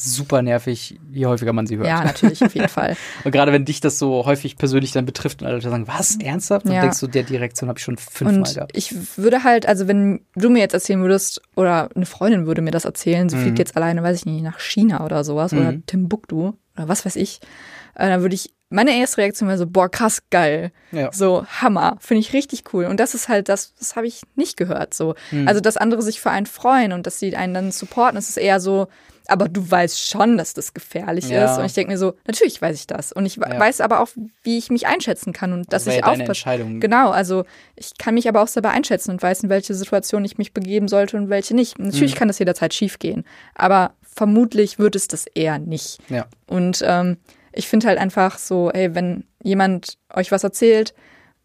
super 0.00 0.42
nervig, 0.42 0.98
je 1.12 1.26
häufiger 1.26 1.52
man 1.52 1.66
sie 1.66 1.76
hört. 1.76 1.86
Ja, 1.88 2.04
natürlich, 2.04 2.42
auf 2.44 2.54
jeden 2.54 2.68
Fall. 2.68 2.96
Und 3.24 3.32
gerade 3.32 3.52
wenn 3.52 3.64
dich 3.64 3.80
das 3.80 3.98
so 3.98 4.24
häufig 4.26 4.56
persönlich 4.56 4.92
dann 4.92 5.04
betrifft 5.06 5.40
und 5.40 5.46
alle 5.46 5.56
Leute 5.56 5.70
sagen, 5.70 5.88
was, 5.88 6.16
ernsthaft? 6.16 6.66
Und 6.66 6.72
Ja. 6.72 6.80
denkst 6.82 7.00
du, 7.00 7.06
der 7.06 7.22
Direktion 7.24 7.68
habe 7.68 7.78
ich 7.78 7.84
schon 7.84 7.96
fünfmal 7.96 8.38
Und 8.48 8.54
gehabt. 8.54 8.76
ich 8.76 8.94
würde 9.16 9.44
halt, 9.44 9.66
also 9.66 9.88
wenn 9.88 10.20
du 10.34 10.50
mir 10.50 10.60
jetzt 10.60 10.74
erzählen 10.74 11.00
würdest, 11.02 11.40
oder 11.56 11.88
eine 11.94 12.06
Freundin 12.06 12.46
würde 12.46 12.62
mir 12.62 12.70
das 12.70 12.84
erzählen, 12.84 13.28
sie 13.28 13.36
Mhm. 13.36 13.42
fliegt 13.42 13.58
jetzt 13.58 13.76
alleine, 13.76 14.02
weiß 14.02 14.16
ich 14.16 14.26
nicht, 14.26 14.42
nach 14.42 14.60
China 14.60 15.04
oder 15.04 15.24
sowas, 15.24 15.52
oder 15.52 15.72
Mhm. 15.72 15.86
Timbuktu, 15.86 16.52
oder 16.76 16.88
was 16.88 17.04
weiß 17.06 17.16
ich, 17.16 17.40
äh, 17.94 18.08
dann 18.08 18.22
würde 18.22 18.34
ich, 18.34 18.52
meine 18.70 18.94
erste 18.98 19.16
Reaktion 19.18 19.48
wäre 19.48 19.56
so, 19.58 19.66
boah, 19.66 19.88
krass, 19.90 20.22
geil. 20.30 20.72
Ja. 20.92 21.10
So, 21.10 21.46
Hammer, 21.46 21.96
finde 22.00 22.20
ich 22.20 22.34
richtig 22.34 22.64
cool. 22.74 22.84
Und 22.84 23.00
das 23.00 23.14
ist 23.14 23.28
halt 23.28 23.48
das, 23.48 23.74
das 23.76 23.96
habe 23.96 24.06
ich 24.06 24.20
nicht 24.36 24.58
gehört. 24.58 24.92
So. 24.92 25.14
Mhm. 25.30 25.48
Also, 25.48 25.60
dass 25.60 25.78
andere 25.78 26.02
sich 26.02 26.20
für 26.20 26.30
einen 26.30 26.44
freuen 26.44 26.92
und 26.92 27.06
dass 27.06 27.18
sie 27.18 27.34
einen 27.34 27.54
dann 27.54 27.70
supporten, 27.72 28.16
das 28.16 28.28
ist 28.28 28.36
eher 28.36 28.60
so, 28.60 28.88
aber 29.28 29.48
du 29.48 29.70
weißt 29.70 30.08
schon, 30.08 30.36
dass 30.38 30.54
das 30.54 30.74
gefährlich 30.74 31.28
Ja. 31.28 31.44
ist. 31.44 31.58
Und 31.58 31.66
ich 31.66 31.74
denke 31.74 31.92
mir 31.92 31.98
so, 31.98 32.14
natürlich 32.26 32.60
weiß 32.60 32.74
ich 32.74 32.86
das. 32.86 33.12
Und 33.12 33.26
ich 33.26 33.36
Ja. 33.36 33.58
weiß 33.60 33.80
aber 33.80 34.00
auch, 34.00 34.08
wie 34.42 34.58
ich 34.58 34.70
mich 34.70 34.86
einschätzen 34.86 35.32
kann 35.32 35.52
und 35.52 35.72
dass 35.72 35.86
war 35.86 35.92
ich 35.94 36.02
aufpasse. 36.04 36.24
Genau, 36.80 37.10
also 37.10 37.44
ich 37.76 37.96
kann 37.98 38.14
mich 38.14 38.28
aber 38.28 38.42
auch 38.42 38.48
selber 38.48 38.70
einschätzen 38.70 39.10
und 39.12 39.22
weiß, 39.22 39.44
in 39.44 39.48
welche 39.50 39.74
Situation 39.74 40.24
ich 40.24 40.38
mich 40.38 40.52
begeben 40.54 40.88
sollte 40.88 41.16
und 41.16 41.28
welche 41.28 41.54
nicht. 41.54 41.78
Natürlich 41.78 42.14
Mhm. 42.14 42.18
kann 42.18 42.28
das 42.28 42.38
jederzeit 42.38 42.74
schief 42.74 42.98
gehen, 42.98 43.24
aber 43.54 43.92
vermutlich 44.02 44.78
wird 44.78 44.96
es 44.96 45.06
das 45.08 45.26
eher 45.34 45.58
nicht. 45.58 45.98
Ja. 46.08 46.26
Und 46.48 46.82
ähm, 46.84 47.18
ich 47.52 47.68
finde 47.68 47.86
halt 47.86 47.98
einfach 47.98 48.38
so, 48.38 48.70
ey, 48.70 48.94
wenn 48.94 49.24
jemand 49.42 49.98
euch 50.12 50.32
was 50.32 50.42
erzählt, 50.42 50.94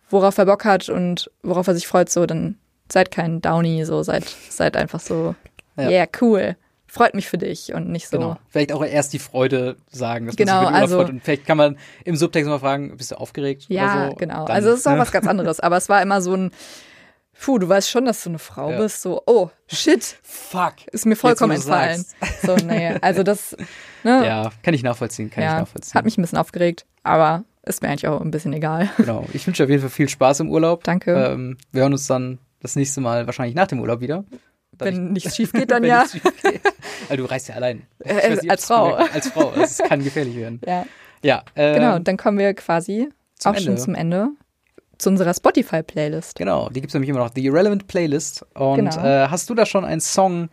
worauf 0.09 0.37
er 0.37 0.45
Bock 0.45 0.65
hat 0.65 0.89
und 0.89 1.29
worauf 1.43 1.67
er 1.67 1.75
sich 1.75 1.87
freut, 1.87 2.09
so, 2.09 2.25
dann 2.25 2.57
seid 2.91 3.11
kein 3.11 3.41
Downy, 3.41 3.83
so, 3.85 4.03
seid, 4.03 4.23
seid 4.49 4.77
einfach 4.77 4.99
so, 4.99 5.35
Ja. 5.77 5.89
yeah, 5.89 6.07
cool. 6.21 6.55
Freut 6.93 7.15
mich 7.15 7.27
für 7.27 7.39
dich 7.39 7.73
und 7.73 7.89
nicht 7.89 8.07
so. 8.07 8.17
Genau. 8.19 8.37
Vielleicht 8.49 8.71
auch 8.71 8.85
erst 8.85 9.13
die 9.13 9.19
Freude 9.19 9.77
sagen, 9.89 10.27
dass 10.27 10.35
Genau, 10.35 10.61
man 10.61 10.61
sich 10.61 10.67
Urlaub 10.73 10.81
also- 10.81 10.97
freut. 10.97 11.09
Und 11.09 11.23
vielleicht 11.23 11.45
kann 11.47 11.57
man 11.57 11.77
im 12.05 12.15
Subtext 12.15 12.47
mal 12.47 12.59
fragen, 12.59 12.95
bist 12.95 13.09
du 13.09 13.15
aufgeregt? 13.15 13.65
Ja, 13.67 14.09
so? 14.09 14.15
genau. 14.15 14.45
Dann, 14.45 14.55
also 14.55 14.69
es 14.69 14.81
ist 14.81 14.87
auch 14.87 14.91
ne? 14.91 14.99
was 14.99 15.11
ganz 15.11 15.25
anderes. 15.25 15.59
Aber 15.59 15.75
es 15.77 15.89
war 15.89 16.03
immer 16.03 16.21
so 16.21 16.35
ein, 16.35 16.51
puh, 17.41 17.57
du 17.57 17.67
weißt 17.67 17.89
schon, 17.89 18.05
dass 18.05 18.21
du 18.23 18.29
eine 18.29 18.37
Frau 18.37 18.69
Ja. 18.69 18.77
bist. 18.77 19.01
So, 19.01 19.23
oh, 19.25 19.49
shit, 19.65 20.17
Fuck. 20.21 20.73
ist 20.91 21.07
mir 21.07 21.15
vollkommen 21.15 21.53
Jetzt, 21.53 21.65
entfallen. 21.65 22.05
So, 22.43 22.55
nee, 22.57 22.95
also 23.01 23.23
das, 23.23 23.57
ne, 24.03 24.23
Ja, 24.27 24.51
kann 24.61 24.75
ich 24.75 24.83
nachvollziehen, 24.83 25.31
kann 25.31 25.43
ich 25.43 25.49
ja, 25.49 25.59
nachvollziehen. 25.61 25.95
hat 25.95 26.05
mich 26.05 26.19
ein 26.19 26.21
bisschen 26.21 26.37
aufgeregt, 26.37 26.85
aber 27.01 27.43
ist 27.65 27.81
mir 27.81 27.87
eigentlich 27.89 28.07
auch 28.07 28.21
ein 28.21 28.29
bisschen 28.29 28.53
egal. 28.53 28.89
Genau. 28.97 29.25
Ich 29.33 29.47
wünsche 29.47 29.63
auf 29.63 29.69
jeden 29.71 29.81
Fall 29.81 29.89
viel 29.89 30.09
Spaß 30.09 30.41
im 30.41 30.51
Urlaub. 30.51 30.83
Danke. 30.83 31.11
Ähm, 31.13 31.57
wir 31.71 31.81
hören 31.81 31.93
uns 31.93 32.05
dann 32.05 32.37
Das 32.61 32.75
nächste 32.75 33.01
Mal 33.01 33.25
wahrscheinlich 33.25 33.55
nach 33.55 33.65
dem 33.67 33.79
Urlaub 33.79 33.99
wieder. 33.99 34.25
Wenn 34.77 35.11
nichts 35.13 35.35
schief 35.35 35.53
geht, 35.53 35.71
dann 35.71 35.83
ja. 35.83 36.05
schief 36.07 36.23
geht. 36.41 36.61
Weil 37.09 37.17
du 37.17 37.25
reist 37.25 37.47
ja 37.49 37.55
allein. 37.55 37.83
Äh, 37.99 38.29
nicht, 38.31 38.49
als 38.49 38.65
Frau. 38.65 38.91
gemerkt- 38.95 39.15
Als 39.15 39.27
Frau. 39.29 39.49
Also 39.49 39.61
Es 39.61 39.77
kann 39.79 40.03
gefährlich 40.03 40.35
werden. 40.35 40.61
Ja, 40.65 40.85
Ja, 41.21 41.43
ähm, 41.55 41.75
genau. 41.75 41.95
Und 41.95 42.07
dann 42.07 42.17
kommen 42.17 42.37
wir 42.37 42.53
quasi 42.53 43.09
zum 43.39 43.51
auch 43.51 43.57
schon 43.57 43.67
Ende. 43.69 43.81
zum 43.81 43.95
Ende 43.95 44.27
zu 44.97 45.09
unserer 45.09 45.33
Spotify-Playlist. 45.33 46.35
Genau, 46.37 46.69
die 46.69 46.79
gibt's 46.81 46.93
nämlich 46.93 47.09
immer 47.09 47.19
noch. 47.19 47.31
The 47.33 47.43
Irrelevant 47.45 47.87
Playlist. 47.87 48.45
Und 48.53 48.75
Genau. 48.77 48.97
äh, 49.03 49.27
hast 49.29 49.49
du 49.49 49.53
da 49.55 49.65
schon 49.65 49.83
einen 49.85 50.01
Song, 50.01 50.49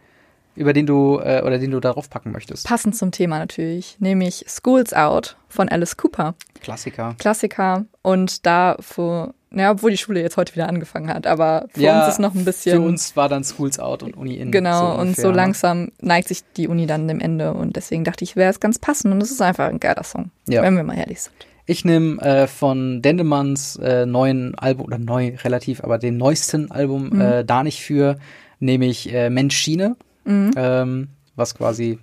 über 0.56 0.72
den 0.72 0.86
du 0.86 1.18
äh, 1.20 1.42
oder 1.44 1.58
den 1.58 1.70
du 1.70 1.78
darauf 1.80 2.10
packen 2.10 2.32
möchtest? 2.32 2.66
Passend 2.66 2.96
zum 2.96 3.12
Thema 3.12 3.38
natürlich, 3.38 3.96
nämlich 4.00 4.44
School's 4.48 4.92
Out 4.92 5.36
von 5.48 5.68
Alice 5.68 5.96
Cooper. 5.96 6.34
Klassiker. 6.62 7.14
Klassiker. 7.18 7.84
Und 8.02 8.44
da 8.46 8.76
für, 8.80 9.34
naja, 9.50 9.72
obwohl 9.72 9.90
die 9.90 9.96
Schule 9.96 10.20
jetzt 10.20 10.36
heute 10.36 10.54
wieder 10.54 10.68
angefangen 10.68 11.08
hat, 11.12 11.26
aber 11.26 11.66
für 11.72 11.90
uns 11.92 12.08
ist 12.08 12.18
noch 12.20 12.34
ein 12.34 12.44
bisschen. 12.44 12.76
Für 12.80 12.86
uns 12.86 13.16
war 13.16 13.28
dann 13.28 13.42
Schools 13.44 13.78
out 13.78 14.02
und 14.02 14.16
Uni 14.16 14.36
in. 14.36 14.50
Genau, 14.52 14.94
und 14.94 15.00
ungefähr, 15.00 15.22
so 15.22 15.30
ne? 15.30 15.36
langsam 15.36 15.92
neigt 16.00 16.28
sich 16.28 16.40
die 16.56 16.68
Uni 16.68 16.86
dann 16.86 17.08
dem 17.08 17.20
Ende 17.20 17.52
und 17.52 17.76
deswegen 17.76 18.04
dachte 18.04 18.24
ich, 18.24 18.36
wäre 18.36 18.50
es 18.50 18.60
ganz 18.60 18.78
passend 18.78 19.12
und 19.12 19.22
es 19.22 19.30
ist 19.30 19.42
einfach 19.42 19.68
ein 19.68 19.80
geiler 19.80 20.04
Song, 20.04 20.30
Ja. 20.48 20.62
wenn 20.62 20.76
wir 20.76 20.84
mal 20.84 20.96
ehrlich 20.98 21.22
sind. 21.22 21.34
Ich 21.66 21.84
nehme 21.84 22.20
äh, 22.22 22.46
von 22.48 23.00
Dendemanns 23.02 23.76
äh, 23.76 24.04
neuen 24.06 24.56
Album, 24.58 24.86
oder 24.86 24.98
neu 24.98 25.34
relativ, 25.44 25.84
aber 25.84 25.98
den 25.98 26.16
neuesten 26.16 26.70
Album, 26.70 27.10
Mhm. 27.10 27.20
äh, 27.20 27.44
da 27.44 27.62
nicht 27.62 27.80
für, 27.82 28.18
nehme 28.58 28.86
ich 28.86 29.12
äh, 29.12 29.30
Mensch 29.30 29.56
Schiene, 29.56 29.96
ähm, 30.26 31.08
was 31.36 31.54
quasi, 31.54 31.98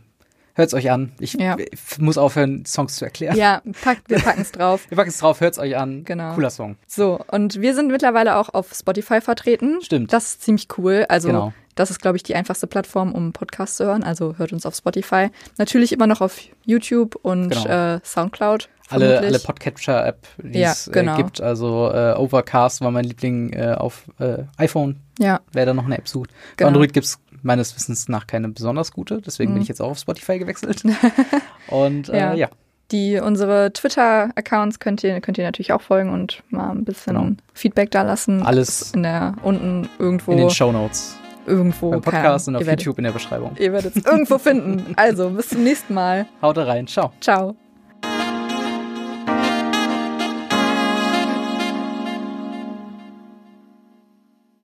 hört's 0.57 0.73
euch 0.73 0.91
an. 0.91 1.11
Ich 1.19 1.33
Ja. 1.33 1.55
muss 1.99 2.17
aufhören, 2.17 2.65
Songs 2.65 2.95
zu 2.97 3.05
erklären. 3.05 3.37
Ja, 3.37 3.61
pack, 3.83 3.99
wir 4.07 4.19
packen 4.19 4.41
es 4.41 4.51
drauf. 4.51 4.85
Wir 4.89 4.97
packen 4.97 5.09
es 5.09 5.17
drauf, 5.17 5.39
hört's 5.39 5.59
euch 5.59 5.77
an. 5.77 6.03
Genau. 6.03 6.33
Cooler 6.33 6.49
Song. 6.49 6.75
So, 6.87 7.19
und 7.31 7.61
wir 7.61 7.73
sind 7.75 7.91
mittlerweile 7.91 8.35
auch 8.37 8.49
auf 8.53 8.73
Spotify 8.73 9.21
vertreten. 9.21 9.79
Stimmt. 9.81 10.11
Das 10.11 10.25
ist 10.25 10.41
ziemlich 10.43 10.67
cool. 10.77 11.05
Also, 11.09 11.27
Genau. 11.29 11.53
das 11.75 11.91
ist, 11.91 12.01
glaube 12.01 12.17
ich, 12.17 12.23
die 12.23 12.35
einfachste 12.35 12.67
Plattform, 12.67 13.13
um 13.13 13.33
Podcasts 13.33 13.77
zu 13.77 13.85
hören. 13.85 14.03
Also 14.03 14.35
hört 14.37 14.51
uns 14.53 14.65
auf 14.65 14.75
Spotify. 14.75 15.29
Natürlich 15.57 15.91
immer 15.93 16.07
noch 16.07 16.21
auf 16.21 16.39
YouTube 16.65 17.15
und 17.21 17.49
Genau. 17.49 17.95
äh, 17.95 17.99
Soundcloud. 18.03 18.69
Alle, 18.89 19.19
alle 19.19 19.37
Podcatcher-App, 19.39 20.25
die 20.41 20.59
Ja, 20.59 20.71
es 20.71 20.89
genau. 20.91 21.15
äh, 21.15 21.17
gibt. 21.17 21.41
Also 21.41 21.91
äh, 21.93 22.13
Overcast 22.17 22.79
war 22.79 22.89
mein 22.89 23.03
Liebling 23.03 23.51
äh, 23.51 23.73
auf 23.77 24.05
äh, 24.17 24.43
iPhone, 24.55 25.01
Ja, 25.19 25.41
wer 25.51 25.65
da 25.65 25.73
noch 25.73 25.83
eine 25.85 25.97
App 25.97 26.07
sucht. 26.07 26.29
Genau. 26.55 26.69
Android 26.69 26.93
gibt's 26.93 27.19
meines 27.43 27.75
Wissens 27.75 28.07
nach 28.09 28.27
keine 28.27 28.49
besonders 28.49 28.91
gute, 28.91 29.21
deswegen 29.21 29.51
Mhm. 29.51 29.55
bin 29.55 29.61
ich 29.63 29.69
jetzt 29.69 29.81
auch 29.81 29.91
auf 29.91 29.99
Spotify 29.99 30.39
gewechselt. 30.39 30.83
Und 31.69 32.09
äh, 32.09 32.17
Ja. 32.17 32.33
ja. 32.33 32.49
die 32.91 33.19
unsere 33.19 33.71
Twitter-Accounts 33.73 34.79
könnt 34.79 35.03
ihr, 35.03 35.19
könnt 35.21 35.37
ihr 35.37 35.43
natürlich 35.43 35.73
auch 35.73 35.81
folgen 35.81 36.09
und 36.11 36.41
mal 36.49 36.71
ein 36.71 36.85
bisschen 36.85 37.15
Genau. 37.15 37.35
Feedback 37.53 37.91
da 37.91 38.03
lassen. 38.03 38.43
Alles 38.43 38.91
in 38.93 39.03
der 39.03 39.35
unten 39.43 39.89
irgendwo 39.99 40.31
in 40.31 40.37
den 40.37 40.49
Shownotes. 40.49 41.15
irgendwo 41.45 41.91
Beim 41.91 42.01
keine 42.01 42.17
Podcast 42.23 42.47
und 42.47 42.55
auf 42.55 42.61
ihr 42.61 42.67
werdet, 42.67 42.81
YouTube 42.85 42.97
in 42.99 43.03
der 43.05 43.11
Beschreibung. 43.11 43.55
Ihr 43.59 43.73
werdet 43.73 43.95
es 43.95 44.05
irgendwo 44.05 44.37
finden. 44.37 44.93
Also 44.95 45.29
bis 45.31 45.49
zum 45.49 45.63
nächsten 45.63 45.93
Mal. 45.93 46.25
Haut 46.41 46.57
rein, 46.57 46.87
ciao. 46.87 47.11
Ciao. 47.21 47.66